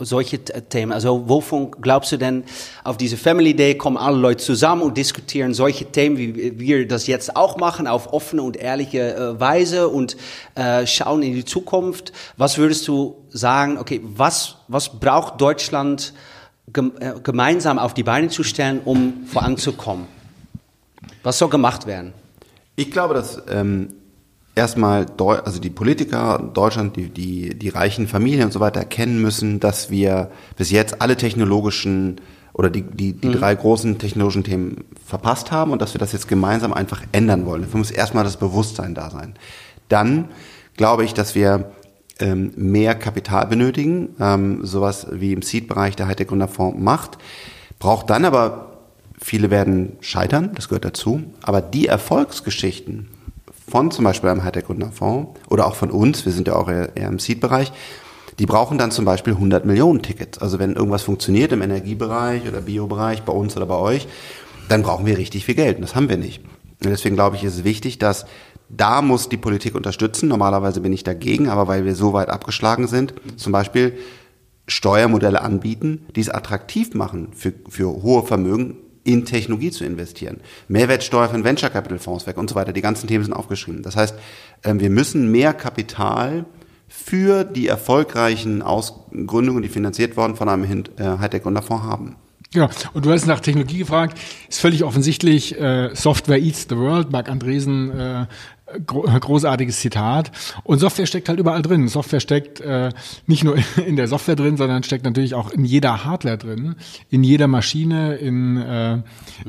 solche 0.00 0.44
Themen. 0.44 0.92
Also 0.92 1.30
wovon 1.30 1.70
glaubst 1.70 2.12
du 2.12 2.18
denn, 2.18 2.44
auf 2.84 2.98
diese 2.98 3.16
Family 3.16 3.56
Day 3.56 3.74
kommen 3.74 3.96
alle 3.96 4.18
Leute 4.18 4.44
zusammen 4.44 4.82
und 4.82 4.98
diskutieren 4.98 5.54
solche 5.54 5.86
Themen, 5.86 6.18
wie 6.18 6.60
wir 6.60 6.86
das 6.86 7.06
jetzt 7.06 7.36
auch 7.36 7.56
machen, 7.56 7.86
auf 7.86 8.12
offene 8.12 8.42
und 8.42 8.58
ehrliche 8.58 9.14
äh, 9.14 9.40
Weise 9.40 9.88
und 9.88 10.18
äh, 10.54 10.86
schauen 10.86 11.22
in 11.22 11.32
die 11.32 11.46
Zukunft. 11.46 12.12
Was 12.36 12.58
würdest 12.58 12.86
du 12.86 13.16
sagen, 13.30 13.78
okay, 13.78 14.02
was, 14.04 14.56
was 14.68 15.00
braucht 15.00 15.40
Deutschland 15.40 16.12
äh, 16.74 16.82
gemeinsam 17.22 17.78
auf 17.78 17.94
die 17.94 18.02
Beine 18.02 18.28
zu 18.28 18.42
stellen, 18.42 18.82
um 18.84 19.24
voranzukommen? 19.24 20.06
Was 21.22 21.38
soll 21.38 21.48
gemacht 21.48 21.86
werden? 21.86 22.12
Ich 22.78 22.92
glaube, 22.92 23.12
dass 23.12 23.42
ähm, 23.50 23.88
erstmal 24.54 25.06
also 25.18 25.58
die 25.58 25.68
Politiker 25.68 26.38
Deutschland, 26.54 26.94
die, 26.94 27.08
die, 27.08 27.58
die 27.58 27.70
reichen 27.70 28.06
Familien 28.06 28.44
und 28.44 28.52
so 28.52 28.60
weiter 28.60 28.78
erkennen 28.78 29.20
müssen, 29.20 29.58
dass 29.58 29.90
wir 29.90 30.30
bis 30.56 30.70
jetzt 30.70 31.02
alle 31.02 31.16
technologischen 31.16 32.20
oder 32.52 32.70
die, 32.70 32.82
die, 32.82 33.14
die 33.14 33.28
mhm. 33.30 33.32
drei 33.32 33.56
großen 33.56 33.98
technologischen 33.98 34.44
Themen 34.44 34.84
verpasst 35.04 35.50
haben 35.50 35.72
und 35.72 35.82
dass 35.82 35.92
wir 35.92 35.98
das 35.98 36.12
jetzt 36.12 36.28
gemeinsam 36.28 36.72
einfach 36.72 37.02
ändern 37.10 37.46
wollen. 37.46 37.62
Dafür 37.62 37.78
muss 37.78 37.90
erstmal 37.90 38.22
das 38.22 38.36
Bewusstsein 38.36 38.94
da 38.94 39.10
sein. 39.10 39.34
Dann 39.88 40.28
glaube 40.76 41.04
ich, 41.04 41.14
dass 41.14 41.34
wir 41.34 41.72
ähm, 42.20 42.52
mehr 42.54 42.94
Kapital 42.94 43.48
benötigen, 43.48 44.10
ähm, 44.20 44.64
sowas 44.64 45.08
wie 45.10 45.32
im 45.32 45.42
Seed-Bereich 45.42 45.96
der 45.96 46.06
Hightech-Gründerfonds 46.06 46.78
macht, 46.78 47.18
braucht 47.80 48.08
dann 48.08 48.24
aber 48.24 48.77
Viele 49.20 49.50
werden 49.50 49.96
scheitern, 50.00 50.52
das 50.54 50.68
gehört 50.68 50.84
dazu. 50.84 51.22
Aber 51.42 51.60
die 51.60 51.86
Erfolgsgeschichten 51.86 53.08
von 53.68 53.90
zum 53.90 54.04
Beispiel 54.04 54.30
einem 54.30 54.44
Hightech-Gründerfonds 54.44 55.40
oder 55.48 55.66
auch 55.66 55.74
von 55.74 55.90
uns, 55.90 56.24
wir 56.24 56.32
sind 56.32 56.48
ja 56.48 56.56
auch 56.56 56.68
eher, 56.68 56.94
im 56.94 57.18
Seed-Bereich, 57.18 57.72
die 58.38 58.46
brauchen 58.46 58.78
dann 58.78 58.92
zum 58.92 59.04
Beispiel 59.04 59.34
100 59.34 59.64
Millionen 59.64 60.00
Tickets. 60.00 60.38
Also 60.38 60.58
wenn 60.58 60.74
irgendwas 60.74 61.02
funktioniert 61.02 61.52
im 61.52 61.62
Energiebereich 61.62 62.46
oder 62.46 62.60
Biobereich, 62.60 63.22
bei 63.22 63.32
uns 63.32 63.56
oder 63.56 63.66
bei 63.66 63.74
euch, 63.74 64.06
dann 64.68 64.82
brauchen 64.82 65.06
wir 65.06 65.18
richtig 65.18 65.44
viel 65.44 65.56
Geld. 65.56 65.76
Und 65.76 65.82
das 65.82 65.96
haben 65.96 66.08
wir 66.08 66.16
nicht. 66.16 66.44
Und 66.84 66.90
deswegen 66.90 67.16
glaube 67.16 67.36
ich, 67.36 67.42
ist 67.42 67.56
es 67.56 67.64
wichtig, 67.64 67.98
dass 67.98 68.26
da 68.68 69.02
muss 69.02 69.28
die 69.28 69.36
Politik 69.38 69.74
unterstützen. 69.74 70.28
Normalerweise 70.28 70.80
bin 70.80 70.92
ich 70.92 71.02
dagegen, 71.02 71.48
aber 71.48 71.66
weil 71.66 71.84
wir 71.84 71.96
so 71.96 72.12
weit 72.12 72.28
abgeschlagen 72.28 72.86
sind, 72.86 73.14
zum 73.36 73.50
Beispiel 73.50 73.98
Steuermodelle 74.68 75.40
anbieten, 75.40 76.06
die 76.14 76.20
es 76.20 76.28
attraktiv 76.28 76.94
machen 76.94 77.28
für, 77.32 77.54
für 77.68 78.02
hohe 78.02 78.22
Vermögen 78.22 78.76
in 79.08 79.24
Technologie 79.24 79.70
zu 79.70 79.84
investieren. 79.84 80.40
Mehrwertsteuer 80.68 81.30
von 81.30 81.42
Venture 81.42 81.70
Capital 81.70 81.98
Fonds 81.98 82.26
weg 82.26 82.36
und 82.36 82.50
so 82.50 82.56
weiter. 82.56 82.74
Die 82.74 82.82
ganzen 82.82 83.06
Themen 83.08 83.24
sind 83.24 83.32
aufgeschrieben. 83.32 83.82
Das 83.82 83.96
heißt, 83.96 84.14
ähm, 84.64 84.80
wir 84.80 84.90
müssen 84.90 85.32
mehr 85.32 85.54
Kapital 85.54 86.44
für 86.88 87.44
die 87.44 87.68
erfolgreichen 87.68 88.60
Ausgründungen, 88.60 89.62
die 89.62 89.70
finanziert 89.70 90.18
worden 90.18 90.36
von 90.36 90.50
einem 90.50 90.64
äh, 90.64 91.02
Hightech-Gründerfonds 91.02 91.84
haben. 91.84 92.16
Genau. 92.52 92.68
Und 92.92 93.06
du 93.06 93.10
hast 93.10 93.26
nach 93.26 93.40
Technologie 93.40 93.78
gefragt. 93.78 94.18
Ist 94.48 94.60
völlig 94.60 94.84
offensichtlich, 94.84 95.58
äh, 95.58 95.94
Software 95.94 96.38
eats 96.38 96.66
the 96.68 96.76
world. 96.76 97.10
Marc 97.10 97.30
Andresen 97.30 97.90
äh, 97.90 98.26
großartiges 98.86 99.80
Zitat. 99.80 100.30
Und 100.64 100.78
Software 100.78 101.06
steckt 101.06 101.28
halt 101.28 101.38
überall 101.38 101.62
drin. 101.62 101.88
Software 101.88 102.20
steckt 102.20 102.60
äh, 102.60 102.90
nicht 103.26 103.44
nur 103.44 103.56
in 103.86 103.96
der 103.96 104.08
Software 104.08 104.36
drin, 104.36 104.56
sondern 104.56 104.82
steckt 104.82 105.04
natürlich 105.04 105.34
auch 105.34 105.50
in 105.50 105.64
jeder 105.64 106.04
Hardware 106.04 106.38
drin, 106.38 106.76
in 107.10 107.24
jeder 107.24 107.48
Maschine, 107.48 108.16
in, 108.16 108.56
äh, 108.56 108.98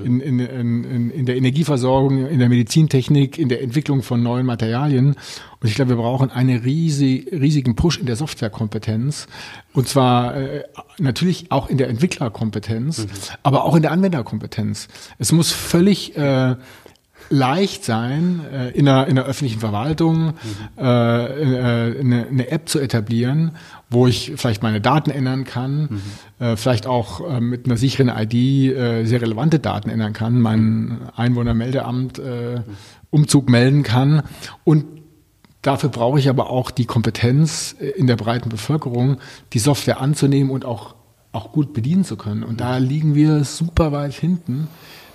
in, 0.04 0.20
in, 0.20 0.40
in, 0.40 1.10
in 1.12 1.26
der 1.26 1.38
Energieversorgung, 1.38 2.28
in 2.28 2.40
der 2.40 2.50
Medizintechnik, 2.50 3.38
in 3.38 3.50
der 3.50 3.62
Entwicklung 3.62 4.04
von 4.04 4.24
neuen 4.24 4.46
Materialien. 4.46 5.16
Und 5.62 5.68
ich 5.68 5.76
glaube, 5.76 5.90
wir 5.90 5.98
brauchen 5.98 6.32
einen 6.32 6.60
riesig, 6.60 7.32
riesigen 7.34 7.76
Push 7.76 7.98
in 7.98 8.06
der 8.06 8.16
Softwarekompetenz. 8.16 9.28
Und 9.74 9.88
zwar 9.88 10.36
äh, 10.36 10.64
natürlich 10.98 11.52
auch 11.52 11.70
in 11.70 11.78
der 11.78 11.90
Entwicklerkompetenz, 11.90 13.00
mhm. 13.00 13.10
aber 13.44 13.66
auch 13.66 13.76
in 13.76 13.82
der 13.82 13.92
Anwenderkompetenz. 13.92 14.88
Es 15.18 15.32
muss 15.32 15.52
völlig 15.52 16.16
äh, 16.18 16.56
leicht 17.30 17.86
sein, 17.86 18.42
äh, 18.52 18.70
in, 18.72 18.88
einer, 18.88 19.08
in 19.08 19.16
der 19.16 19.26
öffentlichen 19.26 19.60
Verwaltung 19.60 20.26
mhm. 20.28 20.34
äh, 20.78 20.82
eine, 20.82 22.28
eine 22.30 22.52
App 22.52 22.68
zu 22.68 22.80
etablieren, 22.80 23.52
wo 23.90 24.08
ich 24.08 24.34
vielleicht 24.36 24.64
meine 24.64 24.82
Daten 24.82 25.12
ändern 25.12 25.44
kann, 25.44 26.02
mhm. 26.40 26.46
äh, 26.46 26.56
vielleicht 26.56 26.88
auch 26.88 27.22
äh, 27.28 27.40
mit 27.40 27.66
einer 27.66 27.78
sicheren 27.78 28.10
ID 28.10 28.34
äh, 28.34 29.06
sehr 29.06 29.22
relevante 29.22 29.60
Daten 29.60 29.90
ändern 29.90 30.14
kann, 30.14 30.42
mein 30.42 31.00
Einwohnermeldeamt 31.16 32.20
äh, 32.20 32.62
Umzug 33.10 33.50
melden 33.50 33.84
kann 33.84 34.24
und 34.64 34.86
Dafür 35.62 35.90
brauche 35.90 36.20
ich 36.20 36.30
aber 36.30 36.50
auch 36.50 36.72
die 36.72 36.86
Kompetenz 36.86 37.76
äh, 37.82 37.90
in 37.90 38.08
der 38.08 38.16
breiten 38.16 38.48
Bevölkerung, 38.48 39.18
die 39.52 39.60
Software 39.60 40.00
anzunehmen 40.00 40.52
und 40.52 40.64
auch, 40.64 40.96
auch 41.34 41.52
gut 41.52 41.74
bedienen 41.74 42.06
zu 42.06 42.16
können. 42.16 42.44
Und 42.44 42.62
da 42.62 42.78
liegen 42.78 43.14
wir 43.14 43.44
super 43.44 43.92
weit 43.92 44.14
hinten 44.14 44.70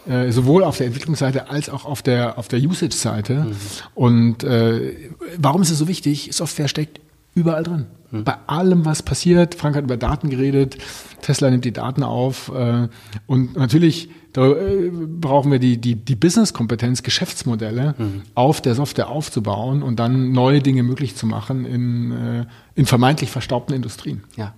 äh, 0.09 0.31
sowohl 0.31 0.65
auf 0.65 0.77
der 0.77 0.87
Entwicklungsseite 0.87 1.51
als 1.51 1.69
auch 1.69 1.85
auf 1.85 2.03
der, 2.03 2.39
auf 2.39 2.49
der 2.49 2.61
Usage-Seite. 2.61 3.35
Mhm. 3.35 3.57
Und 3.95 4.45
äh, 4.45 5.11
warum 5.39 5.63
ist 5.63 5.71
es 5.71 5.79
so 5.79 5.89
wichtig? 5.89 6.31
Software 6.33 6.69
steckt 6.69 7.01
überall 7.35 7.63
drin. 7.63 7.87
Mhm. 8.11 8.25
Bei 8.25 8.37
allem, 8.47 8.85
was 8.85 9.03
passiert. 9.03 9.55
Frank 9.55 9.77
hat 9.77 9.85
über 9.85 9.97
Daten 9.97 10.31
geredet, 10.31 10.79
Tesla 11.23 11.51
nimmt 11.51 11.65
die 11.65 11.73
Daten 11.73 12.03
auf. 12.03 12.51
Äh, 12.55 12.89
und 13.27 13.57
natürlich 13.57 14.09
äh, 14.37 14.91
brauchen 15.21 15.51
wir 15.53 15.59
die, 15.59 15.79
die, 15.81 15.97
die 15.97 16.17
Business-Kompetenz, 16.17 17.03
Geschäftsmodelle 17.03 17.95
mhm. 17.99 18.23
auf 18.35 18.61
der 18.61 18.75
Software 18.75 19.09
aufzubauen 19.09 19.83
und 19.83 19.99
dann 19.99 20.33
neue 20.33 20.61
Dinge 20.61 20.83
möglich 20.83 21.17
zu 21.17 21.27
machen 21.27 21.65
in, 21.65 22.13
äh, 22.13 22.47
in 22.75 22.87
vermeintlich 22.87 23.31
verstaubten 23.31 23.75
Industrien. 23.75 24.25
Ja. 24.37 24.55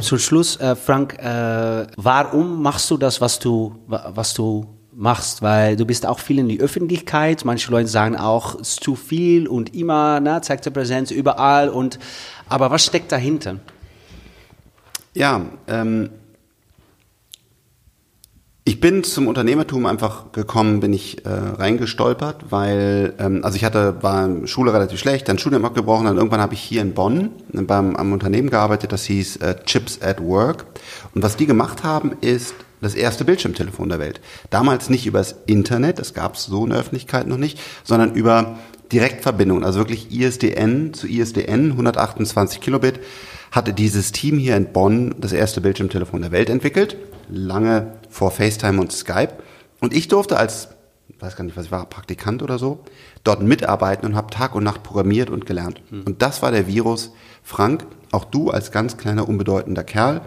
Zum 0.00 0.18
Schluss, 0.18 0.56
äh, 0.56 0.74
Frank, 0.74 1.16
äh, 1.20 1.86
warum 1.96 2.60
machst 2.60 2.90
du 2.90 2.96
das, 2.96 3.20
was 3.20 3.38
du, 3.38 3.76
was 3.86 4.34
du 4.34 4.66
machst? 4.92 5.40
Weil 5.40 5.76
du 5.76 5.86
bist 5.86 6.04
auch 6.04 6.18
viel 6.18 6.40
in 6.40 6.48
die 6.48 6.60
Öffentlichkeit. 6.60 7.44
Manche 7.44 7.70
Leute 7.70 7.86
sagen 7.86 8.16
auch, 8.16 8.56
es 8.56 8.70
ist 8.70 8.82
zu 8.82 8.96
viel 8.96 9.46
und 9.46 9.72
immer, 9.72 10.18
ne, 10.18 10.40
zeigt 10.40 10.66
der 10.66 10.72
Präsenz 10.72 11.12
überall. 11.12 11.68
Und, 11.68 12.00
aber 12.48 12.72
was 12.72 12.84
steckt 12.84 13.12
dahinter? 13.12 13.60
Ja, 15.14 15.42
ähm, 15.68 16.10
ich 18.66 18.80
bin 18.80 19.04
zum 19.04 19.28
Unternehmertum 19.28 19.84
einfach 19.84 20.32
gekommen, 20.32 20.80
bin 20.80 20.94
ich 20.94 21.26
äh, 21.26 21.28
reingestolpert, 21.28 22.46
weil 22.48 23.12
ähm, 23.18 23.44
also 23.44 23.56
ich 23.56 23.64
hatte 23.64 24.02
war 24.02 24.46
Schule 24.46 24.72
relativ 24.72 24.98
schlecht, 24.98 25.28
dann 25.28 25.38
Studium 25.38 25.66
abgebrochen, 25.66 26.06
dann 26.06 26.16
irgendwann 26.16 26.40
habe 26.40 26.54
ich 26.54 26.60
hier 26.60 26.80
in 26.80 26.94
Bonn 26.94 27.30
beim 27.52 27.94
am 27.94 28.12
Unternehmen 28.12 28.48
gearbeitet, 28.48 28.92
das 28.92 29.04
hieß 29.04 29.36
äh, 29.36 29.56
Chips 29.66 30.00
at 30.00 30.22
Work 30.22 30.64
und 31.14 31.22
was 31.22 31.36
die 31.36 31.46
gemacht 31.46 31.84
haben 31.84 32.12
ist 32.22 32.54
das 32.80 32.94
erste 32.94 33.24
Bildschirmtelefon 33.24 33.88
der 33.88 33.98
Welt. 33.98 34.20
Damals 34.50 34.90
nicht 34.90 35.06
übers 35.06 35.36
Internet, 35.46 35.98
das 35.98 36.12
gab 36.12 36.34
es 36.34 36.44
so 36.44 36.64
in 36.64 36.70
der 36.70 36.80
Öffentlichkeit 36.80 37.26
noch 37.26 37.38
nicht, 37.38 37.58
sondern 37.82 38.14
über 38.14 38.58
Direktverbindungen, 38.92 39.64
also 39.64 39.78
wirklich 39.78 40.12
ISDN 40.12 40.94
zu 40.94 41.06
ISDN 41.06 41.72
128 41.72 42.60
Kilobit 42.60 43.00
hatte 43.50 43.72
dieses 43.72 44.12
Team 44.12 44.38
hier 44.38 44.56
in 44.56 44.72
Bonn 44.72 45.14
das 45.18 45.32
erste 45.32 45.60
Bildschirmtelefon 45.60 46.22
der 46.22 46.32
Welt 46.32 46.50
entwickelt, 46.50 46.96
lange 47.28 47.92
vor 48.10 48.30
FaceTime 48.30 48.80
und 48.80 48.92
Skype. 48.92 49.34
Und 49.80 49.94
ich 49.94 50.08
durfte 50.08 50.36
als, 50.36 50.68
weiß 51.20 51.36
gar 51.36 51.44
nicht, 51.44 51.56
was 51.56 51.66
ich 51.66 51.70
war, 51.70 51.86
Praktikant 51.86 52.42
oder 52.42 52.58
so, 52.58 52.80
dort 53.22 53.42
mitarbeiten 53.42 54.06
und 54.06 54.16
habe 54.16 54.30
Tag 54.30 54.56
und 54.56 54.64
Nacht 54.64 54.82
programmiert 54.82 55.30
und 55.30 55.46
gelernt. 55.46 55.80
Mhm. 55.90 56.02
Und 56.02 56.22
das 56.22 56.42
war 56.42 56.50
der 56.50 56.66
Virus. 56.66 57.12
Frank, 57.44 57.86
auch 58.10 58.24
du 58.24 58.50
als 58.50 58.72
ganz 58.72 58.96
kleiner, 58.96 59.28
unbedeutender 59.28 59.84
Kerl, 59.84 60.22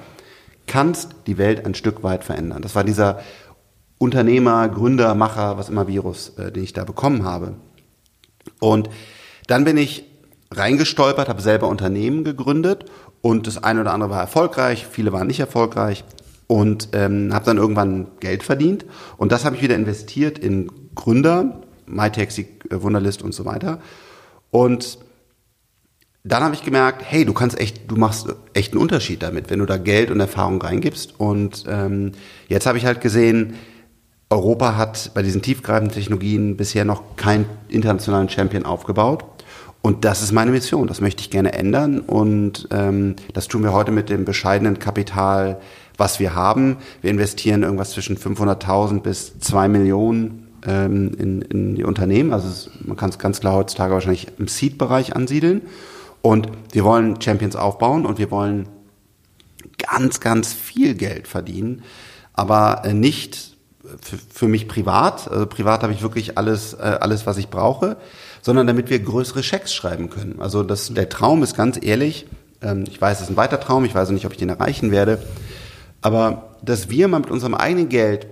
kannst 0.65 1.15
die 1.27 1.37
Welt 1.37 1.65
ein 1.65 1.75
Stück 1.75 2.03
weit 2.03 2.23
verändern. 2.23 2.61
Das 2.61 2.75
war 2.75 2.85
dieser 2.85 3.19
Unternehmer, 3.97 4.69
Gründer, 4.69 5.15
Macher, 5.15 5.57
was 5.57 5.69
immer 5.69 5.87
Virus, 5.87 6.29
äh, 6.37 6.51
den 6.51 6.63
ich 6.63 6.73
da 6.73 6.85
bekommen 6.85 7.25
habe. 7.25 7.55
Und 8.59 8.89
dann 9.47 9.63
bin 9.63 9.77
ich 9.77 10.05
reingestolpert, 10.51 11.29
habe 11.29 11.41
selber 11.41 11.67
Unternehmen 11.67 12.23
gegründet 12.23 12.85
und 13.21 13.47
das 13.47 13.63
eine 13.63 13.81
oder 13.81 13.93
andere 13.93 14.09
war 14.09 14.21
erfolgreich, 14.21 14.87
viele 14.89 15.11
waren 15.11 15.27
nicht 15.27 15.39
erfolgreich 15.39 16.03
und 16.47 16.89
ähm, 16.93 17.33
habe 17.33 17.45
dann 17.45 17.57
irgendwann 17.57 18.07
Geld 18.19 18.43
verdient 18.43 18.85
und 19.17 19.31
das 19.31 19.43
habe 19.43 19.55
ich 19.57 19.61
wieder 19.61 19.75
investiert 19.75 20.39
in 20.39 20.71
Gründer, 20.95 21.61
MyTaxi, 21.85 22.47
äh, 22.69 22.81
Wunderlist 22.81 23.21
und 23.21 23.33
so 23.33 23.45
weiter. 23.45 23.79
Und 24.51 24.99
dann 26.23 26.43
habe 26.43 26.55
ich 26.55 26.63
gemerkt, 26.63 27.03
hey, 27.05 27.23
du 27.23 27.33
kannst 27.33 27.57
echt, 27.59 27.89
du 27.89 27.95
machst 27.95 28.27
echt 28.53 28.73
einen 28.73 28.81
Unterschied 28.81 29.23
damit, 29.23 29.49
wenn 29.49 29.59
du 29.59 29.65
da 29.65 29.77
Geld 29.77 30.11
und 30.11 30.19
Erfahrung 30.19 30.61
reingibst. 30.61 31.19
Und 31.19 31.63
ähm, 31.69 32.11
jetzt 32.49 32.65
habe 32.65 32.77
ich 32.77 32.85
halt 32.85 32.99
gesehen, 32.99 33.55
Europa 34.29 34.75
hat 34.75 35.11
bei 35.13 35.21
diesen 35.21 35.41
tiefgreifenden 35.41 35.93
Technologien 35.93 36.57
bisher 36.57 36.83
noch 36.83 37.15
keinen 37.15 37.45
internationalen 37.69 38.27
Champion 38.27 38.65
aufgebaut. 38.65 39.23
Und 39.81 40.03
das 40.03 40.21
ist 40.21 40.33
meine 40.33 40.51
Mission. 40.51 40.87
Das 40.87 40.99
möchte 40.99 41.21
ich 41.21 41.29
gerne 41.29 41.53
ändern. 41.53 42.01
Und 42.01 42.67
ähm, 42.71 43.15
das 43.33 43.47
tun 43.47 43.63
wir 43.63 43.71
heute 43.71 43.91
mit 43.91 44.09
dem 44.09 44.25
bescheidenen 44.25 44.79
Kapital, 44.79 45.61
was 45.97 46.19
wir 46.19 46.35
haben. 46.35 46.77
Wir 47.01 47.11
investieren 47.11 47.63
irgendwas 47.63 47.91
zwischen 47.91 48.17
500.000 48.17 48.99
bis 49.01 49.39
2 49.39 49.69
Millionen 49.69 50.49
ähm, 50.65 51.13
in, 51.17 51.41
in 51.41 51.75
die 51.75 51.85
Unternehmen. 51.85 52.33
Also 52.33 52.49
es, 52.49 52.69
man 52.81 52.97
kann 52.97 53.11
es 53.11 53.19
ganz 53.19 53.39
klar 53.39 53.53
heutzutage 53.53 53.93
wahrscheinlich 53.93 54.27
im 54.37 54.49
Seed-Bereich 54.49 55.15
ansiedeln. 55.15 55.61
Und 56.21 56.49
wir 56.73 56.83
wollen 56.83 57.21
Champions 57.21 57.55
aufbauen 57.55 58.05
und 58.05 58.17
wir 58.19 58.29
wollen 58.29 58.67
ganz, 59.77 60.19
ganz 60.19 60.51
viel 60.51 60.95
Geld 60.95 61.27
verdienen, 61.27 61.83
aber 62.33 62.81
äh, 62.83 62.93
nicht 62.93 63.56
für, 64.02 64.17
für 64.17 64.47
mich 64.47 64.67
privat. 64.67 65.30
Also 65.30 65.45
privat 65.45 65.84
habe 65.84 65.93
ich 65.93 66.02
wirklich 66.02 66.38
alles, 66.38 66.73
äh, 66.73 66.97
alles, 67.00 67.26
was 67.26 67.38
ich 67.38 67.50
brauche, 67.50 67.97
sondern 68.41 68.67
damit 68.67 68.89
wir 68.89 69.00
größere 69.00 69.43
Schecks 69.43 69.73
schreiben 69.73 70.10
können. 70.10 70.39
Also 70.39 70.63
das, 70.63 70.93
der 70.93 71.10
Traum 71.10 71.43
ist 71.43 71.56
ganz 71.56 71.80
ehrlich, 71.82 72.28
ähm, 72.62 72.86
ich 72.88 73.00
weiß, 73.00 73.17
es 73.17 73.23
ist 73.26 73.30
ein 73.30 73.38
weiter 73.38 73.60
Traum, 73.60 73.86
ich 73.86 73.95
weiß 73.95 74.10
nicht, 74.10 74.26
ob 74.26 74.32
ich 74.32 74.38
den 74.38 74.50
erreichen 74.50 74.91
werde, 74.91 75.21
aber 76.02 76.56
dass 76.62 76.89
wir 76.89 77.08
mal 77.08 77.19
mit 77.19 77.32
unserem 77.32 77.54
eigenen 77.54 77.89
Geld 77.89 78.28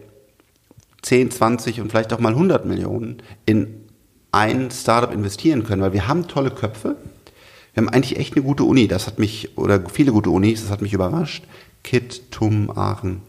10, 1.02 1.32
20 1.32 1.82
und 1.82 1.92
vielleicht 1.92 2.14
auch 2.14 2.20
mal 2.20 2.34
100 2.34 2.66
Millionen 2.66 3.22
in 3.46 3.86
ein 4.32 4.72
Startup 4.72 5.14
investieren 5.14 5.64
können, 5.64 5.82
weil 5.82 5.94
wir 5.94 6.08
haben 6.08 6.28
tolle 6.28 6.52
Köpfe. 6.52 6.96
Wir 7.74 7.84
haben 7.84 7.90
eigentlich 7.90 8.18
echt 8.18 8.36
eine 8.36 8.44
gute 8.44 8.64
Uni, 8.64 8.88
das 8.88 9.08
hat 9.08 9.20
mich, 9.20 9.58
oder 9.58 9.82
viele 9.92 10.12
gute 10.12 10.30
Unis, 10.30 10.62
das 10.62 10.72
hat 10.72 10.82
mich 10.82 10.94
überrascht. 10.94 11.46
KIT, 11.84 12.32
TUM, 12.32 12.72
Aachen 12.72 13.22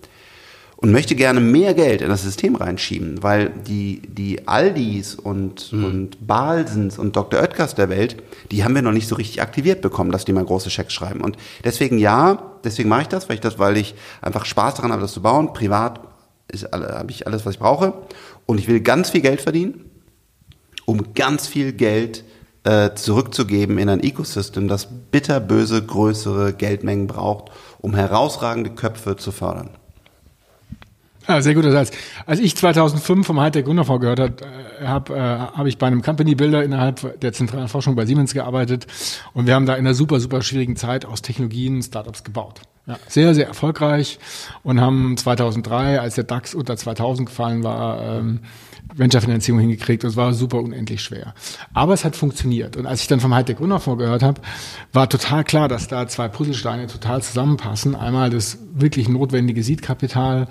und 0.77 0.93
möchte 0.93 1.15
gerne 1.15 1.41
mehr 1.41 1.73
Geld 1.73 2.03
in 2.03 2.09
das 2.09 2.23
System 2.23 2.55
reinschieben, 2.55 3.23
weil 3.23 3.51
die, 3.67 4.03
die 4.07 4.47
Aldis 4.47 5.15
und, 5.15 5.73
mhm. 5.73 5.85
und 5.85 6.27
Balsens 6.27 6.99
und 6.99 7.17
Dr. 7.17 7.41
Oetkers 7.41 7.75
der 7.75 7.89
Welt, 7.89 8.17
die 8.51 8.63
haben 8.63 8.75
wir 8.75 8.83
noch 8.83 8.93
nicht 8.93 9.09
so 9.09 9.15
richtig 9.15 9.41
aktiviert 9.41 9.81
bekommen, 9.81 10.13
dass 10.13 10.27
die 10.27 10.33
mal 10.33 10.45
große 10.45 10.69
Schecks 10.69 10.93
schreiben. 10.93 11.23
Und 11.23 11.37
deswegen 11.65 11.99
ja, 11.99 12.53
deswegen 12.63 12.91
mache 12.91 13.03
ich 13.03 13.09
das, 13.09 13.29
weil 13.29 13.37
ich 13.37 13.41
das, 13.41 13.59
weil 13.59 13.77
ich 13.79 13.95
einfach 14.21 14.45
Spaß 14.45 14.75
daran 14.75 14.93
habe, 14.93 15.03
das 15.03 15.13
zu 15.13 15.23
bauen. 15.23 15.55
Privat 15.55 16.01
habe 16.73 17.11
ich 17.11 17.27
alles, 17.27 17.47
was 17.47 17.55
ich 17.55 17.59
brauche. 17.61 17.95
Und 18.45 18.59
ich 18.59 18.69
will 18.69 18.81
ganz 18.81 19.11
viel 19.11 19.23
Geld 19.23 19.41
verdienen, 19.41 19.91
um 20.85 21.15
ganz 21.15 21.47
viel 21.47 21.73
Geld 21.73 22.23
äh, 22.65 22.95
zurückzugeben 22.95 23.79
in 23.79 23.89
ein 23.89 24.03
Ecosystem, 24.03 24.69
das 24.69 24.89
bitterböse 25.11 25.83
größere 25.85 26.53
Geldmengen 26.53 27.07
braucht, 27.07 27.51
um 27.81 27.95
herausragende 27.95 28.71
Köpfe 28.71 29.17
zu 29.17 29.33
fördern. 29.33 29.71
Ja, 31.29 31.43
sehr 31.43 31.55
guter 31.55 31.73
Satz. 31.73 31.91
Als 32.25 32.39
ich 32.39 32.57
2005 32.57 33.27
vom 33.27 33.41
Hightech 33.41 33.65
Gründerfonds 33.65 34.01
gehört 34.01 34.21
habe, 34.21 34.35
äh, 34.81 34.87
habe 34.87 35.15
äh, 35.15 35.19
hab 35.19 35.67
ich 35.67 35.79
bei 35.79 35.87
einem 35.87 36.03
Company 36.03 36.35
Builder 36.35 36.63
innerhalb 36.63 37.21
der 37.21 37.33
zentralen 37.33 37.69
Forschung 37.69 37.97
bei 37.97 38.07
Siemens 38.07 38.33
gearbeitet 38.33 38.87
und 39.35 39.47
wir 39.47 39.55
haben 39.55 39.67
da 39.67 39.75
in 39.75 39.81
einer 39.81 39.95
super, 39.95 40.21
super 40.21 40.43
schwierigen 40.43 40.77
Zeit 40.77 41.05
aus 41.05 41.23
Technologien 41.23 41.83
Startups 41.83 42.23
gebaut. 42.23 42.61
Ja, 42.87 42.99
sehr, 43.09 43.35
sehr 43.35 43.49
erfolgreich 43.49 44.21
und 44.63 44.81
haben 44.81 45.17
2003, 45.17 45.99
als 46.01 46.15
der 46.15 46.23
DAX 46.23 46.55
unter 46.55 46.77
2000 46.77 47.29
gefallen 47.29 47.65
war, 47.65 48.01
ähm, 48.01 48.41
Venture-Finanzierung 48.95 49.61
hingekriegt. 49.61 50.05
Das 50.05 50.17
war 50.17 50.33
super 50.33 50.59
unendlich 50.59 51.03
schwer. 51.03 51.35
Aber 51.75 51.95
es 51.95 52.05
hat 52.05 52.17
funktioniert. 52.17 52.77
Und 52.77 52.87
als 52.87 53.03
ich 53.03 53.09
dann 53.09 53.21
vom 53.21 53.35
Hightech 53.35 53.57
Gründerfonds 53.57 54.03
gehört 54.03 54.23
habe, 54.23 54.41
war 54.93 55.09
total 55.09 55.45
klar, 55.45 55.69
dass 55.69 55.89
da 55.89 56.07
zwei 56.09 56.29
Puzzlesteine 56.29 56.87
total 56.87 57.23
zusammenpassen. 57.23 57.95
Einmal 57.95 58.31
das 58.31 58.59
wirklich 58.75 59.09
notwendige 59.09 59.63
Seedkapital, 59.63 60.49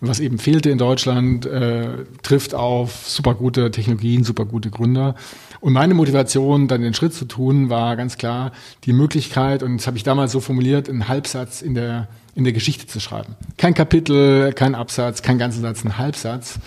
was 0.00 0.20
eben 0.20 0.38
fehlte 0.38 0.70
in 0.70 0.78
Deutschland, 0.78 1.46
äh, 1.46 2.04
trifft 2.22 2.54
auf 2.54 3.06
super 3.06 3.34
gute 3.34 3.70
Technologien, 3.70 4.24
super 4.24 4.44
gute 4.44 4.70
Gründer. 4.70 5.14
Und 5.60 5.72
meine 5.72 5.94
Motivation, 5.94 6.68
dann 6.68 6.82
den 6.82 6.94
Schritt 6.94 7.14
zu 7.14 7.24
tun, 7.24 7.70
war 7.70 7.96
ganz 7.96 8.16
klar 8.16 8.52
die 8.84 8.92
Möglichkeit, 8.92 9.62
und 9.62 9.78
das 9.78 9.86
habe 9.86 9.96
ich 9.96 10.02
damals 10.02 10.32
so 10.32 10.40
formuliert, 10.40 10.88
einen 10.88 11.08
Halbsatz 11.08 11.62
in 11.62 11.74
der 11.74 12.08
in 12.36 12.44
der 12.44 12.52
Geschichte 12.52 12.86
zu 12.86 13.00
schreiben. 13.00 13.34
Kein 13.56 13.72
Kapitel, 13.72 14.52
kein 14.52 14.74
Absatz, 14.74 15.22
kein 15.22 15.38
ganzer 15.38 15.62
Satz, 15.62 15.84
ein 15.84 15.96
Halbsatz. 15.96 16.58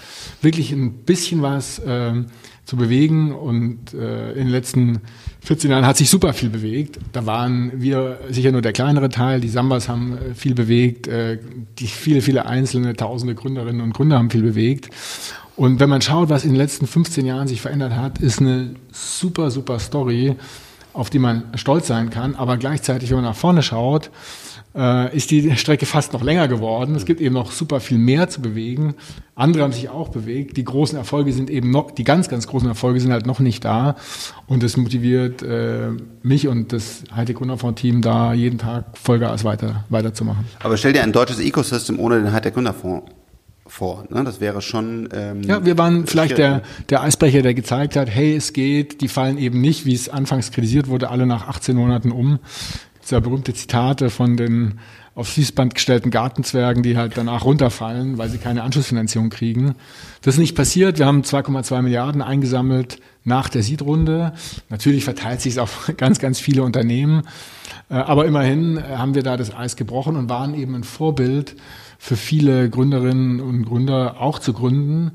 Wirklich 0.42 0.72
ein 0.72 1.06
bisschen 1.06 1.44
was 1.44 1.78
äh, 1.78 2.24
zu 2.66 2.76
bewegen 2.76 3.34
und 3.34 3.94
äh, 3.94 4.32
in 4.32 4.46
den 4.46 4.50
letzten 4.50 5.02
14 5.42 5.70
Jahren 5.70 5.86
hat 5.86 5.98
sich 5.98 6.10
super 6.10 6.34
viel 6.34 6.50
bewegt. 6.50 6.98
Da 7.14 7.28
waren 7.28 7.72
wir 7.76 8.20
sicher 8.30 8.52
nur 8.52 8.64
der 8.64 8.74
kleinere 8.74 9.10
Teil. 9.10 9.42
Die 9.42 9.50
Sambas 9.50 9.88
haben 9.88 10.18
äh, 10.18 10.34
viel 10.34 10.56
bewegt. 10.56 11.08
Äh, 11.08 11.38
die 11.78 11.88
viele, 11.88 12.22
viele 12.22 12.48
einzelne, 12.48 12.96
tausende 12.96 13.36
Gründerinnen 13.36 13.82
und 13.82 13.94
Gründer 13.94 14.18
haben 14.18 14.32
viel 14.32 14.44
bewegt. 14.44 14.90
Und 15.60 15.82
wenn 15.82 15.90
man 15.90 16.02
schaut, 16.02 16.30
was 16.30 16.46
in 16.46 16.52
den 16.52 16.58
letzten 16.58 16.88
15 16.88 17.26
Jahren 17.26 17.50
sich 17.50 17.60
verändert 17.60 17.94
hat, 17.94 18.20
ist 18.20 18.40
eine 18.40 18.76
super, 18.94 19.52
super 19.52 19.78
Story, 19.80 20.38
auf 20.94 21.10
die 21.10 21.20
man 21.20 21.44
stolz 21.56 21.88
sein 21.88 22.10
kann. 22.10 22.36
Aber 22.36 22.56
gleichzeitig, 22.56 23.10
wenn 23.10 23.18
man 23.18 23.26
nach 23.26 23.36
vorne 23.36 23.62
schaut, 23.62 24.10
äh, 24.74 25.14
ist 25.14 25.32
die 25.32 25.58
Strecke 25.58 25.86
fast 25.86 26.14
noch 26.14 26.24
länger 26.24 26.48
geworden. 26.48 26.96
Es 26.96 27.04
gibt 27.04 27.20
eben 27.20 27.36
noch 27.36 27.52
super 27.52 27.82
viel 27.82 27.98
mehr 27.98 28.30
zu 28.30 28.42
bewegen. 28.42 28.96
Andere 29.36 29.64
haben 29.64 29.74
sich 29.74 29.90
auch 29.90 30.08
bewegt. 30.08 30.56
Die 30.56 30.64
großen 30.64 30.98
Erfolge 30.98 31.34
sind 31.34 31.50
eben 31.50 31.72
noch, 31.72 31.92
die 31.92 32.06
ganz, 32.06 32.30
ganz 32.30 32.48
großen 32.48 32.70
Erfolge 32.70 33.02
sind 33.02 33.12
halt 33.12 33.26
noch 33.26 33.42
nicht 33.42 33.66
da. 33.66 33.98
Und 34.48 34.64
das 34.64 34.78
motiviert 34.78 35.44
äh, 35.44 35.90
mich 36.24 36.48
und 36.48 36.72
das 36.72 37.04
Hightech 37.14 37.36
Gründerfonds 37.36 37.82
Team 37.82 38.02
da 38.02 38.32
jeden 38.32 38.60
Tag 38.60 38.98
Vollgas 38.98 39.44
weiter, 39.44 39.84
weiterzumachen. 39.90 40.46
Aber 40.62 40.78
stell 40.78 40.94
dir 40.94 41.04
ein 41.04 41.12
deutsches 41.12 41.40
Ecosystem 41.40 42.00
ohne 42.00 42.22
den 42.22 42.32
Hightech 42.32 42.54
Gründerfonds 42.54 43.12
vor. 43.70 44.06
Ne? 44.10 44.24
Das 44.24 44.42
wäre 44.42 44.62
schon. 44.62 45.10
Ähm, 45.14 45.44
ja, 45.44 45.64
wir 45.64 45.78
waren 45.78 46.08
vielleicht 46.08 46.38
der, 46.38 46.64
der 46.90 47.02
Eisbrecher, 47.02 47.42
der 47.42 47.54
gezeigt 47.54 47.96
hat, 47.96 48.10
hey, 48.10 48.36
es 48.36 48.54
geht, 48.54 49.02
die 49.02 49.08
fallen 49.08 49.38
eben 49.38 49.62
nicht, 49.62 49.86
wie 49.86 49.94
es 49.94 50.10
anfangs 50.10 50.52
kritisiert 50.52 50.88
wurde, 50.88 51.10
alle 51.10 51.26
nach 51.26 51.48
18 51.48 51.76
Monaten 51.76 52.12
um 52.12 52.40
sehr 53.02 53.22
berühmte 53.22 53.54
Zitate 53.54 54.10
von 54.10 54.38
den 54.38 54.80
aufs 55.16 55.34
Fließband 55.34 55.76
gestellten 55.76 56.12
Gartenzwergen, 56.12 56.82
die 56.82 56.96
halt 56.96 57.18
danach 57.18 57.44
runterfallen, 57.44 58.18
weil 58.18 58.30
sie 58.30 58.38
keine 58.38 58.64
Anschlussfinanzierung 58.64 59.30
kriegen. 59.30 59.76
Das 60.22 60.36
ist 60.36 60.40
nicht 60.40 60.56
passiert. 60.56 60.98
Wir 60.98 61.08
haben 61.08 61.24
2,2 61.24 61.82
Milliarden 61.82 62.22
eingesammelt 62.22 63.00
nach 63.30 63.48
der 63.48 63.64
Seed-Runde. 63.64 64.34
Natürlich 64.68 65.06
verteilt 65.06 65.40
sich 65.40 65.54
es 65.54 65.58
auf 65.58 65.94
ganz, 65.98 66.20
ganz 66.20 66.40
viele 66.42 66.64
Unternehmen. 66.64 67.24
Äh, 67.90 67.94
aber 67.94 68.26
immerhin 68.26 68.76
äh, 68.78 68.98
haben 68.98 69.16
wir 69.16 69.24
da 69.24 69.38
das 69.38 69.56
Eis 69.56 69.78
gebrochen 69.78 70.18
und 70.18 70.28
waren 70.28 70.54
eben 70.54 70.76
ein 70.76 70.84
Vorbild 70.84 71.56
für 71.98 72.18
viele 72.18 72.70
Gründerinnen 72.70 73.40
und 73.40 73.66
Gründer 73.66 74.20
auch 74.20 74.40
zu 74.40 74.52
gründen. 74.52 75.12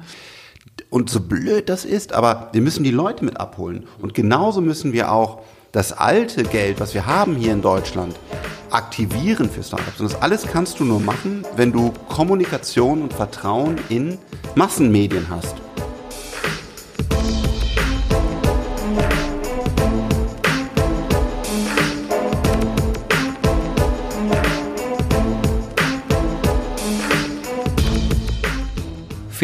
Und 0.89 1.11
so 1.11 1.21
blöd 1.21 1.69
das 1.69 1.85
ist, 1.85 2.13
aber 2.13 2.51
wir 2.53 2.63
müssen 2.63 2.85
die 2.85 2.91
Leute 2.91 3.25
mit 3.25 3.39
abholen. 3.39 3.85
Und 4.01 4.15
genauso 4.15 4.61
müssen 4.61 4.93
wir 4.93 5.13
auch 5.13 5.43
das 5.73 5.93
alte 5.93 6.45
Geld, 6.45 6.79
was 6.79 6.95
wir 6.95 7.05
haben 7.07 7.35
hier 7.35 7.53
in 7.53 7.63
Deutschland, 7.63 8.15
aktivieren 8.71 9.51
für 9.51 9.63
Startups. 9.63 10.01
Und 10.01 10.13
das 10.13 10.23
alles 10.23 10.47
kannst 10.47 10.79
du 10.79 10.85
nur 10.85 11.01
machen, 11.01 11.45
wenn 11.57 11.73
du 11.73 11.93
Kommunikation 12.09 13.03
und 13.03 13.13
Vertrauen 13.13 13.77
in 13.89 14.19
Massenmedien 14.55 15.27
hast. 15.31 15.57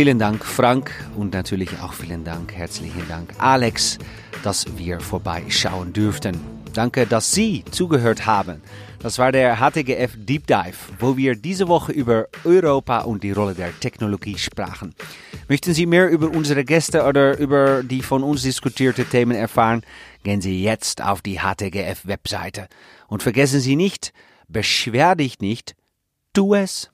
Vielen 0.01 0.18
Dank, 0.18 0.46
Frank, 0.46 0.90
und 1.14 1.34
natürlich 1.34 1.78
auch 1.82 1.92
vielen 1.92 2.24
Dank, 2.24 2.55
herzlichen 2.55 3.07
Dank, 3.07 3.34
Alex 3.36 3.98
dass 4.42 4.78
wir 4.78 4.98
vorbeischauen 4.98 5.92
dürften. 5.92 6.40
Danke, 6.72 7.07
dass 7.07 7.32
Sie 7.32 7.62
zugehört 7.70 8.24
haben. 8.24 8.62
Das 9.01 9.18
war 9.18 9.30
der 9.30 9.57
HTGF 9.57 10.12
Deep 10.16 10.46
Dive, 10.46 10.78
wo 10.98 11.18
wir 11.18 11.34
diese 11.34 11.68
Woche 11.68 11.92
über 11.92 12.28
Europa 12.44 13.01
und 13.01 13.22
die 13.22 13.32
Rolle 13.32 13.55
der 13.55 13.78
Technologie 13.78 14.38
sprachen. 14.38 14.94
Möchten 15.51 15.74
Sie 15.74 15.84
mehr 15.84 16.09
über 16.09 16.30
unsere 16.30 16.64
Gäste 16.64 17.05
oder 17.05 17.36
über 17.36 17.82
die 17.82 18.01
von 18.01 18.22
uns 18.22 18.40
diskutierte 18.40 19.05
Themen 19.05 19.36
erfahren? 19.36 19.82
Gehen 20.22 20.40
Sie 20.40 20.62
jetzt 20.62 21.03
auf 21.03 21.20
die 21.20 21.40
HTGF 21.40 22.07
Webseite. 22.07 22.68
Und 23.07 23.22
vergessen 23.22 23.61
Sie 23.61 23.76
nicht, 23.76 24.14
beschwer 24.48 25.14
dich 25.14 25.40
nicht, 25.40 25.74
tu 26.32 26.55
es. 26.55 26.90